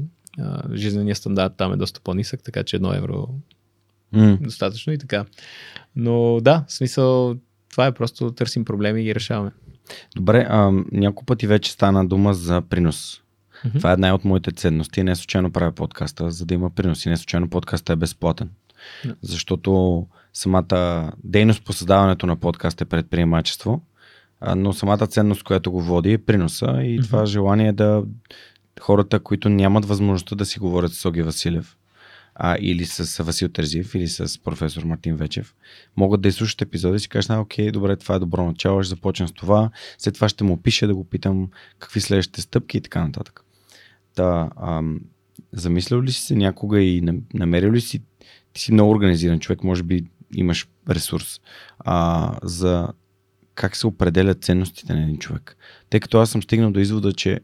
[0.73, 3.27] Жизненият стандарт там е доста по-нисък, така че 1 евро
[4.11, 4.37] М.
[4.41, 5.25] достатъчно и така.
[5.95, 7.35] Но да, в смисъл,
[7.71, 9.51] това е просто търсим проблеми и ги решаваме.
[10.15, 13.21] Добре, а, няколко пъти вече стана дума за принос.
[13.65, 13.77] Мгм.
[13.77, 15.03] Това е една от моите ценности.
[15.03, 17.05] Не случайно правя подкаста, за да има принос.
[17.05, 18.49] И не случайно подкаста е безплатен.
[19.05, 19.15] Да.
[19.21, 23.81] Защото самата дейност по създаването на подкаст е предприемачество,
[24.55, 27.03] но самата ценност, която го води е приноса и Мгм.
[27.03, 28.03] това желание да
[28.79, 31.77] хората, които нямат възможността да си говорят с Оги Василев,
[32.35, 35.55] а, или с Васил Терзиев, или с професор Мартин Вечев,
[35.97, 38.89] могат да изслушат епизода и си кажат, а, окей, добре, това е добро начало, ще
[38.89, 41.49] започна с това, след това ще му пиша да го питам
[41.79, 43.43] какви следващите стъпки и така нататък.
[44.15, 44.99] Та, ам,
[45.51, 48.01] замислял ли си се някога и нам- намерил ли си,
[48.53, 50.03] ти си много организиран човек, може би
[50.35, 51.39] имаш ресурс,
[51.79, 52.87] а, за
[53.55, 55.57] как се определят ценностите на един човек.
[55.89, 57.39] Тъй като аз съм стигнал до извода, че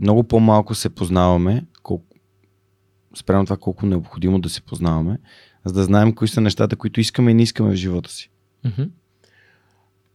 [0.00, 2.04] много по-малко се познаваме, колко,
[3.16, 5.18] спрямо това колко е необходимо да се познаваме,
[5.64, 8.30] за да знаем кои са нещата, които искаме и не искаме в живота си.
[8.64, 8.82] Мгм.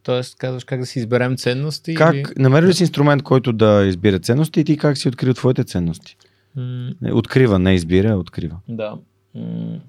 [0.04, 1.96] Тоест, казваш как да си изберем ценности?
[1.96, 2.24] Как, Или...
[2.38, 6.18] намери ли си инструмент, който да избира ценности и ти как си открил твоите ценности?
[6.56, 8.58] Не, Открива, не избира, открива.
[8.68, 8.98] Да.
[9.36, 9.80] М,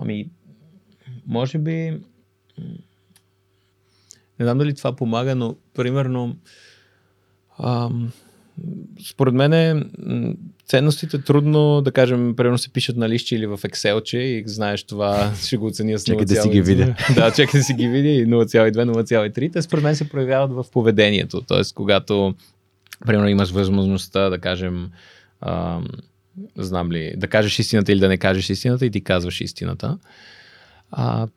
[0.00, 0.30] Ами,
[1.26, 2.00] може би.
[4.38, 6.36] Не знам дали това помага, но примерно.
[7.58, 8.12] Ам,
[9.10, 9.84] според мен е,
[10.66, 15.32] ценностите трудно, да кажем, примерно се пишат на лище или в Excel, и знаеш това,
[15.46, 16.06] ще го оценя с 0,2.
[16.06, 16.94] Чакай да си ги видя.
[17.14, 19.52] да, чакай да си ги видя и 0,2, 0,3.
[19.52, 21.40] Те според мен се проявяват в поведението.
[21.40, 22.34] Тоест, когато,
[23.06, 24.90] примерно, имаш възможността, да кажем,
[25.40, 25.86] ам,
[26.56, 29.98] знам ли, да кажеш истината или да не кажеш истината и ти казваш истината.
[30.90, 31.28] А,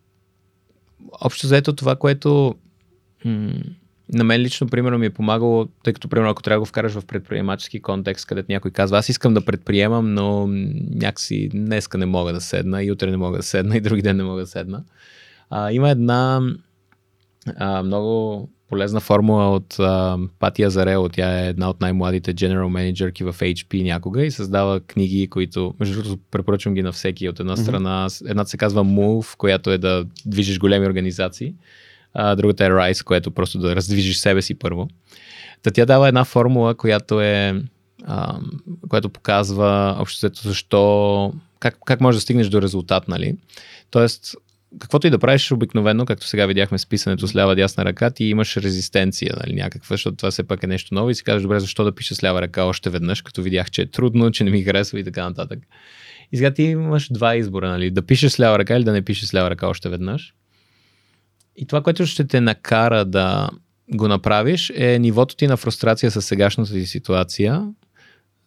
[1.21, 2.55] общо заето това, което
[3.25, 3.51] м-
[4.13, 6.93] на мен лично, примерно, ми е помагало, тъй като, примерно, ако трябва да го вкараш
[6.93, 10.47] в предприемачески контекст, където някой казва, аз искам да предприемам, но
[10.95, 14.17] някакси днеска не мога да седна, и утре не мога да седна, и други ден
[14.17, 14.83] не мога да седна.
[15.49, 16.41] А, има една
[17.57, 21.09] а, много полезна формула от а, Патия Зарело.
[21.09, 26.01] Тя е една от най-младите general менеджерки в HP някога и създава книги, които, между
[26.01, 27.29] другото, препоръчвам ги на всеки.
[27.29, 27.63] От една mm-hmm.
[27.63, 31.53] страна, едната се казва Move, която е да движиш големи организации,
[32.19, 34.87] а другата е Rise, което просто да раздвижиш себе си първо.
[35.63, 37.61] Та тя дава една формула, която е
[38.05, 38.39] а,
[38.89, 43.35] която показва обществото защо, как, как можеш да стигнеш до резултат, нали?
[43.91, 44.35] Тоест,
[44.79, 48.25] каквото и да правиш обикновено, както сега видяхме с писането с лява дясна ръка, ти
[48.25, 51.59] имаш резистенция, нали, някаква, защото това все пак е нещо ново и си казваш, добре,
[51.59, 54.51] защо да пиша с лява ръка още веднъж, като видях, че е трудно, че не
[54.51, 55.59] ми харесва и така нататък.
[56.31, 59.01] И сега ти имаш два избора, нали, да пишеш с лява ръка или да не
[59.01, 60.33] пишеш с лява ръка още веднъж.
[61.57, 63.49] И това, което ще те накара да
[63.93, 67.67] го направиш, е нивото ти на фрустрация с сегашната ти ситуация,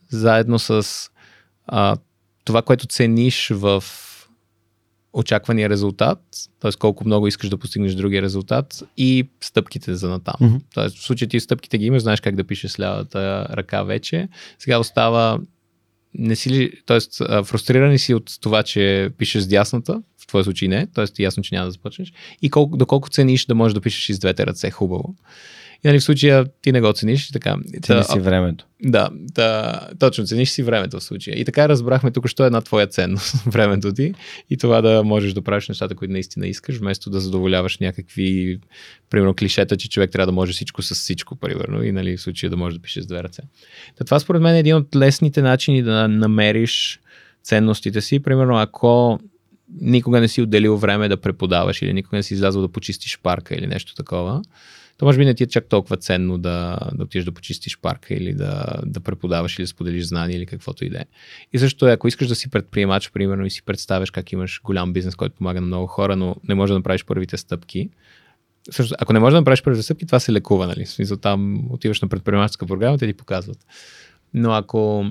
[0.09, 0.87] заедно с
[1.67, 1.97] а,
[2.45, 3.85] това, което цениш в
[5.13, 6.19] очаквания резултат,
[6.61, 6.71] т.е.
[6.79, 10.35] колко много искаш да постигнеш другия резултат и стъпките за натам.
[10.41, 10.63] Mm-hmm.
[10.75, 14.29] Тоест, в случая ти стъпките ги имаш, знаеш как да пишеш с лявата ръка вече.
[14.59, 15.39] Сега остава
[16.15, 17.01] не си ли, т.е.
[17.45, 21.23] фрустрирани си от това, че пишеш с дясната, в твоя случай не, т.е.
[21.23, 22.13] ясно, че няма да започнеш,
[22.43, 25.15] и колко, доколко цениш да можеш да пишеш и с двете ръце хубаво.
[25.85, 27.31] И нали, в случая ти не го цениш.
[27.31, 27.57] Така.
[27.83, 28.67] Цениш си времето.
[28.83, 31.41] Да, да, точно, цениш си времето в случая.
[31.41, 34.15] И така разбрахме тук, що е една твоя ценност, времето ти
[34.51, 38.59] и това да можеш да правиш нещата, които наистина искаш, вместо да задоволяваш някакви,
[39.11, 42.51] примерно, клишета, че човек трябва да може всичко с всичко, примерно, и нали, в случая
[42.51, 43.43] да може да пише с две ръце.
[43.97, 47.01] Та, това според мен е един от лесните начини да намериш
[47.43, 48.19] ценностите си.
[48.19, 49.21] Примерно, ако
[49.81, 53.55] никога не си отделил време да преподаваш или никога не си излязъл да почистиш парка
[53.55, 54.43] или нещо такова,
[55.01, 58.15] то може би не ти е чак толкова ценно да, да отидеш да почистиш парка
[58.15, 61.05] или да, да преподаваш или да споделиш знания или каквото и да е.
[61.53, 65.15] И също ако искаш да си предприемач, примерно, и си представяш как имаш голям бизнес,
[65.15, 67.91] който помага на много хора, но не можеш да направиш първите стъпки,
[68.71, 70.85] също, ако не можеш да направиш първите стъпки, това се лекува, нали?
[70.85, 73.59] В смисъл там отиваш на предприемаческа програма, те ти показват.
[74.35, 75.07] Но ако,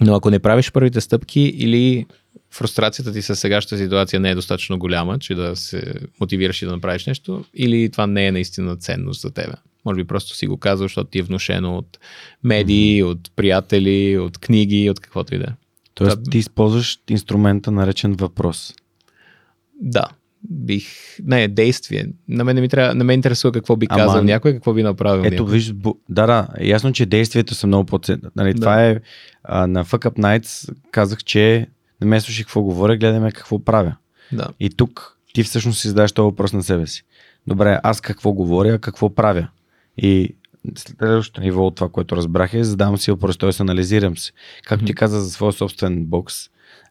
[0.00, 2.06] но ако не правиш първите стъпки или
[2.50, 6.72] фрустрацията ти с сегашната ситуация не е достатъчно голяма, че да се мотивираш и да
[6.72, 9.54] направиш нещо, или това не е наистина ценност за тебе.
[9.84, 11.98] Може би просто си го казал, защото ти е внушено от
[12.44, 13.10] медии, mm-hmm.
[13.10, 15.54] от приятели, от книги, от каквото и да е.
[15.94, 16.30] Тоест да...
[16.30, 18.74] ти използваш инструмента наречен въпрос.
[19.80, 20.04] Да.
[20.50, 20.86] Бих...
[21.24, 22.06] Не, действие.
[22.28, 22.94] На мен не ми трябва...
[22.94, 24.22] Не ме интересува какво би казал Ама...
[24.22, 25.22] някой, какво би направил.
[25.24, 25.94] Ето, виж, бу...
[26.08, 28.22] да, да, ясно, че действията са много по-ценни.
[28.36, 28.60] Нали, да.
[28.60, 29.00] Това е
[29.44, 31.66] а, на Fuck Up Nights казах, че
[32.00, 33.96] не ме слушай какво говоря, гледаме какво правя.
[34.32, 34.48] Да.
[34.60, 37.04] И тук ти всъщност си задаш този въпрос на себе си.
[37.46, 39.48] Добре, аз какво говоря, какво правя?
[39.98, 40.34] И
[40.76, 43.50] следващото ниво от това, което разбрах е, задавам си въпрос, т.е.
[43.60, 44.32] анализирам се.
[44.64, 46.34] Както ти каза за своя собствен бокс,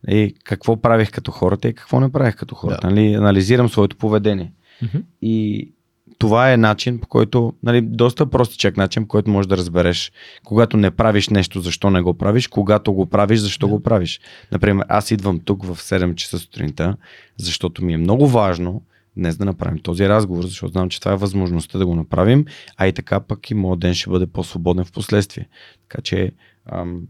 [0.07, 2.87] и какво правих като хората и какво не правих като хората.
[2.87, 2.93] Да.
[2.93, 3.13] Нали?
[3.13, 4.51] Анализирам своето поведение.
[4.83, 5.03] Mm-hmm.
[5.21, 5.69] И
[6.17, 10.11] това е начин, по който, нали, доста простичък начин, по който можеш да разбереш,
[10.43, 13.73] когато не правиш нещо, защо не го правиш, когато го правиш, защо да.
[13.73, 14.19] го правиш.
[14.51, 16.97] Например, аз идвам тук в 7 часа сутринта,
[17.37, 18.81] защото ми е много важно
[19.17, 22.45] днес да направим този разговор, защото знам, че това е възможността да го направим,
[22.77, 25.47] а и така пък и моят ден ще бъде по-свободен в последствие.
[25.89, 26.31] Така че,
[26.65, 27.01] ам,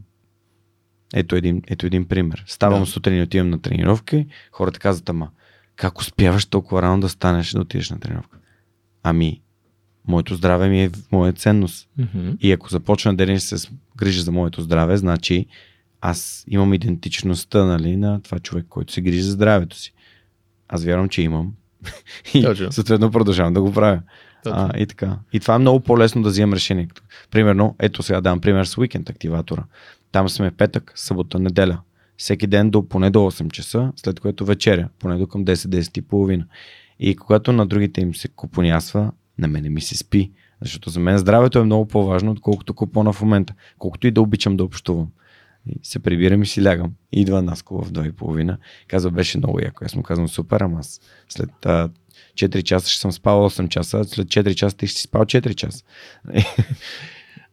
[1.14, 2.44] ето, един, ето един пример.
[2.48, 2.86] Ставам да.
[2.86, 5.30] сутрин и отивам на тренировки, хората казват, ама,
[5.76, 8.38] как успяваш толкова рано да станеш да отидеш на тренировка?
[9.04, 9.42] Ами,
[10.08, 11.90] моето здраве ми е моя ценност.
[12.00, 12.38] Mm-hmm.
[12.40, 15.46] И ако започна да се грижа за моето здраве, значи
[16.02, 19.94] аз имам идентичността нали, на това човек, който се грижи за здравето си.
[20.68, 21.54] Аз вярвам, че имам.
[22.34, 24.02] и съответно продължавам да го правя.
[24.46, 25.18] А, и така.
[25.34, 26.88] И това е много по-лесно да вземам решение.
[27.32, 29.64] Примерно, ето сега давам пример с уикенд активатора.
[30.14, 31.80] Там сме петък, събота, неделя.
[32.18, 36.46] Всеки ден до поне до 8 часа, след което вечеря, поне до към 10-10
[37.00, 40.32] и когато на другите им се купонясва, на мене ми се спи.
[40.62, 43.54] Защото за мен здравето е много по-важно, отколкото купона в момента.
[43.80, 45.08] Колкото и да обичам да общувам.
[45.68, 46.92] И се прибирам и си лягам.
[47.12, 48.58] И идва Наско в 2 и половина.
[48.88, 49.86] Казва, беше много яко.
[49.86, 51.90] Аз му казвам, супер, ама аз след а,
[52.34, 55.56] 4 часа ще съм спал 8 часа, след 4 часа ти ще си спал 4
[55.56, 55.84] часа.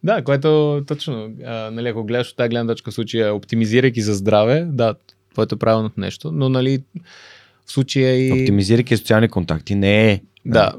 [0.05, 4.67] Да, което точно, а, нали, ако гледаш от тази гледна точка случая, оптимизирайки за здраве,
[4.71, 4.95] да,
[5.33, 6.83] твоето правилното нещо, но нали,
[7.67, 8.33] в случая и...
[8.33, 10.21] Оптимизирайки социални контакти не е.
[10.47, 10.73] Да,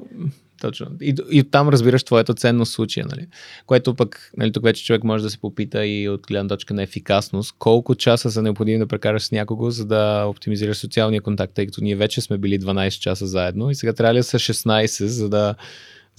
[0.62, 0.88] точно.
[1.02, 3.28] И, и там разбираш твоята ценност в случая, нали?
[3.66, 6.84] Което пък, нали, тук вече човек може да се попита и от гледна точка на
[6.84, 11.66] ефикасност, колко часа са необходими да прекараш с някого, за да оптимизираш социалния контакт, тъй
[11.66, 15.06] като ние вече сме били 12 часа заедно и сега трябва ли да са 16,
[15.06, 15.56] за да,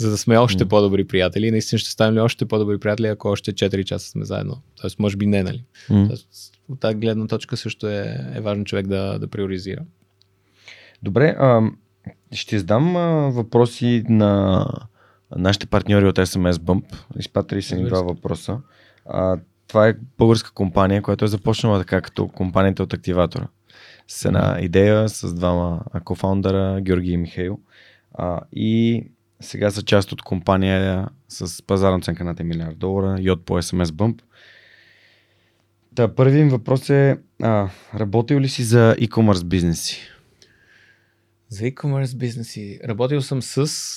[0.03, 0.69] за да сме още mm.
[0.69, 1.47] по-добри приятели.
[1.47, 4.63] И наистина ще станем ли още по-добри приятели, ако още 4 часа сме заедно.
[4.81, 5.65] Тоест, може би не, нали?
[5.91, 6.07] Mm.
[6.07, 6.29] Тоест,
[6.69, 9.83] от тази гледна точка също е, е важно човек да, да приоризира.
[11.03, 11.71] Добре, а,
[12.33, 14.67] ще задам а, въпроси на
[15.37, 16.85] нашите партньори от SMS Bump.
[17.19, 18.59] Изпратили са ни два въпроса.
[19.07, 19.39] А,
[19.69, 23.47] това е българска компания, която е започнала така като компанията от активатора.
[24.09, 27.59] С една идея, с двама кофаундъра, Георги и Михаил.
[28.15, 29.05] А, и
[29.43, 33.85] сега са част от компания с пазарна оценка на 1 милиард долара, йод по SMS
[33.85, 34.21] Bump.
[35.95, 40.01] Та, първият въпрос е, а, работил ли си за e-commerce бизнеси?
[41.49, 42.81] За e-commerce бизнеси.
[42.89, 43.57] Работил съм с...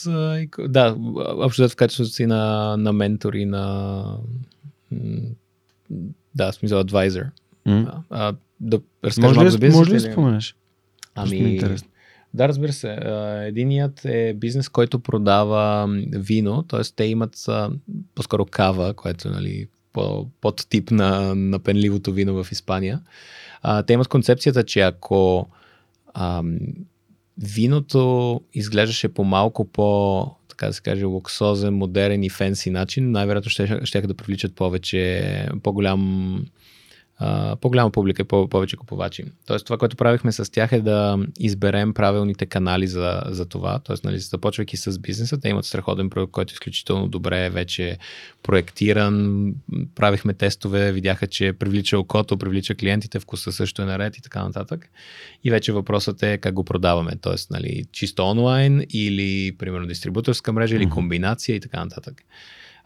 [0.09, 4.17] А, да, общо в качеството си на, на ментор и на...
[6.35, 7.29] Да, смисъл advisor.
[7.67, 7.91] Mm.
[8.09, 9.77] А, да разкажа може ли, за бизнес?
[9.77, 10.55] Може ли да споменеш?
[11.15, 11.59] Ами,
[12.35, 12.97] да, разбира се.
[13.47, 16.81] Единият е бизнес, който продава вино, т.е.
[16.95, 17.45] те имат
[18.15, 19.67] по-скоро кава, което е нали,
[20.41, 23.01] под тип на, на пенливото вино в Испания.
[23.87, 25.49] Те имат концепцията, че ако
[26.13, 26.57] ам,
[27.37, 33.49] виното изглеждаше по малко по, така да се каже, луксозен, модерен и фенси начин, най-вероятно
[33.49, 36.45] ще, ще да привличат повече, по-голям
[37.61, 39.25] по-голяма публика и повече купувачи.
[39.45, 43.79] Тоест това, което правихме с тях е да изберем правилните канали за, за това.
[43.79, 47.97] Тоест, нали, започвайки с бизнеса, те имат страхотен продукт, който е изключително добре вече
[48.43, 49.53] проектиран.
[49.95, 54.89] Правихме тестове, видяха, че привлича окото, привлича клиентите, вкуса също е наред и така нататък.
[55.43, 57.11] И вече въпросът е как го продаваме.
[57.21, 62.21] Тоест, нали, чисто онлайн или, примерно, дистрибуторска мрежа или комбинация и така нататък.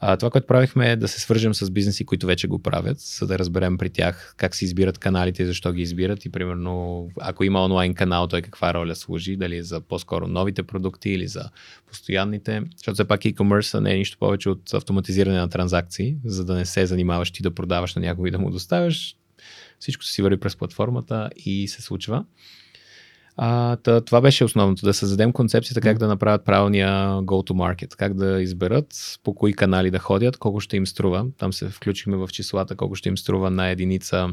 [0.01, 3.27] А, това, което правихме е да се свържем с бизнеси, които вече го правят, за
[3.27, 7.43] да разберем при тях как се избират каналите и защо ги избират и примерно ако
[7.43, 11.49] има онлайн канал, той каква роля служи, дали е за по-скоро новите продукти или за
[11.87, 16.55] постоянните, защото все пак e-commerce не е нищо повече от автоматизиране на транзакции, за да
[16.55, 19.15] не се занимаваш ти да продаваш на някой и да му доставяш.
[19.79, 22.25] Всичко си върви през платформата и се случва.
[23.41, 28.41] А, тъ, това беше основното, да създадем концепцията как да направят правилния go-to-market, как да
[28.41, 31.25] изберат по кои канали да ходят, колко ще им струва.
[31.37, 34.29] Там се включихме в числата, колко ще им струва на единица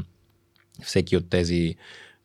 [0.83, 1.75] всеки от тези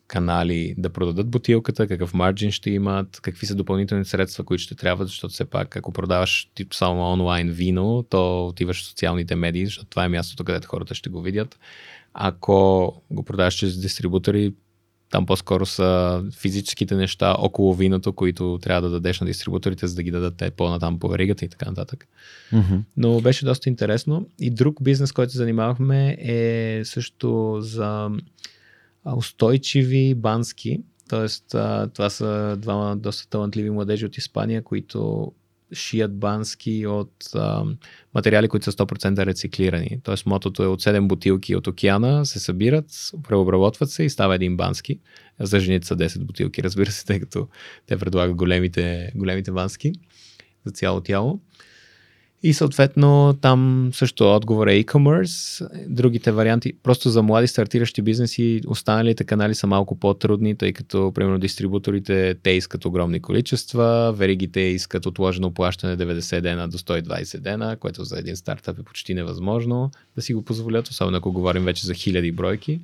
[0.06, 5.08] канали да продадат бутилката, какъв марджин ще имат, какви са допълнителни средства, които ще трябват,
[5.08, 9.86] защото все пак, ако продаваш тип само онлайн вино, то отиваш в социалните медии, защото
[9.90, 11.58] това е мястото, където хората ще го видят.
[12.14, 14.52] Ако го продаваш чрез дистрибутори,
[15.12, 20.02] там по-скоро са физическите неща около виното, които трябва да дадеш на дистрибуторите, за да
[20.02, 22.08] ги дадат те по-натам по веригата и така нататък.
[22.52, 22.80] Mm-hmm.
[22.96, 24.28] Но беше доста интересно.
[24.40, 28.10] И друг бизнес, който занимавахме е също за
[29.16, 30.80] устойчиви бански.
[31.08, 31.44] Тоест,
[31.94, 35.32] това са двама доста талантливи младежи от Испания, които
[35.72, 37.64] шият бански от а,
[38.14, 40.00] материали, които са 100% рециклирани.
[40.02, 42.84] Тоест мотото е от 7 бутилки от океана, се събират,
[43.28, 45.00] преобработват се и става един бански.
[45.40, 47.48] За жените са 10 бутилки, разбира се, тъй като
[47.86, 49.92] те предлагат големите, големите бански
[50.64, 51.40] за цяло тяло.
[52.44, 55.68] И съответно там също отговор е e-commerce.
[55.88, 61.38] Другите варианти, просто за млади стартиращи бизнеси, останалите канали са малко по-трудни, тъй като, примерно,
[61.38, 68.04] дистрибуторите, те искат огромни количества, веригите искат отложено плащане 90 дена до 120 дена, което
[68.04, 71.94] за един стартъп е почти невъзможно да си го позволят, особено ако говорим вече за
[71.94, 72.80] хиляди бройки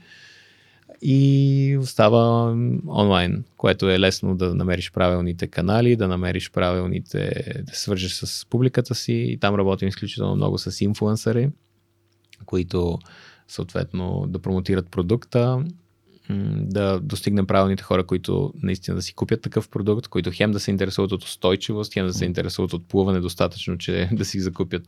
[1.03, 2.51] и остава
[2.89, 7.31] онлайн, което е лесно да намериш правилните канали, да намериш правилните,
[7.67, 9.13] да се свържеш с публиката си.
[9.13, 11.51] И там работим изключително много с инфлуенсъри,
[12.47, 12.99] които
[13.49, 15.65] съответно да промотират продукта,
[16.57, 20.71] да достигнем правилните хора, които наистина да си купят такъв продукт, които хем да се
[20.71, 24.83] интересуват от устойчивост, хем да се интересуват от плуване достатъчно, че да си закупят,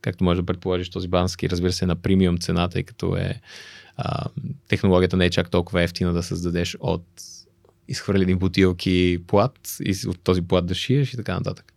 [0.00, 3.40] както може да предположиш, този бански, разбира се, на премиум цена, тъй като е
[3.96, 4.26] а,
[4.68, 7.06] технологията не е чак толкова ефтина да създадеш от
[7.88, 11.72] изхвърлени бутилки плат и от този плат да шиеш и така нататък.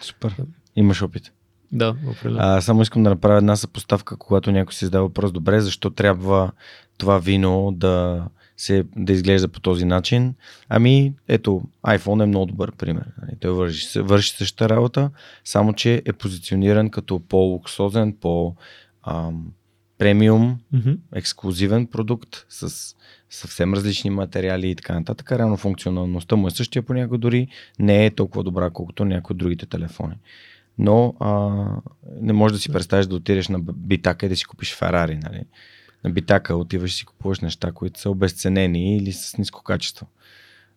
[0.00, 0.34] Супер.
[0.76, 1.32] Имаш опит.
[1.72, 2.38] Да, определено.
[2.40, 6.52] А, само искам да направя една съпоставка, когато някой си задава въпрос, добре, защо трябва
[6.98, 8.26] това вино да,
[8.56, 10.34] се, да изглежда по този начин?
[10.68, 13.04] Ами, ето, iPhone е много добър пример.
[13.22, 15.10] Нали, той върши, върши същата работа,
[15.44, 18.54] само че е позициониран като по-луксозен, по-
[19.02, 19.46] ам,
[20.02, 20.98] премиум, mm-hmm.
[21.14, 22.94] ексклюзивен продукт с
[23.30, 25.32] съвсем различни материали и така нататък.
[25.32, 27.48] Реално функционалността му е същия, понякога дори
[27.78, 30.14] не е толкова добра, колкото някои от другите телефони.
[30.78, 31.64] Но а,
[32.20, 35.16] не можеш да си представиш да отидеш на битака и да си купиш Ферари.
[35.16, 35.44] Нали?
[36.04, 40.06] На битака отиваш и си купуваш неща, които са обесценени или с ниско качество.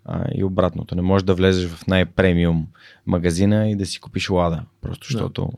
[0.06, 0.96] А, и обратното.
[0.96, 2.68] Не можеш да влезеш в най-премиум
[3.06, 4.64] магазина и да си купиш лада.
[4.82, 5.52] Просто защото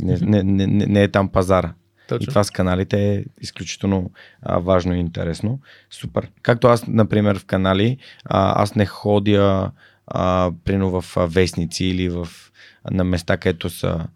[0.00, 1.74] не, не, не, не, не е там пазара.
[2.08, 2.24] Точно.
[2.24, 4.10] И това с каналите е изключително
[4.42, 5.60] а, важно и интересно.
[5.90, 6.28] Супер.
[6.42, 9.70] Както аз, например, в канали, а, аз не ходя
[10.06, 12.28] а, прино в а, вестници или в,
[12.90, 14.06] на места, където са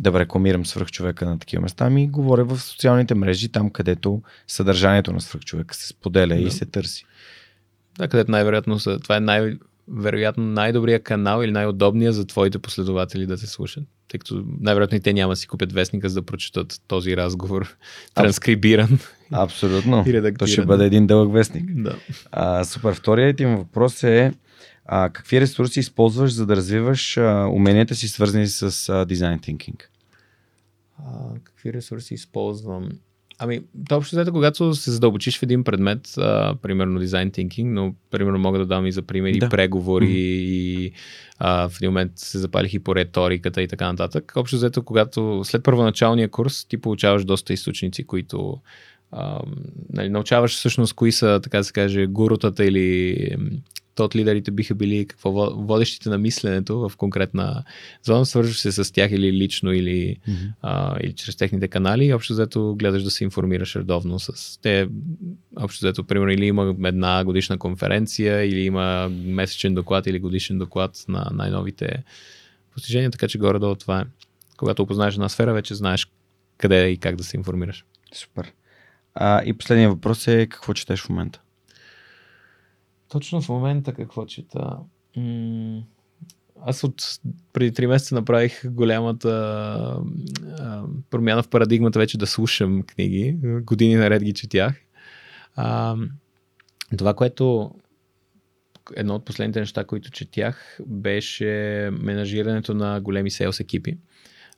[0.00, 5.20] да рекламирам свръхчовека на такива места, ми говоря в социалните мрежи, там където съдържанието на
[5.20, 6.40] свръхчовека се споделя да.
[6.40, 7.04] и се търси.
[7.98, 9.56] Да, където най-вероятно са, това е най-
[9.90, 13.84] вероятно най-добрият канал или най-удобният за твоите последователи да се слушат.
[14.08, 17.76] Тъй като най-вероятно и те няма да си купят вестника, за да прочитат този разговор
[18.14, 18.98] транскрибиран.
[19.32, 20.04] Абсолютно.
[20.06, 21.82] и То ще бъде един дълъг вестник.
[21.82, 21.96] Да.
[22.32, 22.94] А, супер.
[22.94, 24.32] Вторият ти въпрос е
[24.84, 29.90] а, какви ресурси използваш, за да развиваш а, уменията си, свързани с а, дизайн тинкинг?
[31.44, 32.88] какви ресурси използвам?
[33.40, 37.94] Ами, то общо взето, когато се задълбочиш в един предмет, а, примерно дизайн тинкинг, но
[38.10, 39.48] примерно мога да дам и за примери да.
[39.48, 40.12] преговори mm-hmm.
[40.12, 40.92] и
[41.38, 44.32] а, в един момент се запалих и по риториката и така нататък.
[44.36, 48.60] Общо взето, когато след първоначалния курс ти получаваш доста източници, които
[49.12, 49.40] а,
[49.92, 53.16] нали, научаваш всъщност кои са, така да се каже, гурутата или
[54.04, 57.64] от лидерите биха били какво водещите на мисленето в конкретна
[58.02, 60.52] зона, свързваш се с тях или лично, или, mm-hmm.
[60.62, 64.88] а, или чрез техните канали и общо взето гледаш да се информираш редовно с те.
[65.56, 71.04] Общо взето, примерно, или има една годишна конференция, или има месечен доклад или годишен доклад
[71.08, 72.04] на най-новите
[72.74, 74.04] постижения, така че горе-долу това е.
[74.56, 76.08] Когато опознаеш една сфера, вече знаеш
[76.58, 77.84] къде и как да се информираш.
[78.12, 78.52] Супер.
[79.14, 81.40] А, и последният въпрос е какво четеш в момента?
[83.08, 84.78] Точно в момента какво чета?
[86.60, 87.02] аз от
[87.52, 89.30] преди 3 месеца направих голямата
[90.58, 93.36] а, промяна в парадигмата вече да слушам книги.
[93.42, 94.76] Години наред ги четях.
[95.56, 95.96] А,
[96.98, 97.74] това, което
[98.96, 103.98] едно от последните неща, които четях, беше менажирането на големи селс екипи.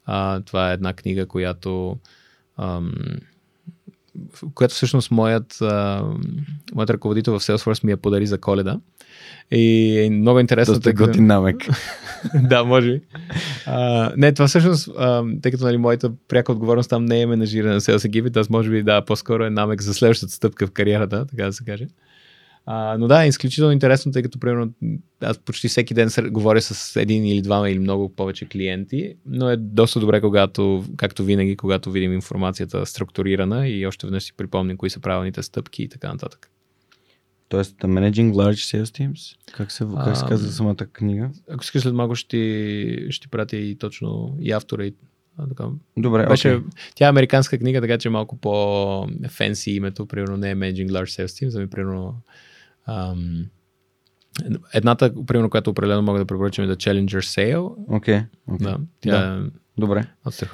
[0.05, 1.98] А, това е една книга, която
[2.56, 2.93] ам,
[4.54, 6.04] която всъщност моят, а,
[6.74, 8.80] моят ръководител в Salesforce ми я подари за коледа.
[9.50, 10.74] И е много интересно.
[10.74, 11.56] Доста готин намек.
[12.34, 13.00] да, може би.
[13.66, 17.74] А, не, това всъщност, а, тъй като нали, моята пряка отговорност там не е менажиране
[17.74, 21.26] на селс екипите, аз може би да, по-скоро е намек за следващата стъпка в кариерата,
[21.26, 21.86] така да се каже.
[22.72, 24.72] А, но да, изключително интересно, тъй като примерно
[25.20, 29.56] аз почти всеки ден говоря с един или двама или много повече клиенти, но е
[29.56, 34.90] доста добре, когато, както винаги, когато видим информацията структурирана и още веднъж си припомним кои
[34.90, 36.51] са правилните стъпки и така нататък.
[37.48, 39.36] Тоест, Managing Large Sales Teams?
[39.52, 41.30] Как се, как се казва самата книга?
[41.51, 44.94] Ако искаш след малко ще, ще пратя и точно и автора и
[45.38, 45.64] а, така.
[45.97, 46.62] Добре, Беше, okay.
[46.94, 50.06] Тя е американска книга, така че е малко по-фенси името.
[50.06, 52.14] Примерно не е Managing Large Sales Teams, ами примерно
[52.90, 53.46] Ам,
[54.74, 57.74] едната, примерно, която определено мога да препоръчам е да Challenger Sale.
[57.88, 58.14] Окей.
[58.14, 58.62] Okay, okay.
[58.62, 59.46] Да, тя да.
[59.46, 60.06] Е Добре.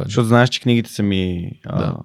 [0.05, 1.97] Защото знаеш, че книгите са ми а, да.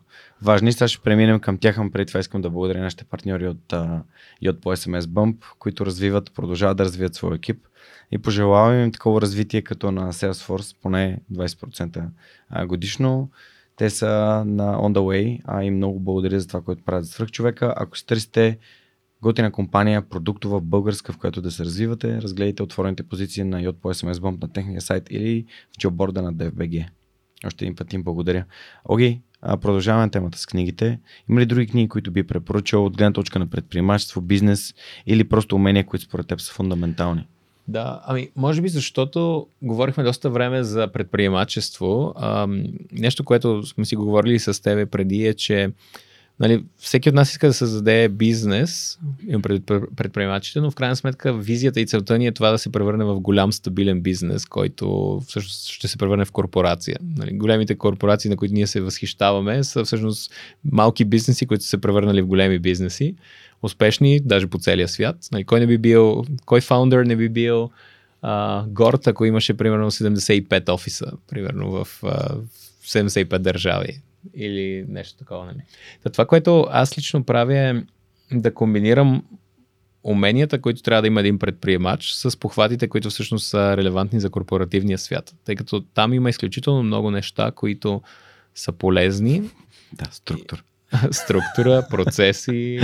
[0.42, 0.74] важни.
[0.74, 1.78] Сега ще преминем към тях.
[1.92, 4.04] Преди това искам да благодаря нашите партньори от, а,
[4.42, 7.66] и от по SMS Bump, които развиват, продължават да развият своя екип.
[8.12, 12.06] И пожелавам им такова развитие като на Salesforce, поне 20%
[12.66, 13.30] годишно.
[13.76, 14.08] Те са
[14.46, 17.74] на on the way, а и много благодаря за това, което правят за свръхчовека.
[17.78, 18.58] Ако си търсите
[19.22, 23.94] готина компания, продуктова, българска, в която да се развивате, разгледайте отворените позиции на Yacht по
[23.94, 25.46] SMS Bomb на техния сайт или
[25.76, 26.88] в джобборда на DFBG.
[27.46, 28.46] Още един път им благодаря.
[28.86, 31.00] Оги, продължаваме темата с книгите.
[31.30, 34.74] Има ли други книги, които би препоръчал от гледна точка на предприемачество, бизнес
[35.06, 37.28] или просто умения, които според теб са фундаментални?
[37.68, 42.14] Да, ами може би защото говорихме доста време за предприемачество.
[42.18, 45.72] Ам, нещо, което сме си говорили с тебе преди е, че
[46.42, 49.00] нали, всеки от нас иска да създаде бизнес,
[49.44, 49.66] пред,
[49.96, 53.20] предприемачите, но в крайна сметка визията и целта ни е това да се превърне в
[53.20, 56.98] голям стабилен бизнес, който всъщност ще се превърне в корпорация.
[57.18, 60.32] Нали, големите корпорации, на които ние се възхищаваме, са всъщност
[60.72, 63.16] малки бизнеси, които са се превърнали в големи бизнеси,
[63.64, 65.18] успешни даже по целия свят.
[65.32, 67.70] Нали, кой не би бил, кой фаундър не би бил
[68.22, 74.02] а, горд, ако имаше примерно 75 офиса, примерно в, в 75 държави
[74.34, 75.46] или нещо такова.
[75.46, 75.58] Нали.
[76.04, 77.84] Та това, което аз лично правя е
[78.32, 79.24] да комбинирам
[80.04, 84.98] уменията, които трябва да има един предприемач с похватите, които всъщност са релевантни за корпоративния
[84.98, 85.36] свят.
[85.46, 88.02] Тъй като там има изключително много неща, които
[88.56, 89.42] са полезни.
[89.94, 90.62] Да, структура.
[91.12, 92.80] структура, процеси,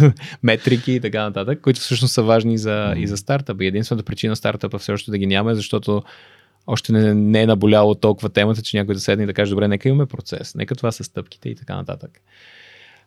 [0.42, 3.64] метрики и така нататък, които всъщност са важни за, и за стартъпа.
[3.64, 6.02] Единствената причина стартъпа все още да ги няма е защото
[6.66, 9.68] още не, не е наболяло толкова темата, че някой да седне и да каже, добре,
[9.68, 12.20] нека имаме процес, нека това са стъпките и така нататък.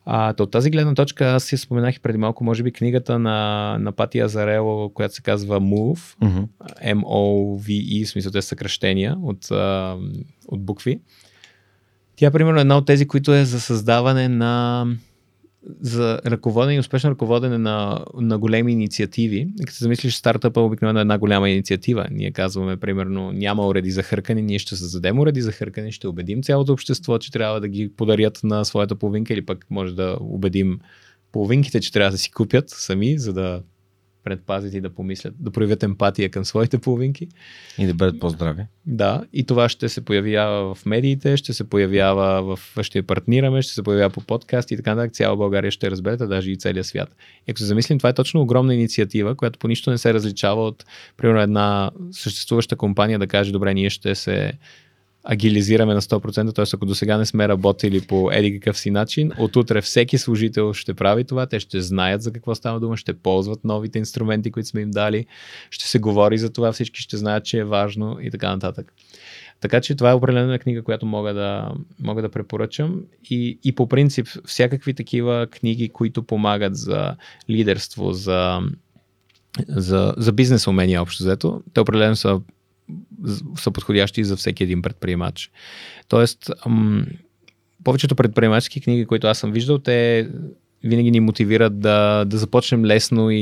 [0.06, 3.78] А, то от тази гледна точка аз си споменах преди малко, може би, книгата на,
[3.80, 6.48] на Пати Азарело, която се казва Move, mm-hmm.
[6.84, 9.98] M-O-V-E, в смисъл те съкръщения от, а,
[10.48, 11.00] от букви.
[12.16, 14.86] Тя, примерно, е една от тези, които е за създаване на
[15.82, 19.48] за ръководене и успешно ръководене на, на големи инициативи.
[19.66, 22.08] Като замислиш, стартъпа обикновено е една голяма инициатива.
[22.12, 26.44] Ние казваме, примерно, няма уреди за хъркане, ние ще създадем уреди за хъркане, ще убедим
[26.44, 30.80] цялото общество, че трябва да ги подарят на своята половинка или пък може да убедим
[31.32, 33.62] половинките, че трябва да си купят сами, за да
[34.26, 37.28] предпазят и да помислят, да проявят емпатия към своите половинки.
[37.78, 38.64] И да бъдат по-здрави.
[38.86, 42.84] Да, и това ще се появява в медиите, ще се появява в...
[42.84, 45.14] ще партнираме, ще се появява по подкаст и така нататък.
[45.14, 47.16] Цяла България ще разберете, даже и целия свят.
[47.48, 50.68] И ако се замислим, това е точно огромна инициатива, която по нищо не се различава
[50.68, 50.86] от,
[51.18, 54.54] примерно, една съществуваща компания да каже, добре, ние ще се
[55.26, 56.66] агилизираме на 100%, т.е.
[56.74, 60.74] ако до сега не сме работили по еди какъв си начин, от утре всеки служител
[60.74, 64.70] ще прави това, те ще знаят за какво става дума, ще ползват новите инструменти, които
[64.70, 65.26] сме им дали,
[65.70, 68.94] ще се говори за това, всички ще знаят, че е важно и така нататък.
[69.62, 73.02] Така че това е определена книга, която мога да, мога да препоръчам.
[73.30, 77.16] И, и по принцип, всякакви такива книги, които помагат за
[77.50, 78.60] лидерство, за,
[79.68, 82.42] за, за бизнес умения общо взето, те определено са
[83.58, 85.52] са подходящи за всеки един предприемач.
[86.08, 87.06] Тоест, м-
[87.84, 90.30] повечето предприемачески книги, които аз съм виждал, те
[90.84, 93.38] винаги ни мотивират да, да започнем лесно и,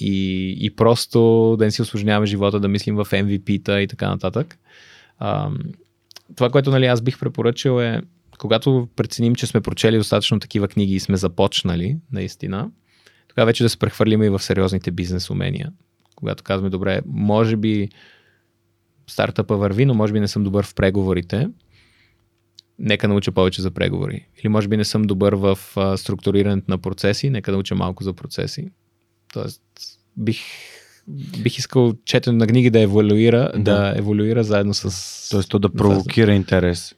[0.00, 4.58] и, и просто да не си осложняваме живота, да мислим в MVP-та и така нататък.
[5.18, 5.50] А,
[6.36, 8.02] това, което нали, аз бих препоръчал е,
[8.38, 12.70] когато преценим, че сме прочели достатъчно такива книги и сме започнали, наистина,
[13.28, 15.72] тогава вече да се прехвърлим и в сериозните бизнес умения.
[16.16, 17.88] Когато казваме, добре, може би
[19.10, 21.48] стартъпа върви, но може би не съм добър в преговорите.
[22.78, 24.26] Нека науча повече за преговори.
[24.40, 28.12] Или може би не съм добър в а, структурирането на процеси, нека науча малко за
[28.12, 28.70] процеси.
[29.32, 29.62] Тоест,
[30.16, 30.40] бих,
[31.42, 33.60] бих искал четен на книги да еволюира, да.
[33.60, 35.28] да еволюира заедно с...
[35.30, 36.94] Тоест, то да провокира интерес.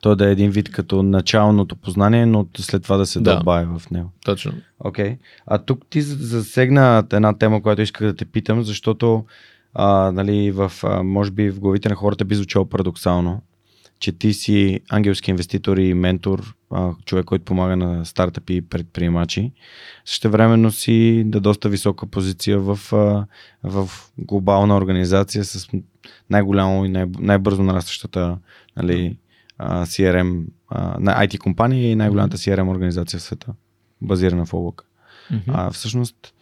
[0.00, 3.34] То да е един вид като началното познание, но след това да се да.
[3.34, 4.10] дълбае в него.
[4.24, 4.52] Точно.
[4.78, 5.10] Окей.
[5.10, 5.18] Okay.
[5.46, 9.24] А тук ти засегна една тема, която исках да те питам, защото
[9.78, 13.42] а, нали, в, а, може би в главите на хората би звучало парадоксално,
[13.98, 19.52] че ти си ангелски инвеститор и ментор, а, човек, който помага на стартъпи и предприемачи.
[20.04, 23.26] Също времено си да доста висока позиция в, а,
[23.62, 25.68] в глобална организация с
[26.30, 28.38] най-голямо и най- най-бързо нарастващата
[28.76, 29.16] нали,
[29.58, 33.52] а, CRM, а, на IT компания и най-голямата CRM организация в света,
[34.02, 34.84] базирана в облака.
[35.32, 35.42] Mm-hmm.
[35.46, 36.34] А, всъщност,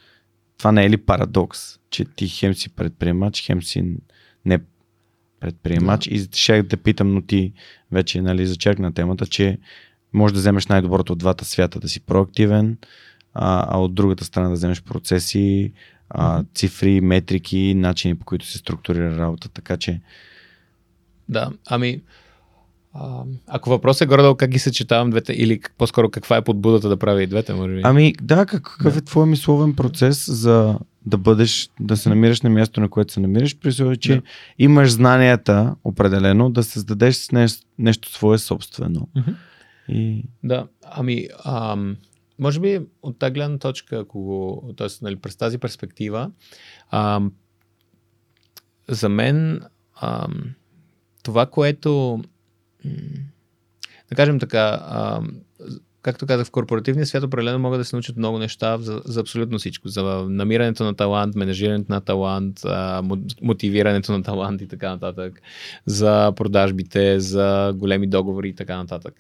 [0.58, 3.96] това не е ли парадокс, че ти хем си предприемач, хем си
[4.44, 4.58] не
[5.40, 6.08] предприемач?
[6.08, 6.14] Да.
[6.14, 7.52] и ще да питам, но ти
[7.92, 9.58] вече нали, зачеркна темата, че
[10.12, 12.78] може да вземеш най-доброто от двата свята, да си проактивен,
[13.34, 15.72] а, а от другата страна да вземеш процеси,
[16.10, 20.00] а, цифри, метрики, начини по които се структурира работа, така че
[21.28, 22.02] да, ами
[23.46, 27.22] ако въпрос е горе как ги съчетавам двете или по-скоро каква е подбудата да правя
[27.22, 27.80] и двете, може би?
[27.84, 28.98] Ами да, какъв да.
[28.98, 33.20] е твой мисловен процес за да бъдеш, да се намираш на място, на което се
[33.20, 34.22] намираш, при условие, че да.
[34.58, 39.08] имаш знанията определено да създадеш нещо, нещо свое собствено.
[39.16, 39.34] Mm-hmm.
[39.88, 40.24] И...
[40.44, 41.96] Да, ами ам,
[42.38, 44.88] може би от тази гледна точка, ако го, т.е.
[45.02, 46.30] Нали, през тази перспектива,
[46.90, 47.32] ам,
[48.88, 49.62] за мен
[50.00, 50.44] ам,
[51.22, 52.22] това, което
[54.08, 55.20] да кажем така, а,
[56.02, 59.58] както казах, в корпоративния свят определено могат да се научат много неща за, за абсолютно
[59.58, 59.88] всичко.
[59.88, 63.02] За намирането на талант, менежирането на талант, а,
[63.42, 65.42] мотивирането на талант и така нататък.
[65.86, 69.14] За продажбите, за големи договори и така нататък.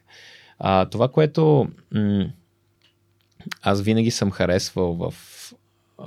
[0.58, 2.26] А, това, което м-
[3.62, 5.14] аз винаги съм харесвал в,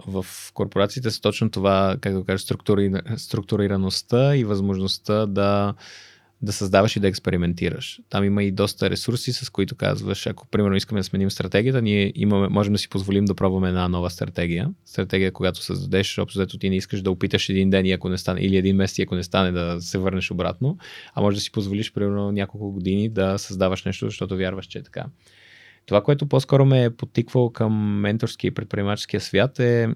[0.07, 5.73] в корпорациите са точно това, как да кажа, структури, структурираността и възможността да
[6.41, 7.99] да създаваш и да експериментираш.
[8.09, 12.13] Там има и доста ресурси, с които казваш, ако примерно искаме да сменим стратегията, ние
[12.15, 14.69] имаме, можем да си позволим да пробваме една нова стратегия.
[14.85, 18.39] Стратегия, когато създадеш, общо ти не искаш да опиташ един ден и ако не стане,
[18.41, 20.77] или един месец и ако не стане да се върнеш обратно,
[21.15, 24.83] а може да си позволиш примерно няколко години да създаваш нещо, защото вярваш, че е
[24.83, 25.05] така.
[25.85, 29.89] Това, което по-скоро ме е потиквало към менторския и предприемаческия свят е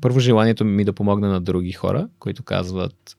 [0.00, 3.16] първо желанието ми да помогна на други хора, които казват,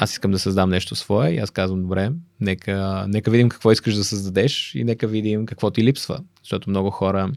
[0.00, 2.10] аз искам да създам нещо свое и аз казвам, добре,
[2.40, 6.20] нека, нека видим какво искаш да създадеш и нека видим какво ти липсва.
[6.42, 7.32] Защото много хора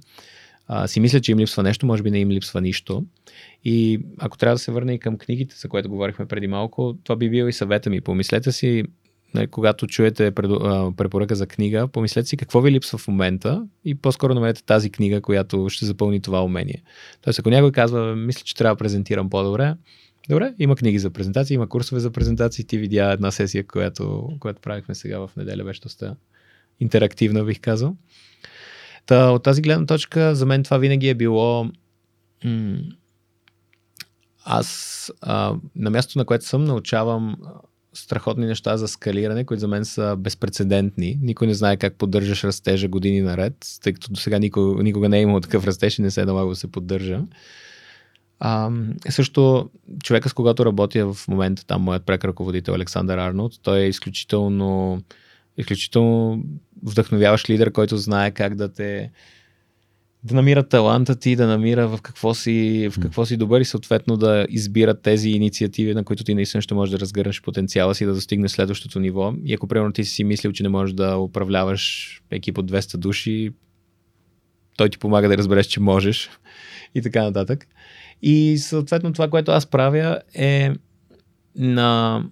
[0.67, 3.05] а, си мислят, че им липсва нещо, може би не им липсва нищо.
[3.63, 7.15] И ако трябва да се върна и към книгите, за което говорихме преди малко, това
[7.15, 8.01] би бил и съвета ми.
[8.01, 8.83] Помислете си,
[9.33, 14.33] нали, когато чуете препоръка за книга, помислете си какво ви липсва в момента и по-скоро
[14.33, 16.83] намерете тази книга, която ще запълни това умение.
[17.21, 19.75] Тоест, ако някой казва, мисля, че трябва да презентирам по-добре,
[20.30, 22.65] Добре, има книги за презентации, има курсове за презентации.
[22.65, 26.15] Ти видя една сесия, която, която правихме сега в неделя, беше доста
[26.80, 27.95] интерактивна, бих казал.
[29.06, 31.69] Та, от тази гледна точка, за мен това винаги е било.
[34.43, 37.38] Аз а, на мястото, на което съм, научавам
[37.93, 41.19] страхотни неща за скалиране, които за мен са безпредседентни.
[41.22, 43.53] Никой не знае как поддържаш растежа години наред,
[43.84, 46.26] тъй като до сега никога, никога не е имало такъв растеж и не се е
[46.26, 47.22] налагало да се поддържа.
[48.43, 48.72] А,
[49.09, 49.69] също
[50.03, 55.01] човека, с когато работя в момента, там моят прек ръководител Александър Арнолд, той е изключително,
[55.57, 56.43] изключително
[56.84, 59.11] вдъхновяващ лидер, който знае как да те
[60.23, 64.18] да намира таланта ти, да намира в какво си, в какво си добър и съответно
[64.18, 68.13] да избира тези инициативи, на които ти наистина ще можеш да разгърнеш потенциала си, да
[68.13, 69.34] достигнеш следващото ниво.
[69.45, 73.51] И ако примерно ти си мислил, че не можеш да управляваш екип от 200 души,
[74.77, 76.30] той ти помага да разбереш, че можеш
[76.95, 77.68] и така нататък.
[78.22, 80.72] И съответно това, което аз правя е
[81.56, 82.23] на...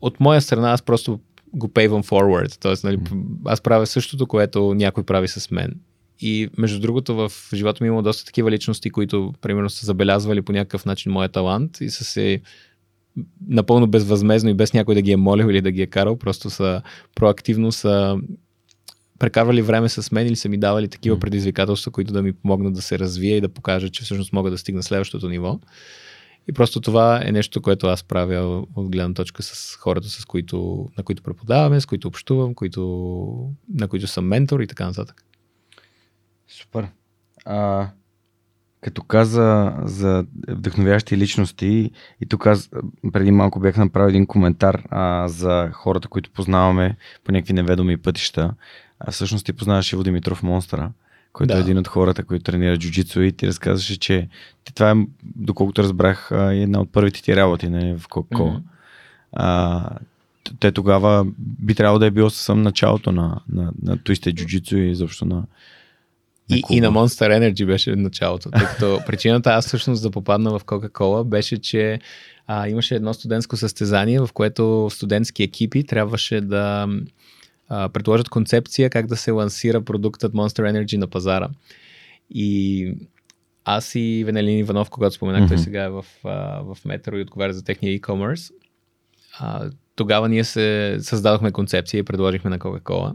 [0.00, 1.20] От моя страна аз просто
[1.52, 2.60] го payvam forward.
[2.60, 2.98] Тоест, нали,
[3.44, 5.74] аз правя същото, което някой прави с мен.
[6.20, 10.52] И между другото, в живота ми има доста такива личности, които, примерно, са забелязвали по
[10.52, 12.40] някакъв начин моя талант и са се
[13.48, 16.50] напълно безвъзмезно и без някой да ги е молил или да ги е карал, просто
[16.50, 16.82] са
[17.14, 18.18] проактивно са
[19.18, 22.82] прекарвали време с мен или са ми давали такива предизвикателства, които да ми помогнат да
[22.82, 25.60] се развия и да покажа, че всъщност мога да стигна следващото ниво.
[26.48, 30.88] И просто това е нещо, което аз правя от гледна точка с хората, с които,
[30.98, 35.24] на които преподаваме, с които общувам, които, на които съм ментор и така нататък.
[36.48, 36.86] Супер.
[37.44, 37.88] А,
[38.80, 41.90] като каза за вдъхновящи личности,
[42.20, 42.70] и тук аз
[43.12, 48.54] преди малко бях направил един коментар а, за хората, които познаваме по някакви неведоми пътища.
[49.00, 50.92] А всъщност ти познаваш Иво Димитров Монстъра,
[51.32, 51.58] който да.
[51.58, 54.28] е един от хората, които тренира джуджицу и ти разказваше, че
[54.64, 58.60] ти, това е, доколкото разбрах, една от първите ти работи нали, в Кока-Кола.
[59.38, 59.96] Mm-hmm.
[60.60, 64.90] те тогава би трябвало да е било съвсем началото на, на, на Twisted Jiu-Jitsu и
[64.90, 65.42] изобщо на,
[66.50, 68.50] и, и на Monster Energy беше началото.
[68.50, 72.00] Тъй като причината аз всъщност да попадна в Coca-Cola беше, че
[72.46, 76.88] а, имаше едно студентско състезание, в което студентски екипи трябваше да
[77.68, 81.48] а, предложат концепция как да се лансира продуктът Monster Energy на пазара.
[82.30, 82.94] И
[83.64, 85.48] аз и Венелин Иванов, когато споменах, mm-hmm.
[85.48, 88.52] той сега е в, а, в Метро и отговаря за техния e-commerce.
[89.38, 93.14] А, тогава ние се създадохме концепция и предложихме на Coca-Cola.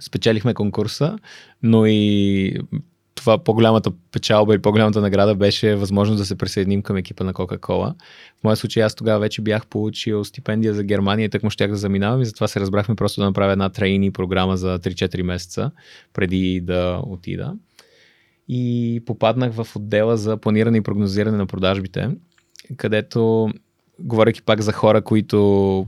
[0.00, 1.18] Спечелихме конкурса,
[1.62, 2.60] но и
[3.26, 7.94] това по-голямата печалба и по-голямата награда беше възможност да се присъединим към екипа на Coca-Cola.
[8.40, 11.70] В моя случай аз тогава вече бях получил стипендия за Германия и так му щях
[11.70, 15.70] да заминавам и затова се разбрахме просто да направя една трейни програма за 3-4 месеца
[16.12, 17.54] преди да отида.
[18.48, 22.10] И попаднах в отдела за планиране и прогнозиране на продажбите,
[22.76, 23.50] където
[23.98, 25.36] говоряки пак за хора, които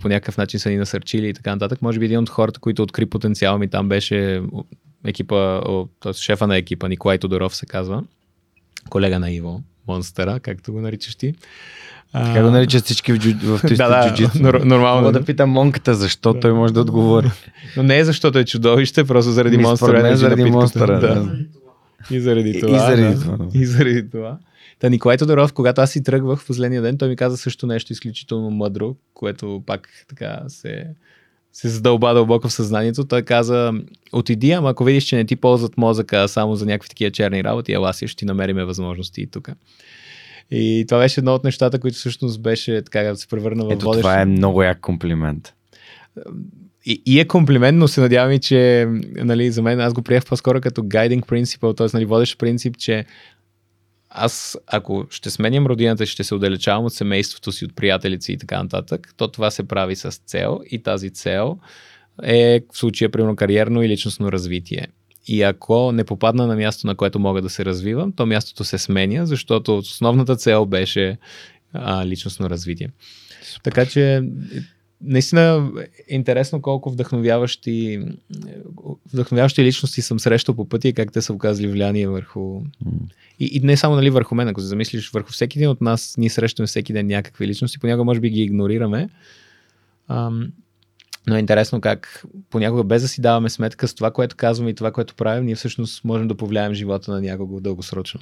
[0.00, 2.82] по някакъв начин са ни насърчили и така нататък, може би един от хората, които
[2.82, 4.42] откри потенциал ми там беше
[5.04, 5.60] екипа,
[6.00, 6.12] т.е.
[6.12, 8.04] шефа на екипа, Николай Тодоров се казва,
[8.90, 11.34] колега на Иво, Монстера, както го наричаш ти.
[12.12, 13.30] Как го наричат всички в, джу...
[13.42, 14.42] в да, да, джуджитсу?
[14.42, 15.00] нормално.
[15.00, 17.30] Мога да питам Монката защо той може да отговори.
[17.76, 20.02] Но не е защото е чудовище, просто заради Монстера.
[20.02, 21.00] Не заради Монстера.
[21.00, 21.14] Да.
[21.14, 21.36] да.
[22.10, 22.76] И заради това.
[22.76, 23.20] И заради да.
[23.20, 23.46] това.
[23.54, 24.38] И заради това.
[24.78, 27.92] Та Николай Тодоров, когато аз си тръгвах в последния ден, той ми каза също нещо
[27.92, 30.86] изключително мъдро, което пак така се,
[31.52, 33.04] се задълба дълбоко в съзнанието.
[33.04, 33.72] Той каза,
[34.12, 37.72] отиди, ама ако видиш, че не ти ползват мозъка само за някакви такива черни работи,
[37.72, 39.50] ела си, ще ти намериме възможности и тук.
[40.50, 43.84] И това беше едно от нещата, които всъщност беше така да се превърна в Ето
[43.84, 44.02] водещ.
[44.02, 45.54] това е много як комплимент.
[46.86, 50.24] И, и е комплимент, но се надявам и, че нали, за мен аз го приех
[50.24, 51.86] по-скоро като guiding principle, т.е.
[51.94, 53.04] Нали, водещ принцип, че
[54.18, 58.38] аз, ако ще сменям родината, ще се отдалечавам от семейството си, от приятелите си и
[58.38, 61.58] така нататък, то това се прави с цел и тази цел
[62.22, 64.86] е в случая, примерно, кариерно и личностно развитие.
[65.26, 68.78] И ако не попадна на място, на което мога да се развивам, то мястото се
[68.78, 71.18] сменя, защото основната цел беше
[71.72, 72.88] а, личностно развитие.
[73.42, 73.70] Супер.
[73.70, 74.22] Така че
[75.00, 75.70] наистина
[76.08, 78.00] е интересно колко вдъхновяващи,
[79.12, 82.40] вдъхновяващи личности съм срещал по пътя и как те са оказали влияние върху...
[82.40, 82.62] Mm.
[83.40, 86.14] И, и не само нали, върху мен, ако се замислиш, върху всеки един от нас,
[86.18, 89.08] ние срещаме всеки ден някакви личности, понякога може би ги игнорираме.
[90.08, 90.52] Ам,
[91.26, 94.74] но е интересно как понякога без да си даваме сметка с това, което казваме и
[94.74, 98.20] това, което правим, ние всъщност можем да повлияем живота на някого дългосрочно.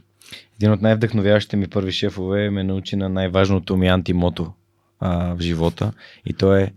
[0.57, 4.53] Един от най-вдъхновяващите ми първи шефове ме научи на най-важното ми антимото
[5.01, 5.93] а, в живота
[6.27, 6.73] и то е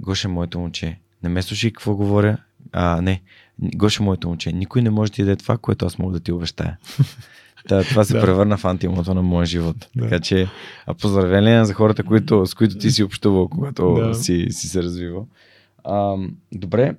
[0.00, 2.38] Гоше, моето момче, не ме слушай какво говоря,
[2.72, 3.22] а, не,
[3.58, 6.32] Гоше, моето момче, никой не може да ти даде това, което аз мога да ти
[6.32, 6.78] обещая.
[7.68, 8.20] Та, това се да.
[8.20, 9.88] превърна в антимото на моя живот.
[9.96, 10.02] Да.
[10.02, 10.48] Така че,
[10.86, 14.14] а поздравления за хората, които, с които ти си общувал, когато да.
[14.14, 15.26] си, си се развивал.
[15.84, 16.16] А,
[16.52, 16.94] добре,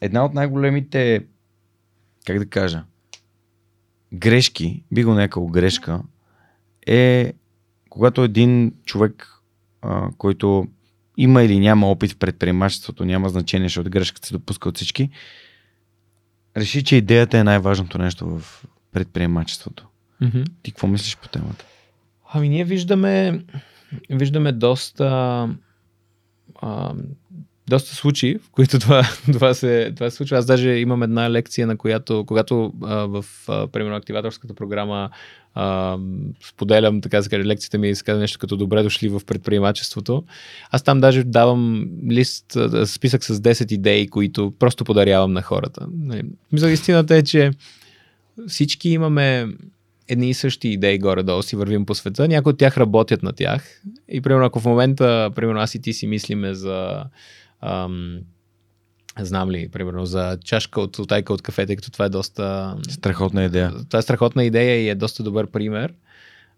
[0.00, 1.24] една от най-големите
[2.26, 2.84] как да кажа,
[4.12, 6.02] грешки, би го некал грешка,
[6.86, 7.32] е
[7.96, 9.28] когато един човек,
[9.82, 10.66] а, който
[11.16, 15.10] има или няма опит в предприемачеството, няма значение, защото грешката се допуска от всички,
[16.56, 19.86] реши, че идеята е най-важното нещо в предприемачеството.
[20.22, 20.46] Mm-hmm.
[20.62, 21.64] Ти какво мислиш по темата?
[22.32, 23.44] Ами ние виждаме,
[24.10, 25.06] виждаме доста,
[26.62, 26.94] а,
[27.68, 29.02] доста случаи, в които това,
[29.32, 30.38] това, се, това се случва.
[30.38, 35.10] Аз даже имам една лекция, на която, когато а, в, а, примерно, активаторската програма
[35.54, 35.98] а,
[36.48, 40.24] споделям, така се каже, лекцията ми и се нещо като добре дошли в предприемачеството.
[40.70, 42.56] Аз там даже давам лист,
[42.86, 45.86] списък с 10 идеи, които просто подарявам на хората.
[45.98, 46.22] Нали,
[46.52, 47.50] мисля, истината е, че
[48.48, 49.48] всички имаме
[50.08, 52.28] едни и същи идеи горе-долу си вървим по света.
[52.28, 53.82] Някои от тях работят на тях.
[54.08, 57.04] И примерно, ако в момента, примерно аз и ти си мислиме за
[57.66, 58.18] ам,
[59.20, 62.76] знам ли, примерно, за чашка от отайка от кафе, тъй като това е доста...
[62.88, 63.72] Страхотна идея.
[63.88, 65.94] Това е страхотна идея и е доста добър пример.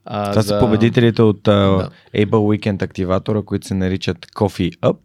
[0.04, 0.48] А, това за...
[0.48, 1.90] са победителите от а, да.
[2.14, 4.96] Able Weekend активатора, които се наричат Coffee Up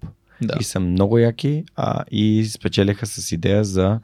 [0.42, 0.58] да.
[0.60, 4.00] и са много яки а, и спечелиха с идея за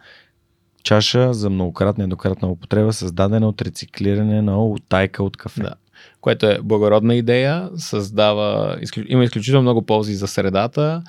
[0.84, 5.62] чаша за многократна и еднократна употреба, създадена от рециклиране на отайка от кафе.
[5.62, 5.74] Да.
[6.22, 8.78] Което е благородна идея, създава,
[9.08, 11.04] има изключително много ползи за средата,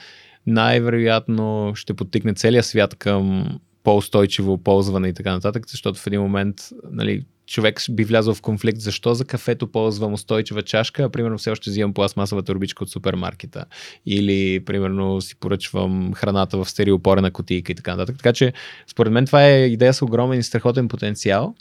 [0.47, 3.47] най-вероятно ще подтикне целия свят към
[3.83, 6.57] по-устойчиво ползване и така нататък, защото в един момент
[6.91, 11.51] нали, човек би влязъл в конфликт защо за кафето ползвам устойчива чашка, а примерно все
[11.51, 13.65] още взимам пластмасова турбичка от супермаркета.
[14.07, 18.17] Или примерно си поръчвам храната в стереопорена котийка и така нататък.
[18.17, 18.53] Така че
[18.87, 21.55] според мен това е идея с огромен и страхотен потенциал.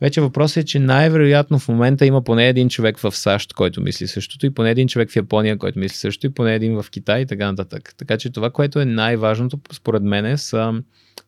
[0.00, 4.06] Вече въпросът е, че най-вероятно в момента има поне един човек в САЩ, който мисли
[4.06, 7.20] същото, и поне един човек в Япония, който мисли същото, и поне един в Китай
[7.20, 7.94] и така нататък.
[7.96, 10.82] Така че това, което е най-важното, според мен, са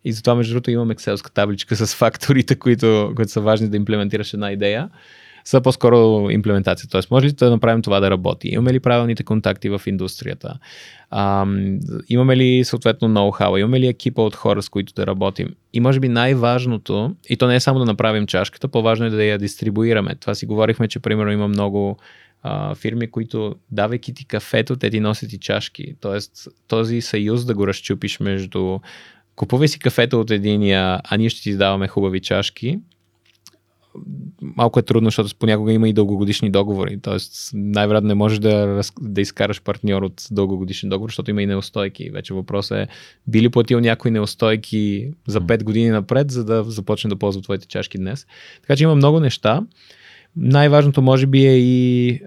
[0.04, 4.34] и затова, между другото, имам екселска табличка с факторите, които, които са важни да имплементираш
[4.34, 4.88] една идея
[5.48, 6.88] са по-скоро имплементация.
[6.90, 8.48] Тоест, може ли да направим това да работи?
[8.48, 10.58] Имаме ли правилните контакти в индустрията?
[11.10, 11.46] А,
[12.08, 13.60] имаме ли съответно ноу-хау?
[13.60, 15.48] Имаме ли екипа от хора, с които да работим?
[15.72, 19.24] И може би най-важното, и то не е само да направим чашката, по-важно е да
[19.24, 20.14] я дистрибуираме.
[20.14, 21.98] Това си говорихме, че примерно има много
[22.42, 25.94] а, фирми, които давайки ти кафето, те ти носят и чашки.
[26.00, 28.78] Тоест този съюз да го разчупиш между
[29.36, 32.78] купувай си кафето от единия, а ние ще ти даваме хубави чашки,
[34.42, 36.98] малко е трудно, защото понякога има и дългогодишни договори.
[37.02, 42.10] Тоест, най-вероятно не можеш да, да изкараш партньор от дългогодишен договор, защото има и неустойки.
[42.10, 42.88] Вече въпросът е,
[43.26, 47.66] би ли платил някои неустойки за 5 години напред, за да започне да ползва твоите
[47.66, 48.26] чашки днес.
[48.62, 49.62] Така че има много неща.
[50.36, 52.20] Най-важното може би е и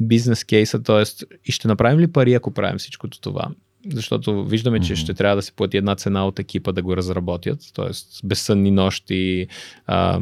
[0.00, 1.24] бизнес кейса, т.е.
[1.44, 3.48] и ще направим ли пари, ако правим всичкото това?
[3.90, 7.58] Защото виждаме, че ще трябва да се плати една цена от екипа да го разработят,
[7.74, 7.90] т.е.
[8.24, 9.46] безсънни нощи,
[9.86, 10.20] а,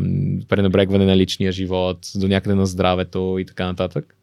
[0.49, 4.17] пренебрегване на личния живот, до някъде на здравето и така нататък.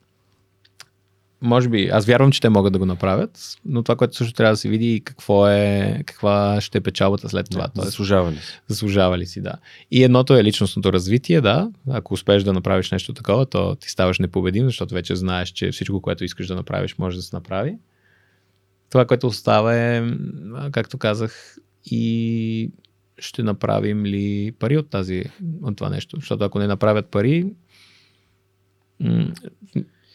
[1.42, 4.54] Може би, аз вярвам, че те могат да го направят, но това, което също трябва
[4.54, 7.68] да се види какво е, каква ще е печалбата след това.
[7.76, 8.62] Да, заслужава ли си?
[8.68, 9.54] Заслужава ли си, да.
[9.92, 11.72] И едното е личностното развитие, да.
[11.90, 16.02] Ако успееш да направиш нещо такова, то ти ставаш непобедим, защото вече знаеш, че всичко,
[16.02, 17.78] което искаш да направиш, може да се направи.
[18.90, 20.12] Това, което остава е,
[20.72, 22.72] както казах, и
[23.20, 25.24] ще направим ли пари от, тази,
[25.62, 26.18] от това нещо.
[26.20, 27.54] Защото ако не направят пари,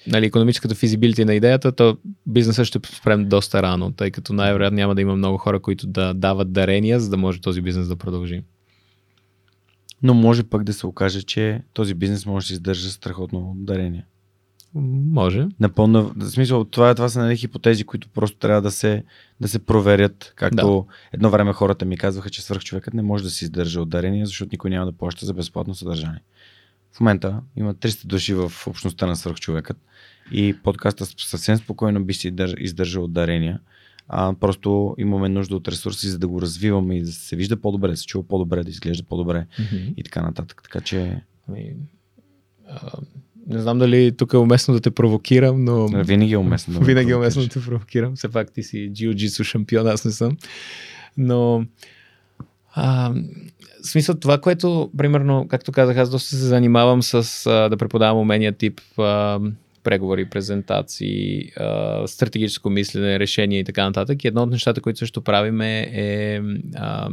[0.06, 1.96] нали, економическата физибилити на идеята, то
[2.26, 6.14] бизнесът ще спрем доста рано, тъй като най-вероятно няма да има много хора, които да
[6.14, 8.42] дават дарения, за да може този бизнес да продължи.
[10.02, 14.06] Но може пък да се окаже, че този бизнес може да издържа страхотно дарение.
[14.74, 15.48] Може.
[15.60, 16.12] Напълно.
[16.16, 19.04] В смисъл, това, това са нали, хипотези, които просто трябва да се,
[19.40, 20.32] да се проверят.
[20.36, 20.94] Както да.
[21.12, 24.48] едно време хората ми казваха, че свърхчовекът не може да се издържа от дарения, защото
[24.52, 26.20] никой няма да плаща за безплатно съдържание.
[26.92, 29.76] В момента има 300 души в общността на свърхчовекът
[30.32, 33.60] и подкаста съвсем спокойно би си издържал от дарения.
[34.08, 37.88] А, просто имаме нужда от ресурси, за да го развиваме и да се вижда по-добре,
[37.88, 39.94] да се чува по-добре, да изглежда по-добре mm-hmm.
[39.96, 40.60] и така нататък.
[40.62, 41.22] Така че.
[41.48, 41.74] Ами,
[43.52, 45.86] не знам дали тук е уместно да те провокирам, но...
[45.86, 46.74] Винаги е уместно.
[46.74, 48.16] Да винаги е уместно да те провокирам.
[48.16, 50.36] Все пак ти си джиу-джитсу шампион, аз не съм.
[51.16, 51.64] Но...
[52.74, 53.14] А,
[53.82, 58.18] в смисъл това, което, примерно, както казах, аз доста се занимавам с а, да преподавам
[58.18, 59.40] умения тип а,
[59.82, 64.24] преговори, презентации, а, стратегическо мислене, решение и така нататък.
[64.24, 66.40] И едно от нещата, които също правим е, е
[66.74, 67.08] а,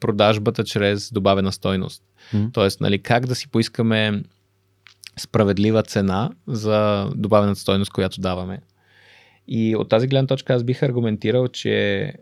[0.00, 2.02] продажбата чрез добавена стойност.
[2.34, 2.52] Mm-hmm.
[2.52, 4.22] Тоест, нали, как да си поискаме
[5.18, 8.60] справедлива цена за добавената стойност, която даваме.
[9.48, 12.12] И от тази гледна точка аз бих аргументирал, че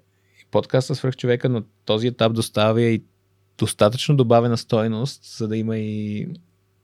[0.51, 3.03] подкаста свръх човека на този етап доставя и
[3.59, 6.29] достатъчно добавена стойност, за да има и,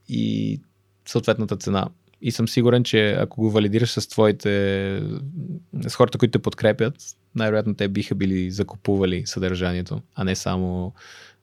[0.09, 0.59] и
[1.05, 1.87] съответната цена.
[2.21, 5.03] И съм сигурен, че ако го валидираш с твоите,
[5.87, 6.95] с хората, които те подкрепят,
[7.35, 10.93] най-вероятно те биха били закупували съдържанието, а не само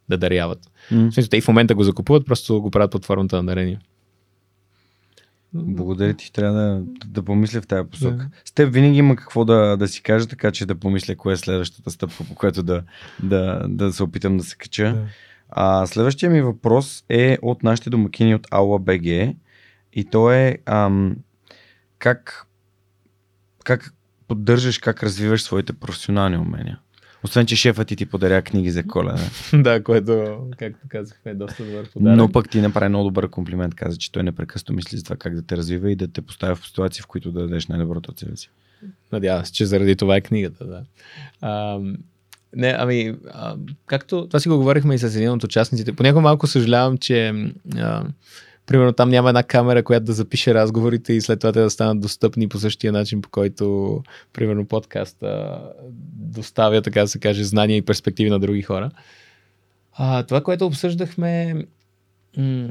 [0.09, 0.59] да даряват.
[0.93, 1.11] Mm.
[1.11, 3.79] В смисъл, те и в момента го закупуват, просто го правят под формата на дарение.
[5.55, 8.17] Благодаря ти, трябва да, да помисля в тази посока.
[8.17, 8.29] Да.
[8.45, 11.37] С теб винаги има какво да, да си кажа, така че да помисля кое е
[11.37, 12.83] следващата стъпка, по която да,
[13.23, 14.93] да, да се опитам да се кача.
[14.93, 15.07] Да.
[15.49, 19.05] А, следващия ми въпрос е от нашите домакини от Аула БГ
[19.93, 21.17] и то е ам,
[21.99, 22.47] как,
[23.65, 23.95] как
[24.29, 26.79] поддържаш, как развиваш своите професионални умения.
[27.25, 29.23] Освен, че шефът ти ти подаря книги за коледа.
[29.53, 32.17] да, което, както казахме, е доста добър подарък.
[32.17, 33.75] Но пък ти направи много добър комплимент.
[33.75, 36.55] Каза, че той непрекъснато мисли за това как да те развива и да те поставя
[36.55, 38.51] в ситуации, в които да дадеш най-доброто от себе си.
[39.13, 40.83] Надявам се, че заради това е книгата, да.
[41.41, 41.81] А,
[42.57, 46.47] не, ами, а, както това си го говорихме и с един от участниците, понякога малко
[46.47, 47.35] съжалявам, че
[47.77, 48.05] а,
[48.69, 52.01] примерно там няма една камера, която да запише разговорите и след това те да станат
[52.01, 55.61] достъпни по същия начин, по който, примерно, подкаста
[56.13, 58.91] доставя, така да се каже, знания и перспективи на други хора.
[59.93, 61.55] А, това, което обсъждахме,
[62.37, 62.69] м-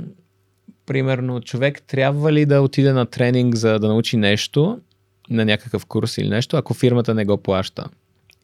[0.85, 4.79] примерно, човек трябва ли да отиде на тренинг, за да научи нещо,
[5.29, 7.85] на някакъв курс или нещо, ако фирмата не го плаща.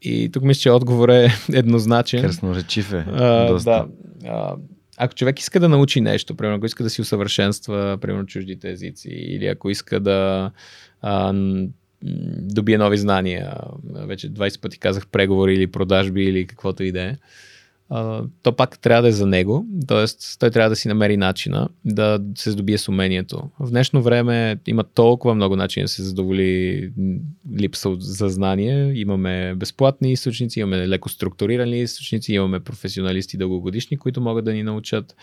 [0.02, 2.22] И тук мисля, че отговор е еднозначен.
[2.22, 3.06] Красноречив е.
[3.08, 3.70] А, доста.
[3.70, 3.88] Да.
[4.30, 4.56] А,
[4.98, 9.10] ако човек иска да научи нещо, примерно ако иска да си усъвършенства, примерно чуждите езици,
[9.10, 10.52] или ако иска да
[11.02, 11.34] а,
[12.38, 13.53] добие нови знания,
[13.94, 17.15] вече 20 пъти казах преговори или продажби или каквото и да е,
[18.44, 20.06] то пак трябва да е за него, т.е.
[20.40, 23.49] той трябва да си намери начина да се здобие с умението.
[23.60, 26.91] В днешно време има толкова много начини да се задоволи
[27.60, 28.94] липса за знание.
[28.95, 35.15] Имаме безплатни източници, имаме леко структурирани източници, имаме професионалисти дългогодишни, които могат да ни научат.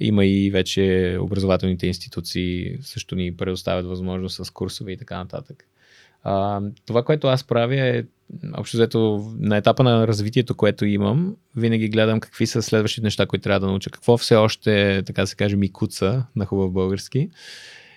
[0.00, 5.64] Има и вече образователните институции също ни предоставят възможност с курсове и така нататък.
[6.22, 8.04] А, това, което аз правя е
[8.58, 13.42] общо взето на етапа на развитието, което имам, винаги гледам какви са следващите неща, които
[13.42, 13.90] трябва да науча.
[13.90, 17.30] Какво все още, така се каже, ми куца на хубав български.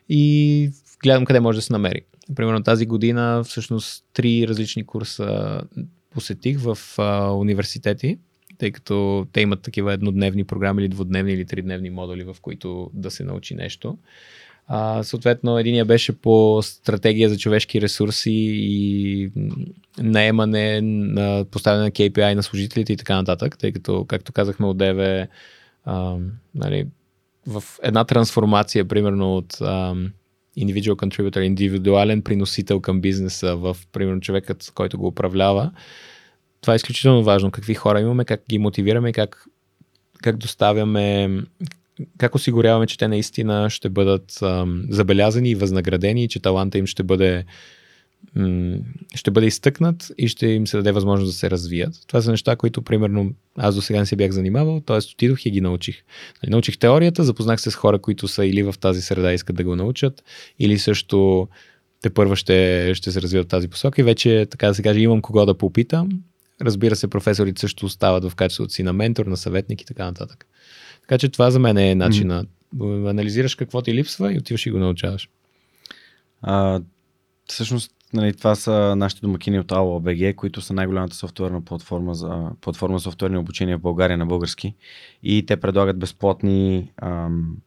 [0.10, 0.70] И
[1.04, 2.02] гледам къде може да се намери.
[2.36, 5.62] Примерно тази година всъщност три различни курса
[6.10, 8.18] посетих в а, университети,
[8.58, 13.12] тъй като те имат такива еднодневни програми или двудневни или тридневни модули, в които да
[13.12, 13.98] се научи нещо.
[14.68, 19.32] А, съответно, единия беше по стратегия за човешки ресурси и
[19.98, 24.78] наемане, на поставяне на KPI на служителите и така нататък, тъй като, както казахме от
[24.78, 25.28] ДВ,
[26.56, 26.88] нали,
[27.48, 29.96] в една трансформация, примерно от а,
[30.60, 35.72] individual contributor, индивидуален приносител към бизнеса в, примерно, човекът, който го управлява,
[36.62, 37.52] това е изключително важно.
[37.52, 39.46] Какви хора имаме, как ги мотивираме, как,
[40.22, 41.30] как доставяме
[42.18, 47.04] как осигуряваме, че те наистина ще бъдат ам, забелязани и възнаградени че таланта им ще
[47.04, 47.46] бъде
[48.36, 48.78] м-
[49.16, 51.96] ще бъде изтъкнат и ще им се даде възможност да се развият.
[52.08, 54.98] Това са неща, които примерно аз до сега не се бях занимавал, т.е.
[54.98, 56.04] отидох и ги научих.
[56.44, 59.64] Нали, научих теорията, запознах се с хора, които са или в тази среда искат да
[59.64, 60.24] го научат,
[60.60, 61.48] или също
[62.02, 65.00] те първо ще, ще се развиват в тази посока и вече, така да се каже,
[65.00, 66.10] имам кого да попитам.
[66.62, 70.46] Разбира се, професорите също остават в качеството си на ментор, на съветник и така нататък.
[71.08, 72.46] Така че това за мен е начина.
[72.76, 73.10] Mm.
[73.10, 75.30] Анализираш какво ти липсва и отиваш и го научаваш.
[76.42, 76.82] А,
[77.46, 83.00] всъщност, нали, това са нашите домакини от AOBG, които са най-голямата софтуерна платформа за платформа
[83.00, 84.76] софтуерни обучения в България на български.
[85.24, 87.58] И те предлагат безплатни ам,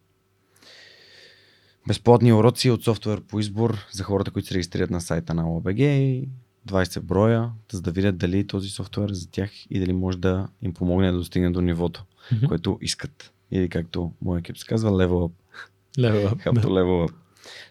[1.89, 6.25] безплатни уроци от софтуер по избор за хората, които се регистрират на сайта на OBG
[6.69, 10.49] 20 броя, за да видят дали този софтуер е за тях и дали може да
[10.63, 12.49] им помогне да достигне до нивото, mm-hmm.
[12.49, 13.33] което искат.
[13.51, 15.33] Или както моят екип се казва, level up.
[15.99, 16.43] Level up.
[16.43, 17.15] Както level up.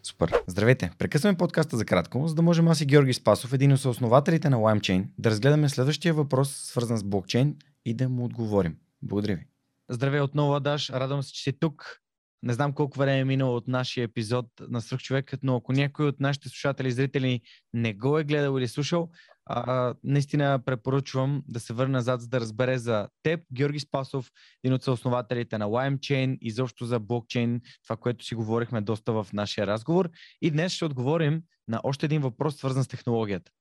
[0.03, 0.34] Супер.
[0.47, 0.91] Здравейте!
[0.97, 4.57] Прекъсваме подкаста за кратко, за да можем аз и Георги Спасов, един от основателите на
[4.57, 7.55] LimeChain, да разгледаме следващия въпрос, свързан с блокчейн
[7.85, 8.77] и да му отговорим.
[9.01, 9.45] Благодаря ви.
[9.89, 10.89] Здравей отново, Адаш.
[10.89, 12.01] Радвам се, че си тук.
[12.43, 16.19] Не знам колко време е минало от нашия епизод на Свърхчовекът, но ако някой от
[16.19, 17.41] нашите слушатели и зрители
[17.73, 19.09] не го е гледал или слушал,
[19.49, 24.31] а, наистина препоръчвам да се върне назад, за да разбере за теб, Георги Спасов,
[24.63, 29.67] един от съоснователите на LimeChain, изобщо за блокчейн, това, което си говорихме доста в нашия
[29.67, 30.09] разговор.
[30.41, 33.51] И днес ще отговорим на още един въпрос, свързан с технологията.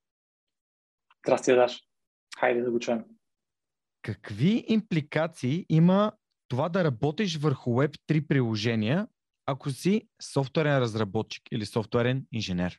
[1.26, 1.80] Здрасти, Даш.
[2.38, 3.04] Хайде да го чуем.
[4.02, 6.12] Какви импликации има
[6.48, 9.08] това да работиш върху Web3 приложения,
[9.46, 12.78] ако си софтуерен разработчик или софтуерен инженер?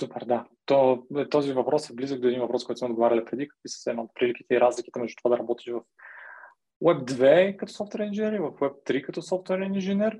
[0.00, 0.44] Супер, да.
[0.66, 3.48] То, този въпрос е близък до един въпрос, който сме отговаряли преди.
[3.48, 5.80] Какви са едно приликите и разликите между това да работиш в
[6.82, 10.18] Web 2 като софтуер инженер и в Web 3 като софтуер инженер.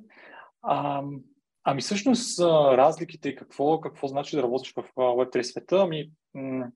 [0.62, 1.02] А,
[1.64, 6.68] ами всъщност разликите и какво, какво значи да работиш в Web3 света, ами м-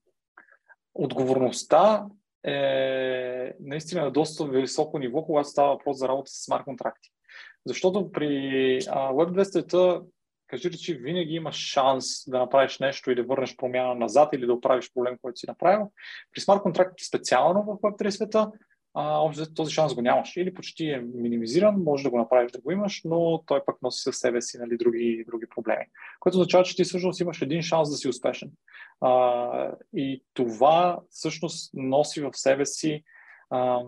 [0.93, 2.05] отговорността
[2.43, 7.09] е наистина на доста високо ниво, когато става въпрос за работа с смарт контракти.
[7.65, 8.27] Защото при
[8.81, 10.01] Web2 света,
[10.49, 14.53] кажи че винаги имаш шанс да направиш нещо и да върнеш промяна назад или да
[14.53, 15.91] оправиш проблем, който си направил.
[16.33, 18.51] При смарт контрактите специално в Web3 света,
[18.95, 20.37] общо този шанс го нямаш.
[20.37, 24.01] Или почти е минимизиран, може да го направиш да го имаш, но той пък носи
[24.01, 25.85] със себе си нали, други, други проблеми.
[26.19, 28.51] Което означава, че ти всъщност имаш един шанс да си успешен.
[29.01, 33.03] А, и това всъщност носи в себе си
[33.49, 33.79] а,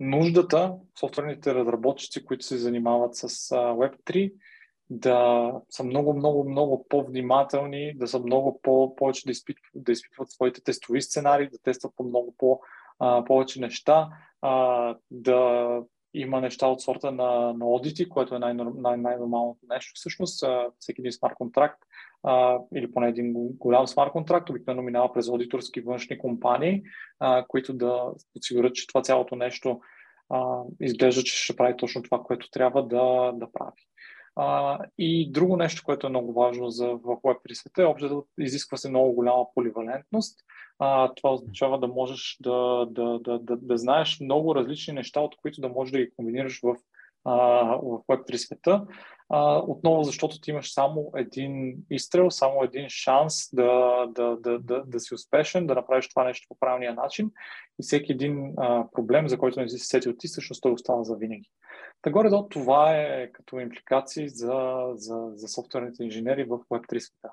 [0.00, 4.32] нуждата софтуерните разработчици, които се занимават с а, Web3,
[4.92, 10.30] да са много, много, много по-внимателни, да са много по- повече да изпитват, да изпитват
[10.30, 12.60] своите тестови сценарии, да тестват по много по-
[13.26, 14.08] повече неща,
[14.42, 15.80] а, да
[16.14, 19.92] има неща от сорта на, на аудити, което е най- най- най-нормалното нещо.
[19.94, 20.44] Всъщност,
[20.78, 21.82] всеки един смарт контракт
[22.22, 26.82] а, или поне един голям смарт контракт обикновено минава през аудиторски външни компании,
[27.20, 28.04] а, които да
[28.38, 29.80] осигурят, че това цялото нещо
[30.28, 33.86] а, изглежда, че ще прави точно това, което трябва да, да прави.
[34.36, 38.76] А, и друго нещо, което е много важно за в Web3 света, е общо изисква
[38.76, 40.40] се много голяма поливалентност.
[40.78, 45.36] А, това означава да можеш да, да, да, да, да знаеш много различни неща, от
[45.36, 46.76] които да можеш да ги комбинираш в,
[47.24, 48.86] в Web3 света.
[49.34, 54.82] А, отново, защото ти имаш само един изстрел, само един шанс да, да, да, да,
[54.86, 57.30] да си успешен, да направиш това нещо по правилния начин
[57.80, 61.16] и всеки един а, проблем, за който не си сетил ти, всъщност той остава за
[61.16, 61.50] винаги.
[62.02, 67.32] Та горе-долу това е като импликации за, за, за софтуерните инженери в Web3 света.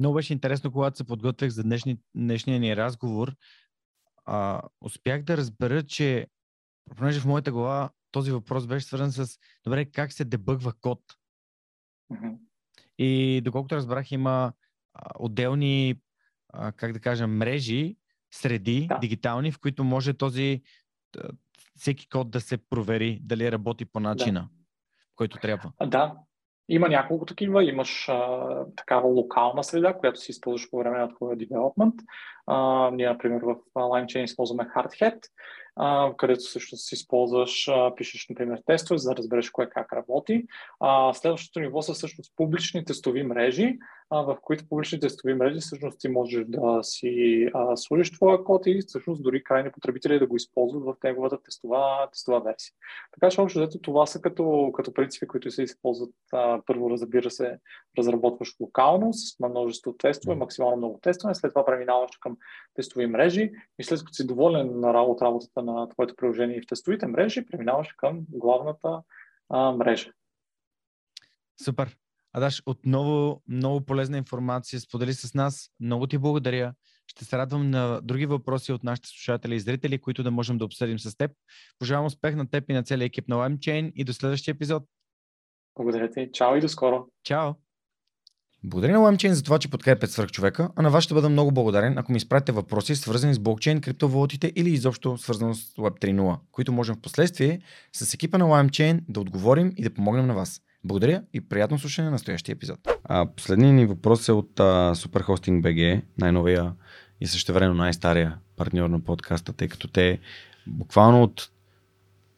[0.00, 3.32] Много беше интересно, когато се подготвях за днешни, днешния ни разговор.
[4.24, 6.26] А, успях да разбера, че
[6.96, 11.00] понеже в моята глава този въпрос беше свързан с добре, как се дебъгва код.
[12.12, 12.38] Mm-hmm.
[12.98, 14.52] И доколкото разбрах, има
[15.18, 16.00] отделни,
[16.76, 17.96] как да кажа, мрежи,
[18.30, 18.98] среди, да.
[18.98, 20.62] дигитални, в които може този
[21.76, 24.48] всеки код да се провери дали работи по начина, да.
[25.16, 25.72] който трябва.
[25.86, 26.14] Да,
[26.68, 27.64] има няколко такива.
[27.64, 31.94] Имаш а, такава локална среда, която си използваш по време на твоя development.
[32.46, 35.18] А, ние, например, в LimeChain използваме Hardhead,
[36.16, 40.46] където също си използваш, пишеш, например, тестове, за да разбереш кое как работи.
[41.12, 43.78] Следващото ниво са всъщност публични тестови мрежи,
[44.10, 49.22] в които публични тестови мрежи всъщност ти можеш да си служиш твоя код и всъщност
[49.22, 52.72] дори крайни потребители да го използват в неговата тестова, тестова версия.
[53.12, 56.10] Така че общо това са като, като принципи, които се използват.
[56.66, 57.58] Първо, разбира се,
[57.98, 62.36] разработваш локално с множество тестове, максимално много тестове, след това преминаваш към
[62.74, 66.66] тестови мрежи и след като си доволен на работа, работата на твоето приложение и в
[66.66, 69.02] тестовите мрежи, преминаваш към главната
[69.48, 70.12] а, мрежа.
[71.64, 71.96] Супер.
[72.32, 75.70] Адаш, отново много полезна информация сподели с нас.
[75.80, 76.74] Много ти благодаря.
[77.06, 80.64] Ще се радвам на други въпроси от нашите слушатели и зрители, които да можем да
[80.64, 81.30] обсъдим с теб.
[81.78, 84.82] Пожелавам успех на теб и на целия екип на LimeChain и до следващия епизод.
[85.76, 86.30] Благодаря ти.
[86.32, 87.06] Чао и до скоро.
[87.22, 87.54] Чао.
[88.64, 91.52] Благодаря на LimeChain за това, че подкрепят свърх човека, а на вас ще бъда много
[91.52, 96.38] благодарен, ако ми изпратите въпроси, свързани с блокчейн, криптовалутите или изобщо свързано с Web 3.0,
[96.52, 97.60] които можем в последствие
[97.92, 100.60] с екипа на LimeChain да отговорим и да помогнем на вас.
[100.84, 102.78] Благодаря и приятно слушане на настоящия епизод.
[103.04, 106.72] А, последният ни въпрос е от а, Superhosting BG, най-новия
[107.20, 110.18] и също време най-стария партньор на подкаста, тъй като те
[110.66, 111.50] буквално от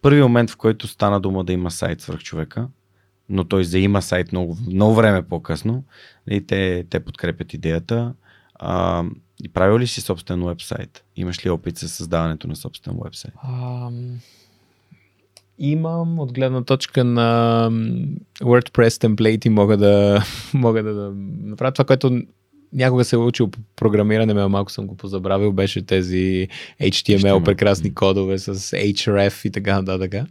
[0.02, 2.68] първи момент, в който стана дума да има сайт свърх човека,
[3.30, 5.84] но той заима сайт много, много време по-късно
[6.30, 8.14] и те, те подкрепят идеята.
[8.54, 9.04] А,
[9.44, 11.04] и правил ли си собствен вебсайт?
[11.16, 13.34] Имаш ли опит с създаването на собствен вебсайт?
[13.34, 14.14] Um,
[15.58, 17.68] имам от гледна точка на
[18.40, 20.24] WordPress темплейти мога да,
[20.54, 21.12] мога да, да
[21.44, 22.22] направя това, което
[22.72, 26.48] някога се е учил по програмиране, но малко съм го позабравил, беше тези
[26.80, 27.44] HTML, HTML.
[27.44, 30.12] прекрасни кодове с href и така нататък.
[30.12, 30.26] Mm.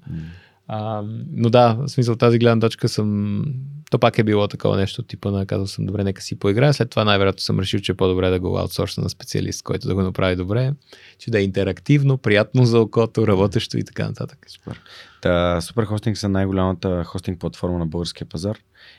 [0.71, 3.43] А, но да, в смисъл тази гледна точка съм...
[3.91, 6.73] То пак е било такова нещо, типа на казал съм, добре, нека си поиграя.
[6.73, 9.95] След това най-вероятно съм решил, че е по-добре да го аутсорса на специалист, който да
[9.95, 10.73] го направи добре,
[11.17, 14.45] че да е интерактивно, приятно за окото, работещо и така нататък.
[14.47, 14.81] Супер.
[15.21, 18.57] Та, Супер Хостинг са най-голямата хостинг платформа на българския пазар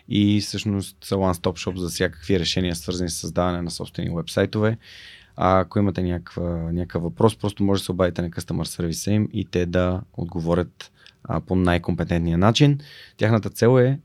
[0.09, 4.79] и всъщност са one-stop shop за всякакви решения, свързани с създаване на собствени вебсайтове.
[5.37, 9.45] А ако имате някакъв въпрос, просто може да се обадите на customer сервиса им и
[9.45, 10.93] те да отговорят
[11.25, 12.79] а, по най-компетентния начин.
[13.17, 13.99] Тяхната цел е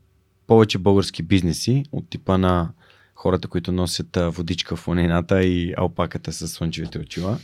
[0.46, 2.72] повече български бизнеси от типа на
[3.14, 7.38] хората, които носят водичка в ланината и алпаката с слънчевите очила,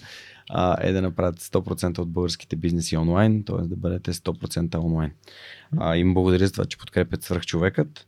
[0.51, 3.67] а, е да направят 100% от българските бизнеси онлайн, т.е.
[3.67, 5.13] да бъдете 100% онлайн.
[5.79, 8.07] А, им благодаря за това, че подкрепят свръхчовекът.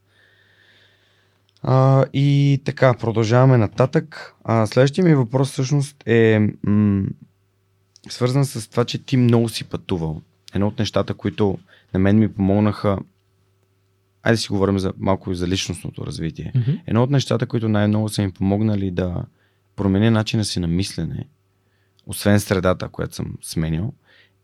[1.62, 4.34] А, и така, продължаваме нататък.
[4.44, 7.06] А, следващия ми въпрос всъщност е м-
[8.08, 10.22] свързан с това, че ти много си пътувал.
[10.54, 11.58] Едно от нещата, които
[11.94, 12.98] на мен ми помогнаха
[14.24, 16.52] Айде да си говорим за, малко и за личностното развитие.
[16.54, 16.80] Mm-hmm.
[16.86, 19.24] Едно от нещата, които най-много са ми помогнали да
[19.76, 21.28] променя начина си на мислене,
[22.06, 23.92] освен средата, която съм сменял,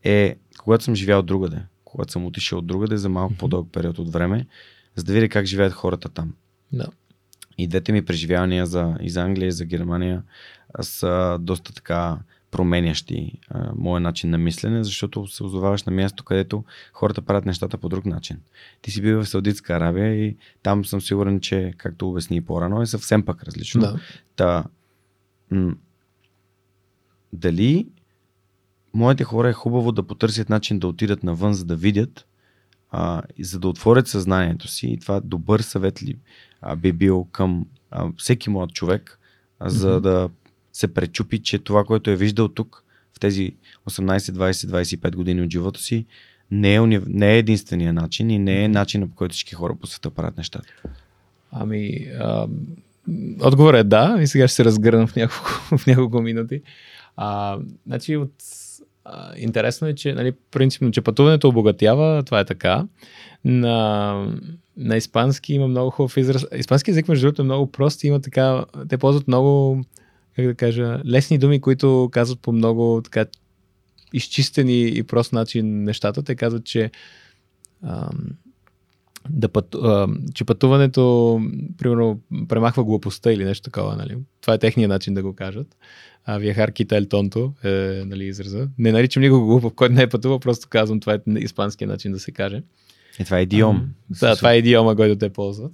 [0.04, 1.62] е когато съм живял другаде.
[1.84, 3.38] Когато съм отишъл другаде за малко mm-hmm.
[3.38, 4.46] по-дълъг период от време,
[4.94, 6.34] за да видя как живеят хората там.
[6.72, 6.86] Да.
[7.58, 10.22] И двете ми преживявания за, и за Англия, и за Германия
[10.80, 12.18] са доста така
[12.50, 17.78] променящи а, моя начин на мислене, защото се озоваваш на място, където хората правят нещата
[17.78, 18.40] по друг начин.
[18.82, 22.86] Ти си бил в Саудитска Аравия и там съм сигурен, че, както обясни по-рано, е
[22.86, 23.80] съвсем пък различно.
[23.80, 24.00] Да.
[24.36, 24.64] Та,
[25.50, 25.74] м-
[27.32, 27.88] дали
[28.94, 32.26] моите хора е хубаво да потърсят начин да отидат навън, за да видят,
[32.90, 34.86] а, и за да отворят съзнанието си.
[34.86, 36.18] И това добър съвет ли
[36.60, 39.18] а, би бил към а, всеки млад човек,
[39.58, 40.00] а, за Мгм.
[40.02, 40.28] да
[40.72, 42.84] се пречупи, че това, което е виждал тук
[43.16, 43.54] в тези
[43.90, 46.06] 18, 20, 25 години от живота си,
[46.50, 49.86] не е, не е единствения начин и не е начинът по който всички хора по
[49.86, 50.68] света правят нещата.
[51.52, 52.46] Ами, а,
[53.42, 56.62] отговорът е да, и сега ще се разгърна в няколко, в няколко минути.
[57.16, 58.32] А, значи, от,
[59.04, 62.86] а, интересно е, че нали, принципно, че пътуването обогатява, това е така.
[63.44, 64.26] На,
[64.76, 66.46] на испански има много хубав израз.
[66.56, 69.80] Испански език, между другото, е много прост и има така, те ползват много,
[70.40, 73.26] как да кажа, лесни думи, които казват по много така
[74.12, 76.22] изчистени и прост начин нещата.
[76.22, 76.90] Те казват, че
[77.82, 78.10] ам,
[79.28, 81.40] да път, а, че пътуването,
[81.78, 84.16] примерно, премахва глупостта или нещо такова, нали?
[84.40, 85.76] Това е техният начин да го кажат.
[86.24, 88.68] А Виахар Кита Тонто е нали, израза.
[88.78, 92.18] Не наричам никого глупав, който не е пътувал, просто казвам, това е испанския начин да
[92.18, 92.62] се каже.
[93.18, 93.88] И това е идиом.
[94.20, 95.72] Да, това е идиома, който те ползват.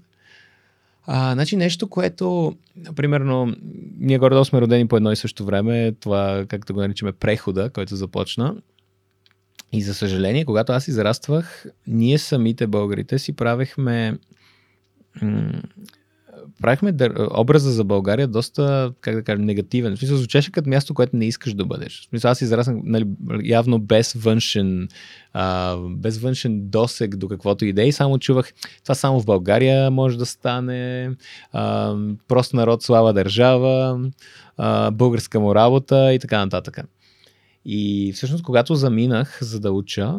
[1.07, 2.57] А, значи нещо, което,
[2.97, 3.57] примерно,
[3.99, 7.97] ние горе сме родени по едно и също време, това, както го наричаме, прехода, който
[7.97, 8.57] започна.
[9.73, 14.19] И за съжаление, когато аз израствах, ние самите българите си правехме
[16.63, 16.95] правихме
[17.31, 19.97] образа за България доста, как да кажем, негативен.
[19.97, 22.01] В смисъл, звучеше като място, което не искаш да бъдеш.
[22.01, 23.07] В смисъл, аз израснах нали,
[23.43, 24.89] явно без външен,
[25.33, 28.53] а, без външен досег до каквото и да е само чувах,
[28.83, 31.11] това само в България може да стане,
[31.53, 31.97] а,
[32.29, 34.01] прост народ, слава държава,
[34.57, 36.79] а, българска му работа и така нататък.
[37.65, 40.15] И всъщност, когато заминах за да уча,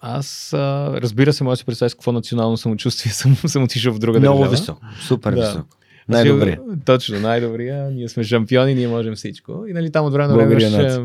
[0.00, 3.92] аз, а, разбира се, може да си представя с какво национално самочувствие съм, съм отишъл
[3.94, 4.56] в друга Много държава.
[4.56, 4.80] високо.
[5.06, 5.40] Супер Да.
[5.40, 5.76] високо.
[6.08, 6.58] Най-добре.
[6.84, 7.90] Точно, най-добрия.
[7.90, 9.64] Ние сме шампиони, ние можем всичко.
[9.68, 10.98] И нали там от време на време имаш...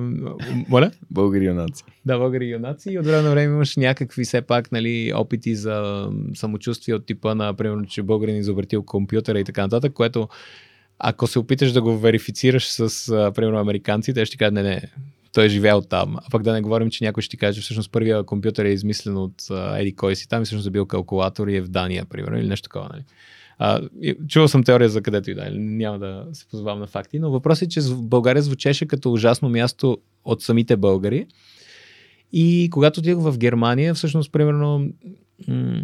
[0.70, 0.92] Моля?
[1.12, 1.84] Българи юнаци.
[2.06, 2.90] Да, българи юнаци.
[2.90, 7.36] И от време на време имаш някакви все пак нали, опити за самочувствие от типа
[7.36, 10.28] на, примерно, че българин изобретил компютъра и така нататък, което
[11.00, 14.82] ако се опиташ да го верифицираш с, примерно, американците, те ще кажат, не, не,
[15.34, 16.18] той е живял там.
[16.18, 18.70] А пък да не говорим, че някой ще ти каже, че всъщност първия компютър е
[18.70, 22.06] измислен от а, Еди кой си там всъщност е бил калкулатор и е в Дания,
[22.06, 22.90] примерно, или нещо такова.
[22.94, 23.04] Нали?
[23.58, 23.82] А,
[24.28, 27.32] чувал съм теория за където и да е, няма да се позовавам на факти, но
[27.32, 31.28] въпросът е, че България звучеше като ужасно място от самите българи.
[32.34, 34.88] И когато отидох в Германия, всъщност, примерно,
[35.48, 35.82] м-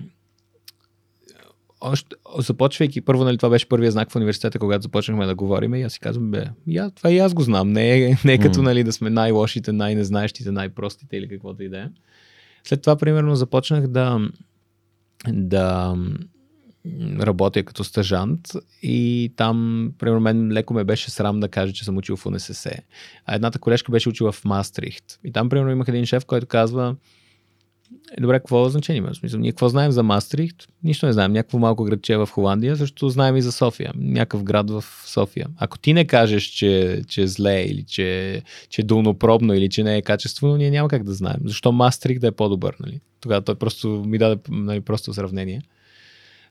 [1.81, 5.83] още, започвайки, първо, нали, това беше първия знак в университета, когато започнахме да говорим и
[5.83, 8.61] аз си казвам, бе, я, това и аз го знам, не е, не е като,
[8.61, 11.87] нали, да сме най-лошите, най-незнаещите, най-простите или каквото и да е.
[12.63, 14.29] След това, примерно, започнах да,
[15.27, 15.95] да
[17.19, 18.47] работя като стажант
[18.81, 22.71] и там, примерно, мен леко ме беше срам да кажа, че съм учил в УНСС.
[23.25, 25.19] А едната колежка беше учила в Мастрихт.
[25.23, 26.95] И там, примерно, имах един шеф, който казва,
[28.17, 29.15] е, добре, какво значение има?
[29.15, 30.67] Смисъл, ние какво знаем за Мастрихт?
[30.83, 31.31] Нищо не знаем.
[31.31, 33.91] Някакво малко градче в Холандия, също знаем и за София.
[33.95, 35.47] Някакъв град в София.
[35.57, 39.83] Ако ти не кажеш, че, че е зле или че, че е долнопробно или че
[39.83, 41.37] не е качествено, ние няма как да знаем.
[41.45, 42.75] Защо Мастрихт да е по-добър?
[42.79, 42.99] Нали?
[43.21, 45.61] Тогава той просто ми даде нали, просто сравнение.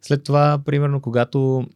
[0.03, 1.67] След това, примерно, когато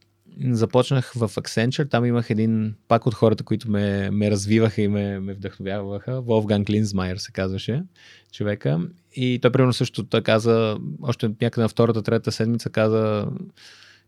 [0.51, 5.21] започнах в Accenture, там имах един пак от хората, които ме, ме развиваха и ме,
[5.21, 6.21] ме вдъхновяваха.
[6.21, 7.83] Волфган Клинсмайер се казваше
[8.33, 8.81] човека.
[9.15, 13.27] И той примерно също той каза, още някъде на втората, трета седмица каза,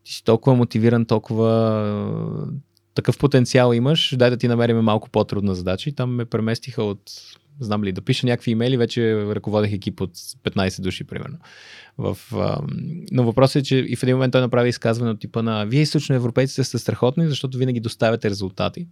[0.04, 2.48] ти си толкова мотивиран, толкова
[2.94, 5.90] такъв потенциал имаш, дай да ти намерим малко по-трудна задача.
[5.90, 7.00] И там ме преместиха от,
[7.60, 11.38] знам ли, да пиша някакви имейли, вече ръководех екип от 15 души, примерно.
[11.98, 12.18] В,
[13.12, 15.80] но въпросът е, че и в един момент той направи изказване от типа на Вие
[15.80, 18.86] източноевропейците сте страхотни, защото винаги доставяте резултати.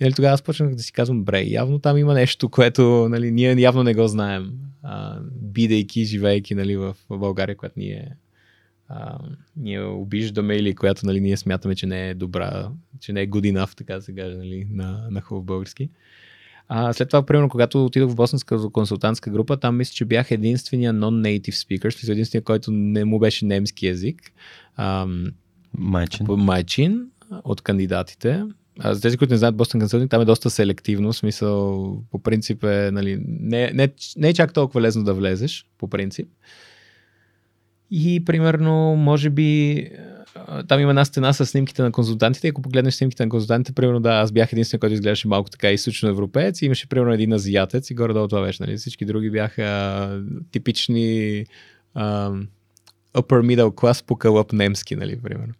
[0.00, 3.30] И нали, тогава аз почнах да си казвам, бре, явно там има нещо, което нали,
[3.30, 4.52] ние явно не го знаем,
[4.82, 8.16] а, бидейки, живейки нали, в, България, която ние,
[8.88, 9.18] а,
[9.56, 12.70] ние обиждаме или която нали, ние смятаме, че не е добра,
[13.00, 15.90] че не е good enough, така да се каже, нали, на, на хубав български.
[16.68, 20.94] А, след това, примерно, когато отидох в Бостонска консултантска група, там мисля, че бях единствения
[20.94, 24.32] non-native speaker, единствения, който не му беше немски язик.
[24.76, 25.26] Ам,
[25.78, 26.26] майчин.
[26.28, 27.06] Майчин
[27.44, 28.44] от кандидатите.
[28.84, 32.64] За тези, които не знаят Boston Consulting, там е доста селективно, в смисъл, по принцип
[32.64, 36.28] е, нали, не, не, не е чак толкова лесно да влезеш, по принцип.
[37.90, 39.88] И примерно, може би,
[40.68, 42.48] там има една стена с снимките на консултантите.
[42.48, 46.08] Ако погледнеш снимките на консултантите, примерно да, аз бях единствен, който изглеждаше малко така източно
[46.08, 48.62] европеец и имаше примерно един азиатец и горе-долу това беше.
[48.62, 48.76] Нали?
[48.76, 50.22] Всички други бяха
[50.52, 51.44] типични
[51.94, 52.32] а,
[53.14, 55.54] upper middle class по кълъп немски, нали, примерно.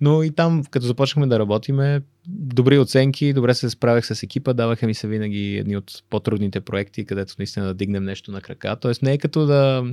[0.00, 4.86] Но и там, като започнахме да работиме, добри оценки, добре се справях с екипа, даваха
[4.86, 8.76] ми се винаги едни от по-трудните проекти, където наистина да дигнем нещо на крака.
[8.80, 9.84] Тоест не е като да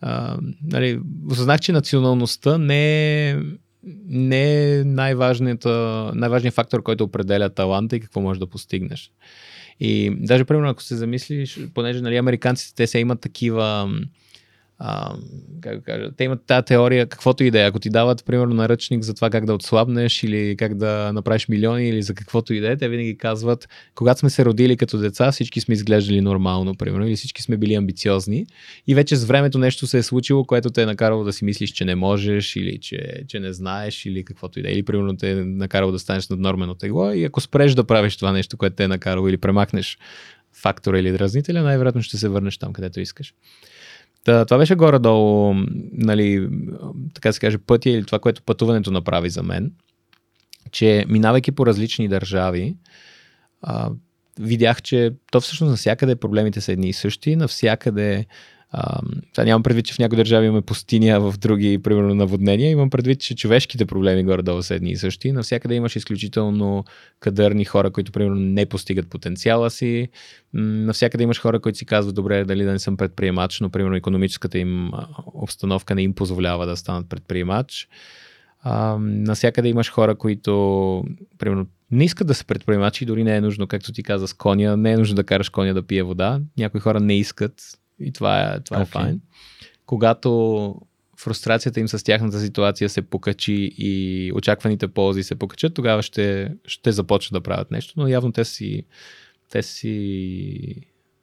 [0.00, 1.00] а, нали,
[1.30, 3.36] осъзнах, че националността не е,
[4.06, 5.64] не е най-важният
[6.52, 9.12] фактор, който определя таланта и какво можеш да постигнеш.
[9.80, 13.90] И даже, примерно, ако се замислиш, понеже нали, американците те се имат такива
[14.78, 15.16] а,
[15.60, 17.66] как кажа, те имат тази теория, каквото и да е.
[17.66, 21.88] Ако ти дават, примерно, наръчник за това как да отслабнеш или как да направиш милиони
[21.88, 25.32] или за каквото и да е, те винаги казват, когато сме се родили като деца,
[25.32, 28.46] всички сме изглеждали нормално, примерно, или всички сме били амбициозни
[28.86, 31.70] и вече с времето нещо се е случило, което те е накарало да си мислиш,
[31.70, 34.72] че не можеш или че, че не знаеш или каквото и да е.
[34.72, 38.16] Или, примерно, те е накарало да станеш над нормено тегло и ако спреш да правиш
[38.16, 39.98] това нещо, което те е накарало или премахнеш
[40.52, 43.34] фактора или дразнителя, най-вероятно ще се върнеш там, където искаш.
[44.24, 45.54] Та, това беше горе-долу,
[45.92, 46.48] нали,
[47.14, 49.72] така се каже, пътя или това, което пътуването направи за мен,
[50.70, 52.76] че минавайки по различни държави,
[53.62, 53.90] а,
[54.40, 58.26] видях, че то всъщност навсякъде проблемите са едни и същи, навсякъде
[59.34, 62.70] сега нямам предвид, че в някои държави имаме пустиня, в други, примерно, наводнения.
[62.70, 65.32] Имам предвид, че човешките проблеми горе-долу са едни и същи.
[65.32, 66.84] Навсякъде имаш изключително
[67.20, 70.08] кадърни хора, които, примерно, не постигат потенциала си.
[70.54, 74.58] Навсякъде имаш хора, които си казват, добре, дали да не съм предприемач, но, примерно, економическата
[74.58, 74.90] им
[75.34, 77.88] обстановка не им позволява да станат предприемач.
[78.62, 81.04] А, навсякъде имаш хора, които,
[81.38, 84.76] примерно, не искат да са предприемачи, дори не е нужно, както ти каза, с коня,
[84.76, 86.40] не е нужно да караш коня да пие вода.
[86.58, 87.52] Някои хора не искат,
[88.00, 88.82] и това е, това okay.
[88.82, 89.20] е файн.
[89.86, 90.74] Когато
[91.18, 96.92] фрустрацията им с тяхната ситуация се покачи и очакваните ползи се покачат, тогава ще, ще
[96.92, 98.82] започнат да правят нещо, но явно те си,
[99.50, 100.76] те си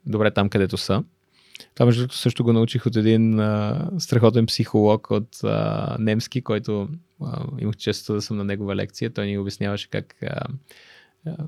[0.05, 1.03] добре там, където са.
[1.75, 6.89] Това между другото също го научих от един а, страхотен психолог от а, немски, който
[7.21, 9.13] а, имах често да съм на негова лекция.
[9.13, 10.45] Той ни обясняваше как а,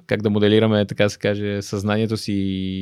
[0.07, 2.33] как да моделираме, така се каже, съзнанието си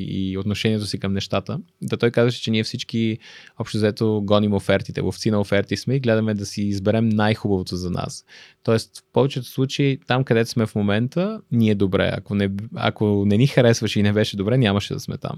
[0.09, 1.59] и, отношението си към нещата.
[1.81, 3.17] Да той казваше, че ние всички
[3.59, 7.89] общо взето гоним офертите, ловци на оферти сме и гледаме да си изберем най-хубавото за
[7.89, 8.25] нас.
[8.63, 12.11] Тоест, в повечето случаи, там където сме в момента, ни е добре.
[12.13, 15.37] Ако не, ако не ни харесваше и не беше добре, нямаше да сме там.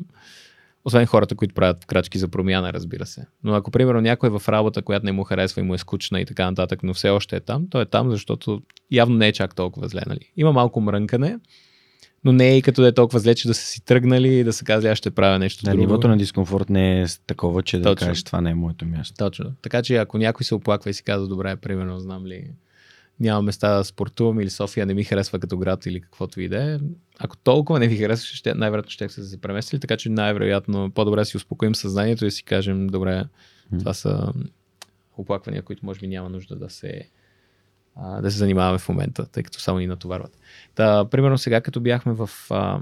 [0.85, 3.25] Освен хората, които правят крачки за промяна, разбира се.
[3.43, 6.21] Но ако, примерно, някой е в работа, която не му харесва и му е скучна
[6.21, 9.33] и така нататък, но все още е там, той е там, защото явно не е
[9.33, 10.01] чак толкова зле.
[10.07, 10.31] Нали?
[10.37, 11.39] Има малко мрънкане,
[12.23, 14.43] но не е и като да е толкова зле, че да са си тръгнали и
[14.43, 15.81] да се казали, аз ще правя нещо да, друго.
[15.81, 17.95] Нивото на дискомфорт не е такова, че Точно.
[17.95, 19.15] да кажеш, това не е моето място.
[19.17, 19.51] Точно.
[19.61, 22.51] Така че ако някой се оплаква и си казва, добре, примерно, знам ли,
[23.19, 26.73] няма места да спортувам или София не ми харесва като град или каквото и да
[26.73, 26.79] е.
[27.19, 31.25] Ако толкова не ви харесва, ще, най-вероятно ще се се преместили, така че най-вероятно по-добре
[31.25, 33.23] си успокоим съзнанието и си кажем, добре,
[33.79, 34.33] това са
[35.17, 37.09] оплаквания, които може би няма нужда да се,
[37.95, 40.37] а, да се занимаваме в момента, тъй като само ни натоварват.
[40.75, 42.79] Та, примерно сега, като бяхме в, а,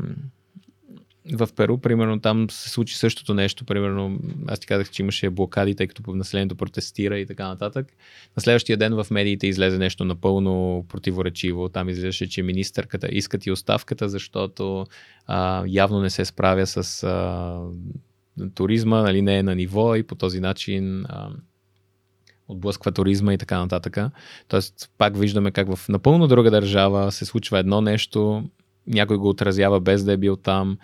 [1.33, 3.65] в Перу, примерно там се случи същото нещо.
[3.65, 7.87] Примерно, аз ти казах, че имаше блокади, тъй като населението протестира и така нататък.
[8.37, 11.69] На следващия ден в медиите излезе нещо напълно противоречиво.
[11.69, 14.85] Там излезеше, че министърката искат и оставката, защото
[15.27, 17.59] а, явно не се справя с а,
[18.55, 21.29] туризма, нали, не е на ниво и по този начин а,
[22.47, 23.97] отблъсква туризма и така нататък.
[24.47, 28.43] Тоест, пак виждаме как в напълно друга държава се случва едно нещо,
[28.87, 30.77] някой го отразява без да е бил там,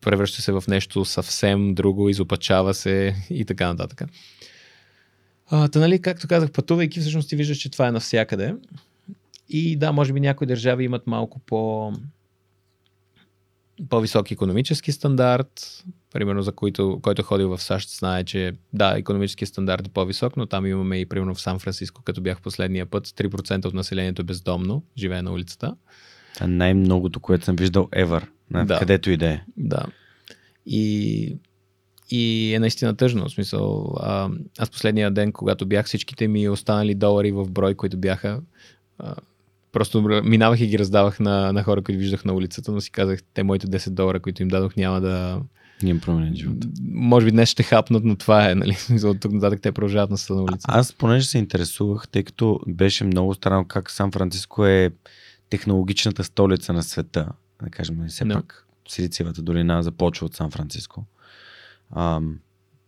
[0.00, 4.02] превръща се в нещо съвсем друго, изопачава се и така нататък.
[5.46, 8.54] А, та, нали, както казах, пътувайки, всъщност ти виждаш, че това е навсякъде.
[9.48, 11.92] И да, може би някои държави имат малко по
[13.88, 19.86] по-висок економически стандарт, примерно за който, който ходил в САЩ знае, че да, економически стандарт
[19.86, 23.66] е по-висок, но там имаме и примерно в Сан Франциско, като бях последния път, 3%
[23.66, 25.76] от населението е бездомно, живее на улицата.
[26.40, 28.78] А най-многото, което съм виждал ever, на Да.
[28.78, 29.40] където и да е.
[29.56, 29.84] Да.
[30.66, 31.36] И,
[32.10, 33.28] и е наистина тъжно.
[33.28, 34.28] В смисъл, а,
[34.58, 38.40] аз последния ден, когато бях всичките ми останали долари в брой, които бяха,
[38.98, 39.14] а,
[39.72, 43.20] просто минавах и ги раздавах на, на хора, които виждах на улицата, но си казах,
[43.34, 45.40] те моите 10 долара, които им дадох, няма да...
[45.82, 46.68] Не им променя живота.
[46.82, 48.76] Може би днес ще хапнат, но това е, нали?
[49.04, 50.66] От тук нататък те продължават на на улицата.
[50.68, 54.90] Аз понеже се интересувах, тъй като беше много странно как Сан Франциско е
[55.50, 57.28] технологичната столица на света.
[57.62, 58.34] Да кажем, нали, все Да.
[58.34, 61.04] пак Силициевата долина започва от Сан Франциско.
[61.96, 62.38] Ам,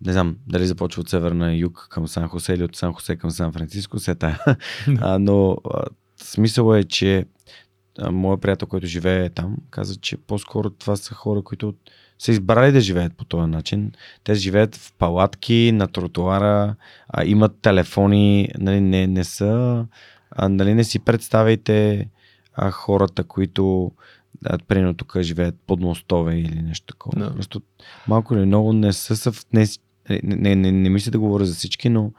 [0.07, 3.31] не знам дали започва от северна юг към Сан Хосе или от Сан Хосе към
[3.31, 4.39] Сан Франциско, все тая.
[5.00, 5.82] а, но а,
[6.16, 7.26] смисъл е, че
[7.99, 11.74] а, моят приятел, който живее там, каза, че по-скоро това са хора, които
[12.18, 13.92] са избрали да живеят по този начин.
[14.24, 16.74] Те живеят в палатки, на тротуара,
[17.08, 19.86] а, имат телефони, нали, не, не са,
[20.31, 22.08] а, нали, не си представяйте
[22.55, 23.92] а, хората, които
[24.44, 27.18] а, примерно тук живеят под мостове или нещо такова.
[27.18, 27.34] Да.
[27.34, 27.62] Просто
[28.08, 29.47] малко или много не са съв...
[29.52, 29.66] Не,
[30.22, 32.12] не, не, не, мисля да говоря за всички, но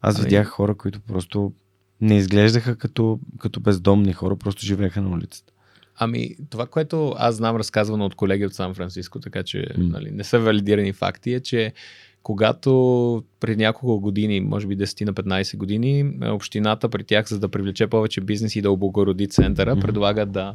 [0.00, 1.52] аз Ами- видях хора, които просто
[2.00, 5.52] не изглеждаха като, като бездомни хора, просто живееха на улицата.
[5.96, 9.84] Ами, това, което аз знам разказвано от колеги от Сан Франциско, така че М.
[9.84, 11.72] нали, не са валидирани факти, е, че
[12.24, 17.38] когато преди няколко години, може би 10 на 15 години, е, общината при тях, за
[17.38, 19.80] да привлече повече бизнес и да облагороди центъра, Мгм.
[19.80, 20.54] предлага да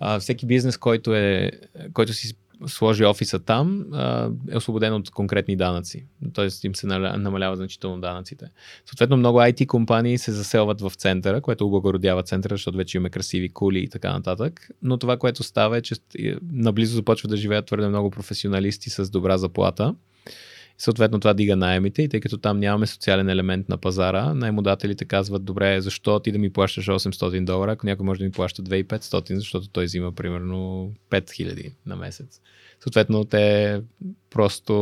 [0.00, 1.50] а, всеки бизнес, който, е,
[1.92, 2.36] който си
[2.66, 6.06] сложи офиса там, а, е освободен от конкретни данъци.
[6.32, 8.46] Тоест им се намалява значително данъците.
[8.86, 13.48] Съответно, много IT компании се заселват в центъра, което облагородява центъра, защото вече имаме красиви
[13.48, 14.68] кули и така нататък.
[14.82, 19.10] Но това, което става е, че е, наблизо започват да живеят твърде много професионалисти с
[19.10, 19.94] добра заплата.
[20.78, 25.44] Съответно това дига найемите и тъй като там нямаме социален елемент на пазара, наймодателите казват,
[25.44, 29.34] добре, защо ти да ми плащаш 800 долара, ако някой може да ми плаща 2500,
[29.34, 32.40] защото той взима примерно 5000 на месец.
[32.80, 33.80] Съответно те
[34.30, 34.74] просто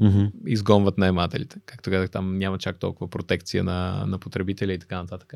[0.00, 0.24] Мгм.
[0.46, 1.56] изгонват наемателите.
[1.66, 5.34] Както казах, там няма чак толкова протекция на, на потребителя и така нататък.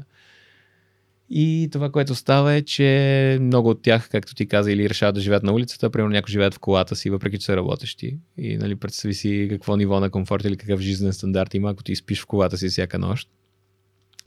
[1.31, 5.21] И това, което става е, че много от тях, както ти каза, или решават да
[5.21, 8.19] живеят на улицата, примерно някои живеят в колата си, въпреки че са работещи.
[8.39, 11.97] И нали, представи си какво ниво на комфорт или какъв жизнен стандарт има, ако ти
[11.97, 13.29] спиш в колата си всяка нощ.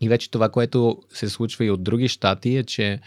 [0.02, 3.00] И вече това, което се случва и от други щати е, че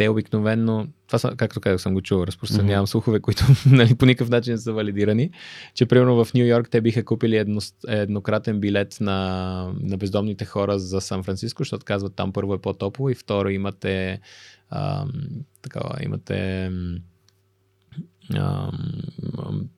[0.00, 2.90] те обикновенно, това са, както казах, съм го чувал, разпространявам mm-hmm.
[2.90, 5.30] слухове, които нали, по никакъв начин не са валидирани,
[5.74, 10.78] че примерно в Нью Йорк те биха купили едно, еднократен билет на, на бездомните хора
[10.78, 14.20] за Сан Франциско, защото казват там първо е по-топло и второ имате
[14.70, 15.10] ам,
[15.62, 16.70] такава, имате
[18.36, 19.68] ам,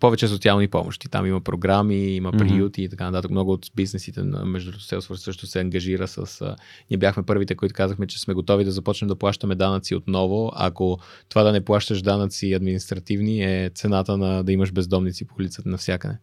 [0.00, 1.08] повече социални помощи.
[1.08, 2.84] Там има програми, има приюти mm-hmm.
[2.84, 3.30] и така нататък.
[3.30, 6.40] Много от бизнесите на между Salesforce също се ангажира с...
[6.40, 6.56] А,
[6.90, 10.98] ние бяхме първите, които казахме, че сме готови да започнем да плащаме данъци отново, ако
[11.28, 16.18] това да не плащаш данъци административни е цената на да имаш бездомници по улицата навсякъде.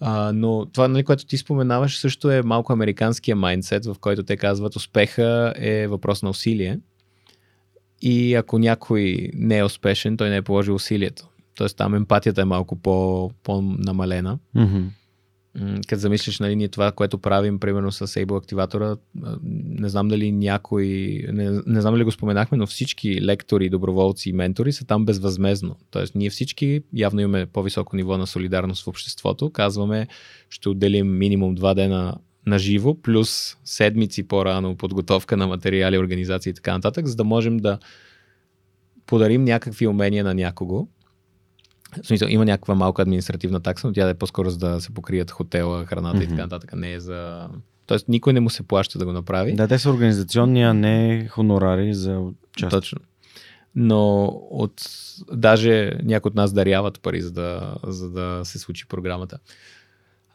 [0.00, 4.36] А, но това, нали, което ти споменаваш, също е малко американския майндсет, в който те
[4.36, 6.78] казват успеха е въпрос на усилие.
[8.02, 11.28] И ако някой не е успешен, той не е положил усилието.
[11.54, 14.38] Тоест там емпатията е малко по, по-намалена.
[14.56, 14.84] Mm-hmm.
[15.88, 18.96] Като замислиш, нали, ние това, което правим, примерно с Able активатора,
[19.42, 20.86] не знам дали някой,
[21.32, 25.76] не, не знам дали го споменахме, но всички лектори, доброволци и ментори са там безвъзмезно.
[25.90, 29.50] Тоест ние всички явно имаме по-високо ниво на солидарност в обществото.
[29.50, 30.08] Казваме,
[30.50, 32.14] ще отделим минимум два дена
[32.46, 37.56] на живо, плюс седмици по-рано подготовка на материали, организации и така нататък, за да можем
[37.56, 37.78] да
[39.06, 40.88] подарим някакви умения на някого.
[42.02, 45.30] В смисъл, има някаква малка административна такса, но тя е по-скоро за да се покрият
[45.30, 46.24] хотела, храната mm-hmm.
[46.24, 46.72] и така нататък.
[46.72, 47.48] Не е за...
[47.86, 49.54] Тоест, никой не му се плаща да го направи.
[49.54, 52.22] Да, те са организационни, а не хонорари за
[52.56, 52.70] част.
[52.70, 52.98] Точно.
[53.74, 54.82] Но от...
[55.32, 59.38] даже някои от нас даряват пари, за да, за да се случи програмата.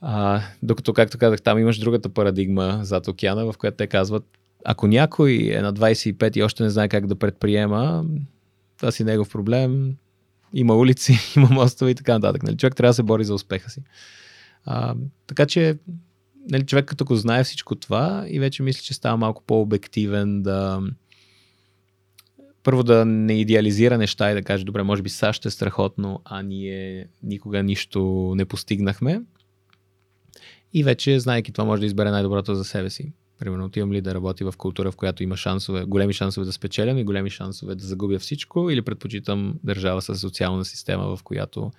[0.01, 4.23] А, докато, както казах, там имаш другата парадигма зад океана, в която те казват,
[4.65, 8.05] ако някой е на 25 и още не знае как да предприема,
[8.77, 9.95] това си негов проблем,
[10.53, 12.43] има улици, има мостове и така нататък.
[12.43, 12.57] Нали?
[12.57, 13.81] Човек трябва да се бори за успеха си.
[14.65, 14.95] А,
[15.27, 15.77] така че
[16.49, 20.81] нали, човек като го знае всичко това и вече мисля, че става малко по-обективен да
[22.63, 26.41] първо да не идеализира неща и да каже, добре, може би САЩ е страхотно, а
[26.41, 29.21] ние никога нищо не постигнахме.
[30.73, 33.11] И вече, знайки това, може да избере най-доброто за себе си.
[33.39, 36.97] Примерно, отивам ли да работи в култура, в която има шансове, големи шансове да спечелям
[36.97, 41.71] и големи шансове да загубя всичко, или предпочитам държава с социална система, в която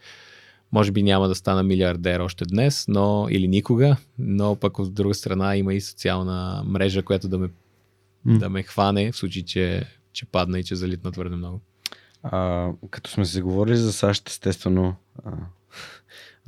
[0.73, 5.15] може би няма да стана милиардер още днес, но или никога, но пък от друга
[5.15, 7.49] страна има и социална мрежа, която да ме,
[8.27, 8.39] mm.
[8.39, 11.61] да ме хване, в случай, че че падна и че залитна твърде много.
[12.23, 15.33] А, като сме се говорили за САЩ, естествено, а,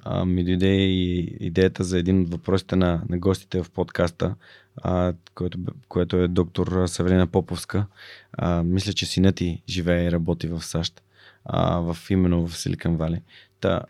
[0.02, 4.34] а, ми дойде и идеята за един от въпросите на, на гостите в подкаста,
[4.76, 5.58] а, което,
[5.88, 7.86] което е доктор Савелина Поповска.
[8.32, 11.02] А, мисля, че синът ти живее и работи в САЩ,
[11.44, 13.22] а, в, именно в Силикан Вали.
[13.60, 13.82] Та,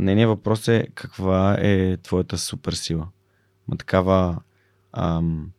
[0.00, 3.08] нейният въпрос е каква е твоята суперсила?
[3.68, 4.38] Ма такава
[4.92, 5.50] ам,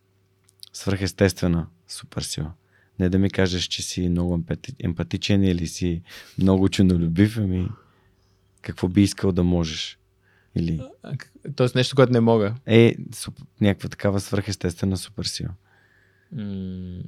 [0.73, 2.51] свръхестествена суперсила.
[2.99, 4.43] Не да ми кажеш, че си много
[4.79, 6.01] емпатичен или си
[6.37, 7.69] много чунолюбив, ами
[8.67, 9.99] какво би искал да можеш?
[10.55, 10.81] Или...
[11.55, 12.55] Тоест нещо, което не мога.
[12.65, 13.39] Е, суп...
[13.61, 15.49] някаква такава свръхестествена суперсила.
[16.31, 17.01] М-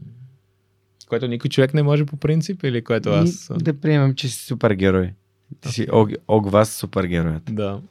[1.07, 3.51] което никой човек не може по принцип или което аз...
[3.57, 5.13] Да приемам, че си супергерой.
[5.61, 5.71] Ти okay.
[5.71, 7.43] си Ог, Огвас супергероят.
[7.51, 7.81] Да.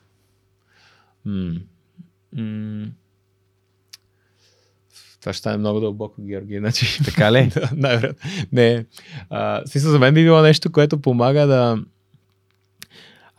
[1.25, 1.61] М-
[2.33, 2.89] м-
[5.21, 6.59] това ще стане много дълбоко, Георги.
[6.59, 7.05] Значи...
[7.05, 7.47] Така ли?
[7.55, 8.31] да, най-вероятно.
[8.53, 8.85] Не.
[9.31, 11.79] А, смисъл, за мен би било нещо, което помага да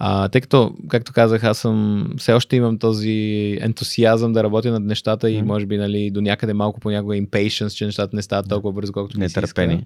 [0.01, 4.83] а, тъй като, както казах, аз съм, все още имам този ентусиазъм да работя над
[4.83, 5.29] нещата mm.
[5.29, 8.93] и може би нали, до някъде малко понякога impatience, че нещата не стават толкова бързо,
[8.93, 9.85] колкото Нетърпение.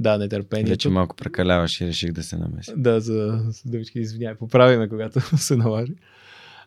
[0.00, 0.70] Да, нетърпение.
[0.70, 2.72] Вече малко прекаляваш и реших да се намеся.
[2.76, 5.92] Да, за, за дъвички, извинявай, поправиме, когато се наложи.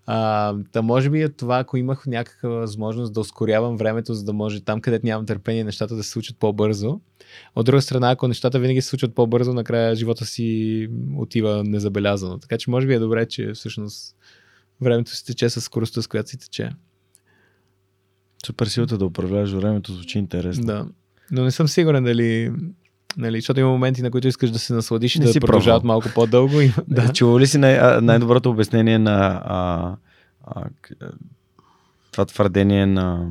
[0.10, 4.34] А, да може би е това, ако имах някаква възможност да ускорявам времето, за да
[4.34, 7.00] може там, където нямам търпение, нещата да се случат по-бързо.
[7.56, 12.38] От друга страна, ако нещата винаги се случват по-бързо, накрая живота си отива незабелязано.
[12.38, 14.16] Така че може би е добре, че всъщност
[14.82, 16.69] времето си тече с скоростта, с която си тече.
[18.45, 20.66] Супер силата да управляваш времето звучи интересно.
[20.66, 20.88] Да.
[21.32, 22.52] Но не съм сигурен дали
[23.18, 26.60] Нали, защото има моменти, на които искаш да се насладиш и да продължават малко по-дълго.
[26.88, 27.14] Да.
[27.14, 29.95] Чува ли си най- най-доброто обяснение на а,
[30.44, 30.64] а,
[32.11, 33.30] това твърдение на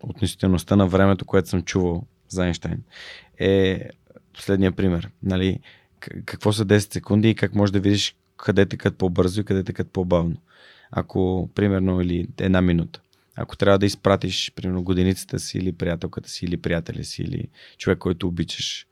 [0.00, 2.82] относителността на времето, което съм чувал за Айнштайн?
[3.38, 3.90] Е
[4.38, 5.10] следния пример.
[5.22, 5.60] Нали,
[6.24, 9.90] какво са 10 секунди и как можеш да видиш къде текат по-бързо и къде текат
[9.90, 10.36] по-бавно.
[10.90, 13.00] Ако, примерно, или една минута.
[13.36, 17.48] Ако трябва да изпратиш, примерно, годиницата си или приятелката си или приятеля си или
[17.78, 18.86] човек, който обичаш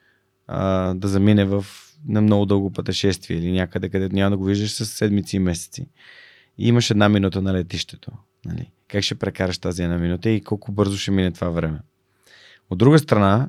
[0.47, 1.67] а, да замине в
[2.09, 5.87] на много дълго пътешествие или някъде, където няма да го виждаш с седмици и месеци.
[6.59, 8.11] И имаш една минута на летището.
[8.45, 8.71] Нали?
[8.89, 11.79] Как ще прекараш тази една минута и колко бързо ще мине това време.
[12.71, 13.49] От друга страна,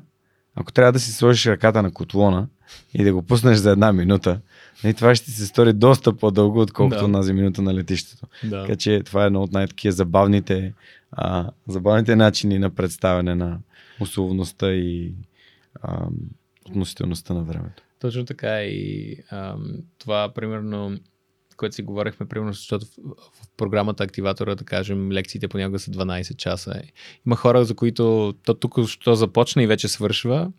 [0.54, 2.48] ако трябва да си сложиш ръката на котлона
[2.94, 4.40] и да го пуснеш за една минута,
[4.84, 7.08] нали, това ще се стори доста по-дълго, отколкото да.
[7.08, 8.26] на минута на летището.
[8.44, 8.62] Да.
[8.62, 10.74] Така че това е едно от най-такива забавните,
[11.12, 13.58] а, забавните начини на представяне на
[14.00, 15.14] условността и
[15.82, 16.06] а,
[16.68, 17.82] относителността на времето.
[18.00, 20.98] Точно така и ам, това примерно
[21.58, 26.36] което си говорихме, примерно, защото в, в програмата Активатора, да кажем, лекциите понякога са 12
[26.36, 26.82] часа.
[27.26, 30.52] Има хора, за които то тук що започна и вече свършва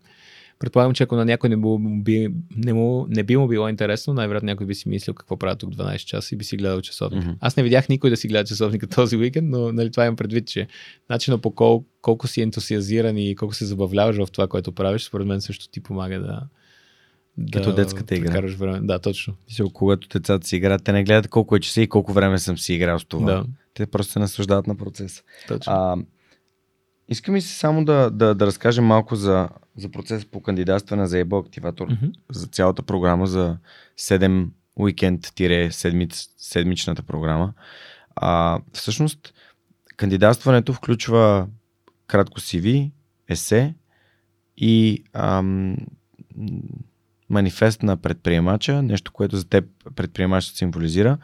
[0.60, 1.56] Предполагам, че ако на някой не,
[2.02, 5.58] би, не, му, не би му било интересно, най-вероятно някой би си мислил какво правят
[5.58, 7.24] тук 12 часа и би си гледал часовник.
[7.24, 7.36] Mm-hmm.
[7.40, 10.46] Аз не видях никой да си гледа часовника този уикенд, но нали, това имам предвид,
[10.46, 10.66] че
[11.10, 15.26] начинът по кол, колко си ентусиазиран и колко се забавляваш в това, което правиш, според
[15.26, 16.42] мен също ти помага да,
[17.38, 18.40] да Като детската игра.
[18.40, 18.80] Време.
[18.82, 19.34] Да, точно.
[19.48, 22.58] Мисля, когато децата си играят, те не гледат колко е часа и колко време съм
[22.58, 23.32] си играл с това.
[23.32, 23.44] Да.
[23.74, 25.22] Те просто се наслаждават на процеса.
[25.48, 25.72] Точно.
[25.72, 25.96] А,
[27.10, 31.18] искам и си само да, да, да разкажем малко за за процес по кандидатстване за
[31.18, 32.12] ЕБО активатор mm-hmm.
[32.30, 33.56] за цялата програма за
[33.98, 37.52] 7 уикенд-седмичната програма.
[38.16, 39.34] А, всъщност,
[39.96, 41.46] кандидатстването включва
[42.06, 42.90] кратко CV,
[43.28, 43.74] есе
[44.56, 45.76] и ам,
[47.30, 49.64] манифест на предприемача, нещо, което за теб
[49.96, 51.18] предприемачът символизира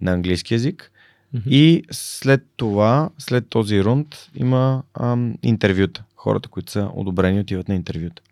[0.00, 0.92] на английски язик.
[1.34, 1.48] Mm-hmm.
[1.48, 7.74] И след това, след този рунд, има ам, интервюта хората, които са одобрени, отиват на
[7.74, 8.22] интервюта.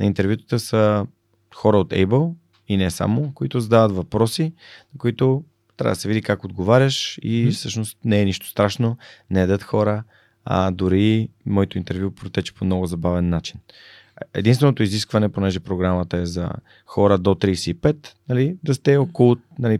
[0.00, 1.06] На интервютата са
[1.54, 2.34] хора от Able
[2.68, 4.52] и не само, които задават въпроси,
[4.94, 5.44] на които
[5.76, 7.52] трябва да се види как отговаряш и mm-hmm.
[7.52, 8.98] всъщност не е нищо страшно,
[9.30, 10.04] не едат хора,
[10.44, 13.60] а дори моето интервю протече по много забавен начин.
[14.34, 16.50] Единственото изискване, понеже програмата е за
[16.86, 19.78] хора до 35, нали, да сте около, нали,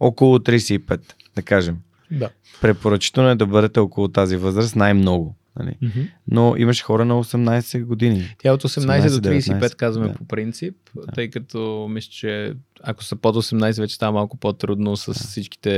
[0.00, 1.00] около 35,
[1.36, 1.78] да кажем.
[2.10, 2.30] Да.
[2.60, 5.36] Препоръчително е да бъдете около тази възраст най-много.
[5.58, 5.76] Нали?
[5.82, 6.10] Mm-hmm.
[6.28, 8.34] Но имаше хора на 18 години.
[8.38, 10.14] Тя от 18, 18 до 35 19, казваме да.
[10.14, 11.12] по принцип, да.
[11.12, 15.14] тъй като мисля, че ако са под 18 вече става малко по-трудно с да.
[15.14, 15.70] всичките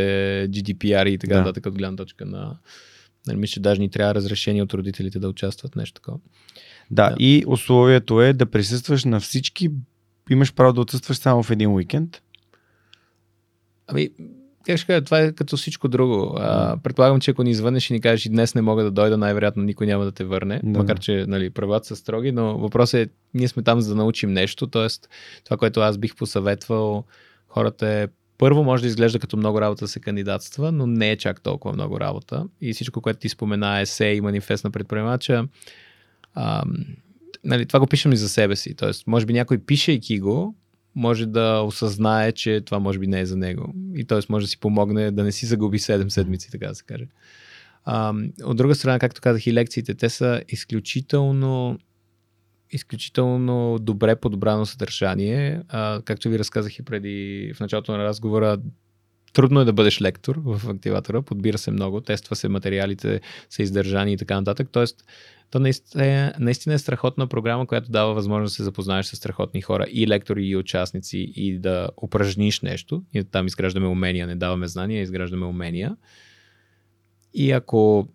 [0.51, 1.41] GDPR и така да.
[1.41, 2.57] нататък от гледна точка на...
[3.27, 6.19] Нали, мисля, че даже ни трябва разрешение от родителите да участват нещо такова.
[6.91, 9.71] Да, да, и условието е да присъстваш на всички,
[10.31, 12.23] имаш право да отсъстваш само в един уикенд.
[13.87, 14.11] Ами,
[14.69, 16.37] как ще кажа, това е като всичко друго.
[16.39, 19.63] А, предполагам, че ако ни извънеш и ни кажеш днес не мога да дойда, най-вероятно
[19.63, 20.79] никой няма да те върне, Да.
[20.79, 24.33] макар че нали, правилата са строги, но въпросът е, ние сме там за да научим
[24.33, 24.87] нещо, т.е.
[25.45, 27.05] това, което аз бих посъветвал
[27.49, 31.17] хората е първо може да изглежда като много работа да се кандидатства, но не е
[31.17, 32.47] чак толкова много работа.
[32.61, 35.45] И всичко, което ти спомена, есе и манифест на предприемача,
[36.35, 36.75] ам,
[37.45, 38.75] нали, това го пишем и за себе си.
[38.75, 40.55] Тоест, може би някой пишейки го,
[40.95, 43.75] може да осъзнае, че това може би не е за него.
[43.95, 44.21] И т.е.
[44.29, 47.07] може да си помогне да не си загуби 7 седмици, така да се каже.
[47.85, 51.79] Ам, от друга страна, както казах, и лекциите, те са изключително
[52.71, 55.63] изключително добре подобрано съдържание.
[55.69, 58.59] А, както ви разказах и преди в началото на разговора,
[59.33, 64.13] трудно е да бъдеш лектор в активатора, подбира се много, тества се материалите, са издържани
[64.13, 64.69] и така нататък.
[64.73, 65.05] Тоест,
[65.51, 69.87] то наистина е, е страхотна програма, която дава възможност да се запознаеш с страхотни хора
[69.93, 73.03] и лектори, и участници, и да упражниш нещо.
[73.15, 75.97] И там изграждаме умения, не даваме знания, изграждаме умения.
[77.35, 78.09] И ако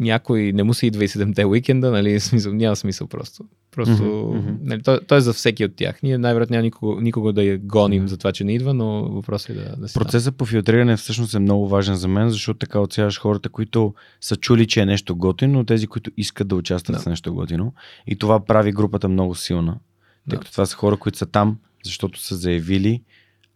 [0.00, 3.44] някой не му се идва и седемте уикенда, нали, няма смисъл просто.
[3.74, 4.54] Просто, мгм.
[4.62, 6.02] нали, то, то, е за всеки от тях.
[6.02, 9.50] Ние най-вероятно няма никого, никого да я гоним за това, че не идва, но въпросът
[9.50, 9.94] е да, да си.
[9.94, 14.36] Процесът по филтриране всъщност е много важен за мен, защото така отсяваш хората, които са
[14.36, 17.02] чули, че е нещо готино, но тези, които искат да участват Да.
[17.02, 17.72] в нещо готино.
[18.06, 19.72] И това прави групата много силна.
[19.72, 19.78] Тъй
[20.26, 20.38] Да.
[20.38, 23.02] като това са хора, които са там, защото са заявили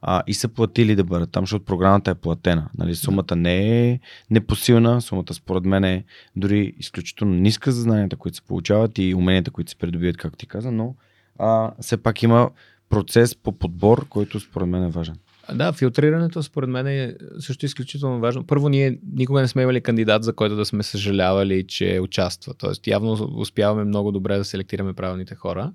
[0.03, 2.69] а, и са платили да бъдат там, защото програмата е платена.
[2.79, 6.05] Нали, сумата не е непосилна, сумата според мен е
[6.37, 10.47] дори изключително ниска за знанията, които се получават и уменията, които се придобиват, както ти
[10.47, 10.95] каза, но
[11.39, 12.51] а, все пак има
[12.89, 15.17] процес по подбор, който според мен е важен.
[15.55, 18.47] Да, филтрирането според мен е също изключително важно.
[18.47, 22.55] Първо, ние никога не сме имали кандидат, за който да сме съжалявали, че участва.
[22.55, 25.73] Тоест, явно успяваме много добре да селектираме правилните хора.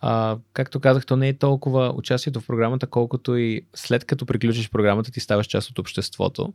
[0.00, 4.70] А, както казах, то не е толкова участието в програмата, колкото и след като приключиш
[4.70, 6.52] програмата, ти ставаш част от обществото.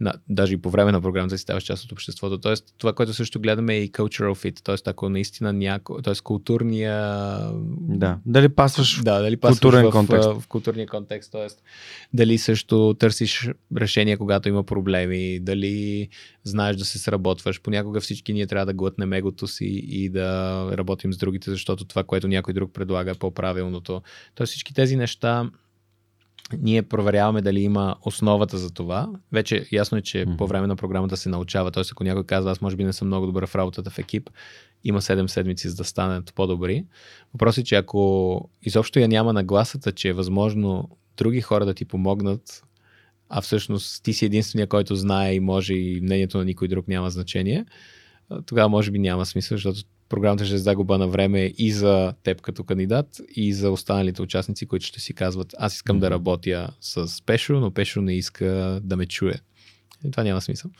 [0.00, 2.38] На, даже и по време на програмата ти ставаш част от обществото.
[2.38, 4.60] Тоест, това, което също гледаме е и cultural fit.
[4.64, 6.94] Тоест, ако наистина някой, тоест културния
[7.88, 8.18] Да.
[8.26, 10.28] Дали пасваш да, дали пасваш културен в, контекст.
[10.28, 11.46] в, в културния контекст, т.е.
[12.12, 16.08] дали също търсиш решение, когато има проблеми, дали
[16.48, 17.62] знаеш да се сработваш.
[17.62, 22.04] Понякога всички ние трябва да глътнем егото си и да работим с другите, защото това,
[22.04, 24.02] което някой друг предлага е по-правилното.
[24.34, 25.50] Тоест всички тези неща
[26.58, 29.08] ние проверяваме дали има основата за това.
[29.32, 30.36] Вече ясно е, че Мгм.
[30.36, 31.70] по време на програмата се научава.
[31.70, 31.82] Т.е.
[31.92, 34.30] ако някой казва, аз може би не съм много добър в работата в екип,
[34.84, 36.84] има 7 седмици за да станат по-добри.
[37.34, 41.84] Въпросът е, че ако изобщо я няма нагласата, че е възможно други хора да ти
[41.84, 42.62] помогнат,
[43.28, 47.10] а всъщност ти си единствения, който знае и може и мнението на никой друг няма
[47.10, 47.64] значение,
[48.46, 52.40] тогава може би няма смисъл, защото програмата ще е загуба на време и за теб
[52.40, 56.14] като кандидат, и за останалите участници, които ще си казват, аз искам да Мгм.
[56.14, 59.34] работя с Пешо, но Пешо не иска да ме чуе.
[60.04, 60.70] И това няма смисъл.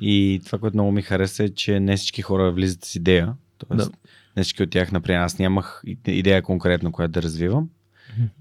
[0.00, 3.34] И това, което много ми хареса е, че не всички хора влизат с идея.
[3.58, 3.96] Тоест, Да.
[4.36, 7.68] не всички от тях, например, аз нямах идея конкретно, която да развивам.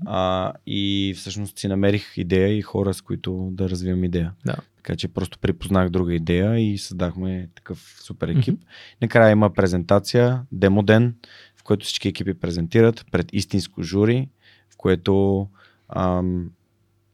[0.05, 4.33] А, и всъщност си намерих идея и хора, с които да развивам идея.
[4.45, 4.55] Да.
[4.77, 8.59] Така че просто припознах друга идея и създахме такъв супер екип.
[9.01, 11.15] Накрая има презентация, демо ден,
[11.57, 14.29] в който всички екипи презентират пред истинско жури,
[14.69, 15.47] в което
[15.89, 16.51] ам,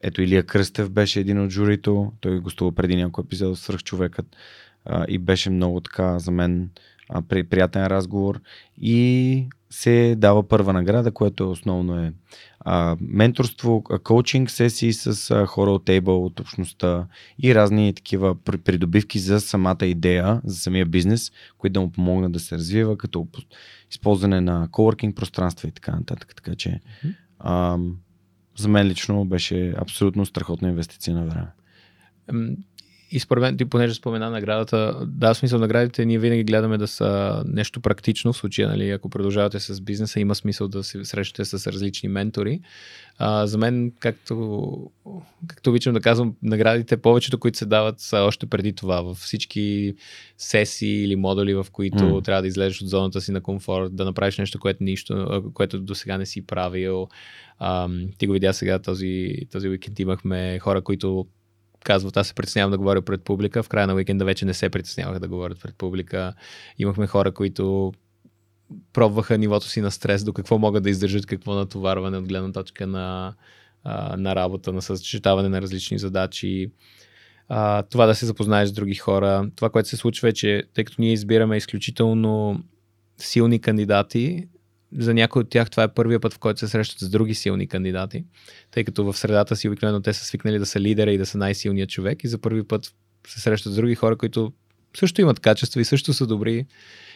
[0.02, 4.26] ето Илия Кръстев беше един от журито, той гостува преди някой епизод свръх човекът
[4.86, 6.70] а, и беше много така за мен
[7.30, 8.42] при, приятен разговор
[8.82, 12.14] и се дава първа награда, което е основно е
[12.60, 17.08] а, менторство, а, коучинг сесии с а, хора от Able, от общността
[17.44, 22.32] и разни такива при- придобивки за самата идея, за самия бизнес, които да му помогнат
[22.32, 23.42] да се развива, като по-
[23.92, 26.34] използване на коworking пространства и така нататък.
[26.36, 26.80] Така че
[27.40, 27.98] ам,
[28.58, 31.48] за мен лично беше абсолютно страхотна инвестиция на време.
[33.12, 37.44] И според мен, ти понеже спомена наградата, да, смисъл наградите ние винаги гледаме да са
[37.48, 41.72] нещо практично, в случая, нали, ако продължавате с бизнеса, има смисъл да се срещате с
[41.72, 42.62] различни ментори.
[43.18, 44.92] А, за мен, както,
[45.48, 49.02] както обичам да казвам, наградите, повечето, които се дават, са още преди това.
[49.02, 49.96] Във всички
[50.38, 52.24] сесии или модули, в които mm.
[52.24, 55.80] трябва да излезеш от зоната си на комфорт, да направиш нещо, което, нищо, а, което
[55.80, 57.08] до сега не си правил.
[57.60, 61.26] Ам, ти го видя сега този, този уикенд имахме хора, които
[61.84, 63.64] казват, аз се притеснявам да говоря пред публика.
[63.64, 66.34] В края на уикенда вече не се притеснявах да говорят пред публика.
[66.78, 67.94] Имахме хора, които
[68.94, 72.88] пробваха нивото си на стрес, до какво могат да издържат, какво натоварване от гледна точка
[72.88, 73.34] на,
[74.18, 76.72] на работа, на съчетаване на различни задачи.
[77.90, 79.50] Това да се запознаеш с други хора.
[79.56, 82.64] Това, което се случва е, че тъй като ние избираме изключително
[83.18, 84.48] силни кандидати,
[84.98, 87.68] за някои от тях това е първия път, в който се срещат с други силни
[87.68, 88.24] кандидати,
[88.72, 91.38] тъй като в средата си обикновено те са свикнали да са лидера и да са
[91.38, 92.94] най-силният човек и за първи път
[93.28, 94.54] се срещат с други хора, които
[94.98, 96.66] също имат качества и също са добри.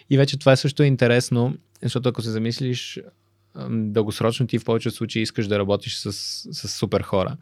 [0.09, 2.99] И вече това също е интересно, защото ако се замислиш
[3.69, 6.13] дългосрочно, ти в повечето случаи искаш да работиш с,
[6.53, 7.37] с супер хора.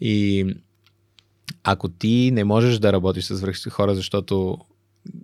[0.00, 0.46] И
[1.62, 4.58] ако ти не можеш да работиш с хора, защото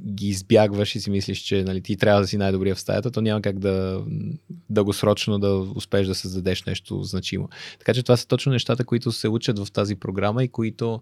[0.06, 3.20] ги избягваш и си мислиш, че нали, ти трябва да си най-добрия в стаята, то
[3.20, 4.04] няма как да
[4.70, 7.48] дългосрочно да успееш да създадеш нещо значимо.
[7.78, 11.00] Така че това са точно нещата, които се учат в тази програма и които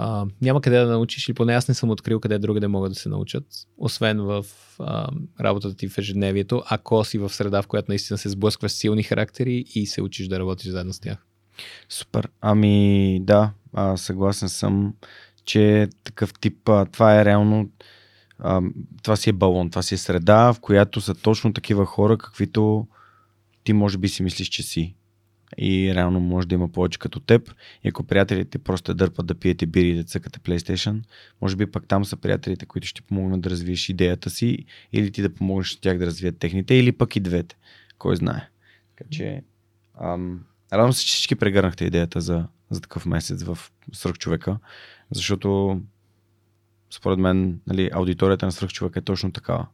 [0.00, 2.92] а, няма къде да научиш, или поне аз не съм открил къде друга да могат
[2.92, 3.44] да се научат,
[3.78, 4.46] освен в
[4.78, 5.08] а,
[5.40, 9.02] работата ти в ежедневието, ако си в среда, в която наистина се сблъскваш с силни
[9.02, 11.18] характери и се учиш да работиш заедно с тях.
[11.88, 12.28] Супер.
[12.40, 14.94] Ами да, а, съгласен съм,
[15.48, 17.70] че такъв тип, а, това е реално,
[18.38, 18.62] а,
[19.02, 22.86] това си е балон, това си е среда, в която са точно такива хора, каквито
[23.64, 24.94] ти може би си мислиш, че си
[25.58, 27.54] и реално може да има повече като теб.
[27.84, 31.02] И ако приятелите просто дърпат да пиете бири и да цъкате PlayStation,
[31.42, 35.22] може би пък там са приятелите, които ще помогнат да развиеш идеята си или ти
[35.22, 37.56] да помогнеш тях да развият техните, или пък и двете.
[37.98, 38.48] Кой знае.
[38.96, 39.42] Така че,
[40.00, 43.58] ам, радвам се, че всички прегърнахте идеята за, за такъв месец в
[44.18, 44.58] човека,
[45.10, 45.80] защото
[46.90, 49.66] според мен нали, аудиторията на човека е точно такава.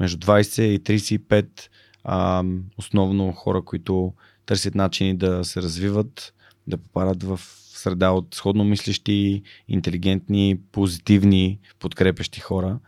[0.00, 1.68] Между 20 и 35
[2.04, 4.14] ам, основно хора, които
[4.46, 6.34] търсят начини да се развиват,
[6.66, 7.40] да попадат в
[7.78, 12.78] среда от сходно мислещи, интелигентни, позитивни, подкрепящи хора,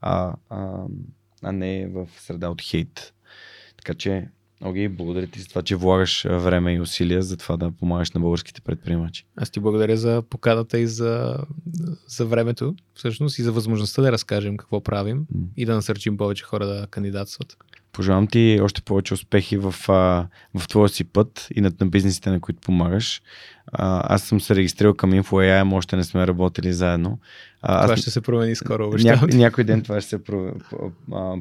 [0.00, 0.84] а, а,
[1.42, 3.14] а не в среда от хейт.
[3.76, 4.28] Така че,
[4.64, 8.20] Оги, благодаря ти за това, че влагаш време и усилия за това да помагаш на
[8.20, 9.26] българските предприемачи.
[9.36, 11.36] Аз ти благодаря за поканата и за,
[12.08, 15.46] за времето, всъщност, и за възможността да разкажем какво правим mm.
[15.56, 17.56] и да насърчим повече хора да кандидатстват.
[17.92, 19.74] Пожелавам ти още повече успехи в,
[20.54, 23.22] в твоя си път и над на бизнесите, на които помагаш.
[23.72, 27.18] А, аз съм се регистрирал към InfoAI, но още не сме работили заедно.
[27.62, 28.00] А, това аз...
[28.00, 28.92] ще се промени скоро.
[28.98, 30.24] Ня, някой ден това ще се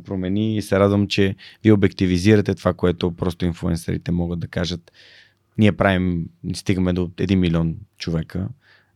[0.05, 4.91] промени и се радвам, че ви обективизирате това, което просто инфуенсерите могат да кажат.
[5.57, 8.47] Ние правим, стигаме до 1 милион човека,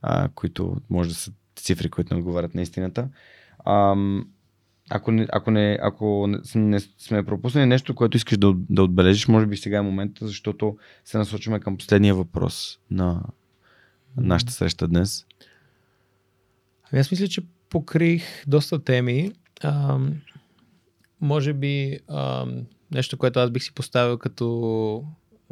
[0.01, 3.07] а, които може да са цифри, които не отговарят на истината.
[3.65, 4.27] Ам,
[4.89, 9.45] ако не, ако не, ако не, сме пропуснали нещо, което искаш да, да отбележиш, може
[9.45, 13.23] би сега е момента, защото се насочваме към последния въпрос на
[14.17, 15.25] нашата среща днес.
[16.91, 19.31] Ами аз мисля, че покрих доста теми.
[19.63, 19.99] А,
[21.21, 22.45] може би а,
[22.91, 25.03] нещо, което аз бих си поставил като,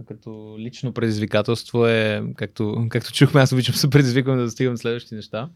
[0.08, 5.50] като лично предизвикателство е, както, както чухме, аз обичам се предизвиквам да достигам следващи неща.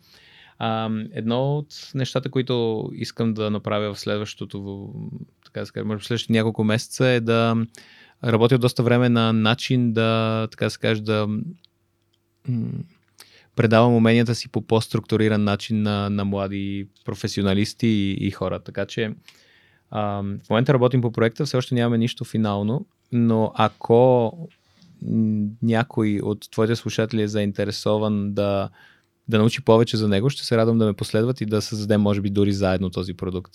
[0.59, 4.93] А, едно от нещата, които искам да направя в следващото,
[5.45, 7.65] така да може би следващите няколко месеца е да
[8.23, 11.27] работя доста време на начин да, така да се каже, да
[13.55, 18.59] предавам уменията си по по-структуриран начин на, на млади професионалисти и, и хора.
[18.59, 19.13] Така че
[19.91, 24.33] а, в момента работим по проекта, все още нямаме нищо финално, но ако
[25.61, 28.69] някой от твоите слушатели е заинтересован да
[29.27, 32.21] да научи повече за него, ще се радвам да ме последват и да създадем, може
[32.21, 33.53] би, дори заедно този продукт.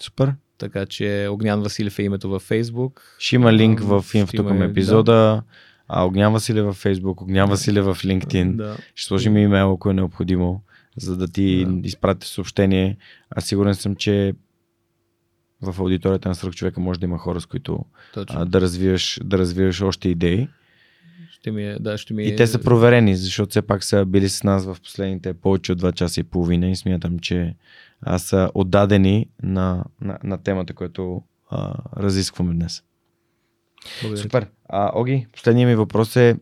[0.00, 0.34] Супер.
[0.58, 3.00] Така че Огнян Василев е името във Facebook.
[3.18, 5.12] Ще има линк в инфото към епизода.
[5.12, 5.42] Да.
[5.88, 8.56] А Огнян Василев във Facebook, Огнян Василев в LinkedIn.
[8.56, 8.76] Да.
[8.94, 10.62] Ще сложим имейл, ако е необходимо,
[10.96, 11.88] за да ти да.
[11.88, 12.96] изпратите съобщение.
[13.30, 14.34] Аз сигурен съм, че
[15.62, 17.84] в аудиторията на Сръх човека може да има хора, с които
[18.16, 20.48] а, да, развиеш, да развиеш още идеи.
[21.42, 22.26] Ще ми е, да, ще ми е...
[22.26, 25.82] И те са проверени, защото все пак са били с нас в последните повече от
[25.82, 27.54] 2 часа и половина и смятам, че
[28.00, 32.82] аз са отдадени на, на, на темата, която а, разискваме днес.
[34.02, 34.22] Благодаря.
[34.22, 34.46] Супер.
[34.68, 36.36] А, Оги, последният ми въпрос е,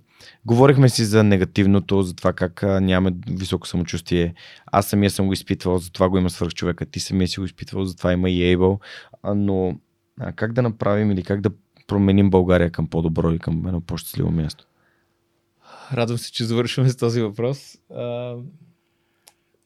[0.44, 4.34] говорихме си за негативното, за това как а, нямаме високо самочувствие.
[4.66, 6.86] Аз самия съм го изпитвал, за това го има свърх човека.
[6.86, 8.80] Ти самия си го изпитвал, за това има и Able.
[9.22, 9.78] А, но
[10.20, 11.50] а, как да направим или как да
[11.86, 14.66] променим България към по-добро и към едно по-щастливо място?
[15.94, 17.78] Радвам се, че завършваме с този въпрос.
[17.94, 18.34] А,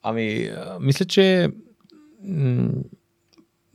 [0.03, 1.49] ами, мисля, че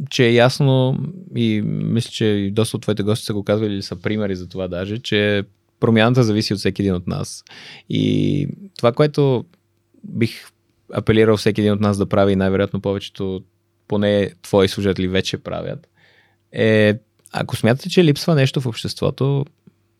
[0.10, 0.98] че е ясно
[1.36, 4.50] и мисля, че и доста от твоите гости са го казвали или са примери за
[4.50, 5.44] това даже, че
[5.80, 7.44] промяната зависи от всеки един от нас.
[7.90, 8.48] И
[8.78, 9.46] това, което
[10.04, 10.50] бих
[10.94, 13.44] апелирал всеки един от нас да прави най-вероятно повечето,
[13.88, 15.90] поне твои служители вече правят,
[16.52, 17.00] е
[17.32, 19.46] ако смятате, че липсва нещо в обществото,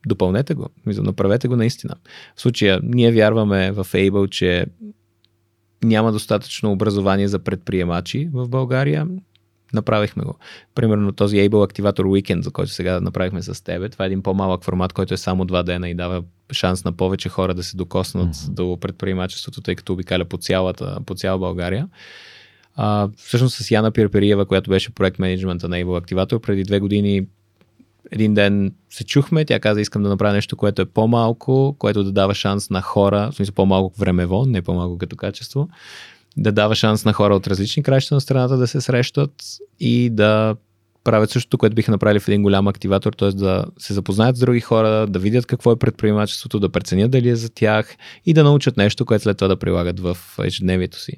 [0.06, 1.96] допълнете го, направете го наистина.
[2.36, 4.66] В случая, ние вярваме в Able, че
[5.84, 9.08] няма достатъчно образование за предприемачи в България.
[9.74, 10.36] направихме го.
[10.76, 14.64] Примерно този Able Activator Weekend, за който сега направихме с тебе, това е един по-малък
[14.64, 18.36] формат, който е само два дена и дава шанс на повече хора да се докоснат
[18.36, 18.54] mm-hmm.
[18.54, 21.88] до предприемачеството, тъй като обикаля по, цялата, по цяла България.
[22.76, 27.28] А, всъщност с Яна Пирпериева, която беше проект менеджмента на Able Activator, преди две години
[28.12, 32.12] един ден се чухме, тя каза, искам да направя нещо, което е по-малко, което да
[32.12, 35.70] дава шанс на хора, в смисъл по-малко времево, не по-малко като качество,
[36.38, 39.32] да дава шанс на хора от различни краища на страната да се срещат
[39.80, 40.56] и да
[41.04, 43.30] правят същото, което биха направили в един голям активатор, т.е.
[43.30, 47.36] да се запознаят с други хора, да видят какво е предприемачеството, да преценят дали е
[47.36, 47.96] за тях
[48.26, 51.14] и да научат нещо, което след това да прилагат в ежедневието си.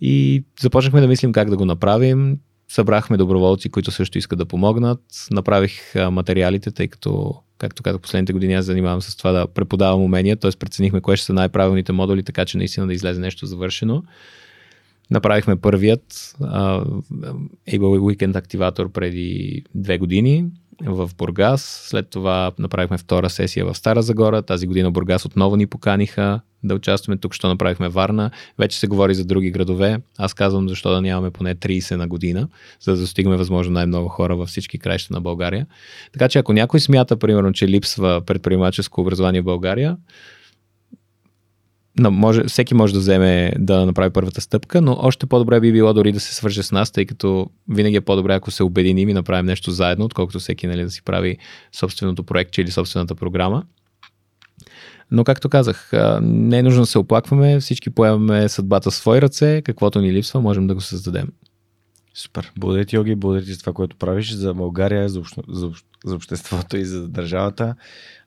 [0.00, 2.38] И започнахме да мислим как да го направим.
[2.68, 5.00] Събрахме доброволци, които също искат да помогнат.
[5.30, 10.36] Направих материалите, тъй като, както казах, последните години аз занимавам с това да преподавам умения,
[10.36, 10.50] т.е.
[10.58, 14.02] преценихме кое ще са най-правилните модули, така че наистина да излезе нещо завършено.
[15.10, 17.02] Направихме първият uh,
[17.68, 20.44] Able Weekend активатор преди две години
[20.84, 21.86] в Бургас.
[21.88, 24.42] След това направихме втора сесия в Стара Загора.
[24.42, 27.16] Тази година Бургас отново ни поканиха да участваме.
[27.16, 28.30] Тук що направихме Варна.
[28.58, 30.00] Вече се говори за други градове.
[30.18, 32.48] Аз казвам защо да нямаме поне 30 на година,
[32.80, 35.66] за да достигаме възможно най-много хора във всички краища на България.
[36.12, 39.96] Така че ако някой смята, примерно, че липсва предприемаческо образование в България,
[41.98, 45.94] но може, всеки може да вземе да направи първата стъпка, но още по-добре би било
[45.94, 49.14] дори да се свърже с нас, тъй като винаги е по-добре, ако се обединим и
[49.14, 51.36] направим нещо заедно, отколкото всеки нали, да си прави
[51.72, 53.62] собственото проектче или собствената програма.
[55.10, 55.90] Но, както казах,
[56.22, 60.40] не е нужно да се оплакваме, всички поемаме съдбата в свои ръце, каквото ни липсва,
[60.40, 61.28] можем да го създадем.
[62.16, 62.52] Супер.
[62.56, 65.38] Благодаря ти, Йоги, благодаря ти за това, което правиш за България, за, общ...
[65.48, 65.70] за,
[66.04, 67.74] за обществото и за държавата.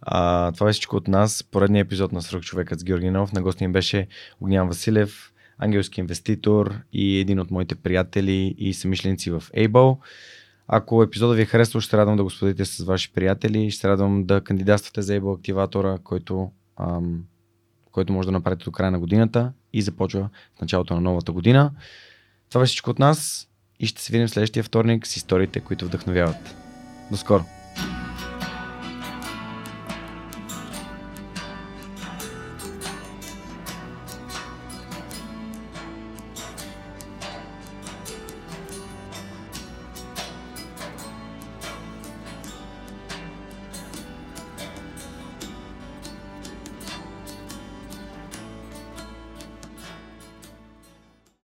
[0.02, 1.44] А, това е всичко от нас.
[1.44, 3.34] Поредният епизод на Срок човекът с Георги Нов.
[3.34, 4.08] На гости им беше
[4.42, 9.98] Огнян Василев, ангелски инвеститор и един от моите приятели и самишленици в Able.
[10.68, 13.72] Ако епизода ви е харесал, ще радвам да го споделите с ваши приятели.
[13.72, 17.24] Ще радвам да кандидатствате за Able активатора, който, ам,
[17.92, 21.72] който може да направите до края на годината и започва в началото на новата година.
[22.50, 23.49] Това е всичко от нас
[23.80, 26.56] и ще се видим следващия вторник с историите, които вдъхновяват.
[27.12, 27.46] До скоро!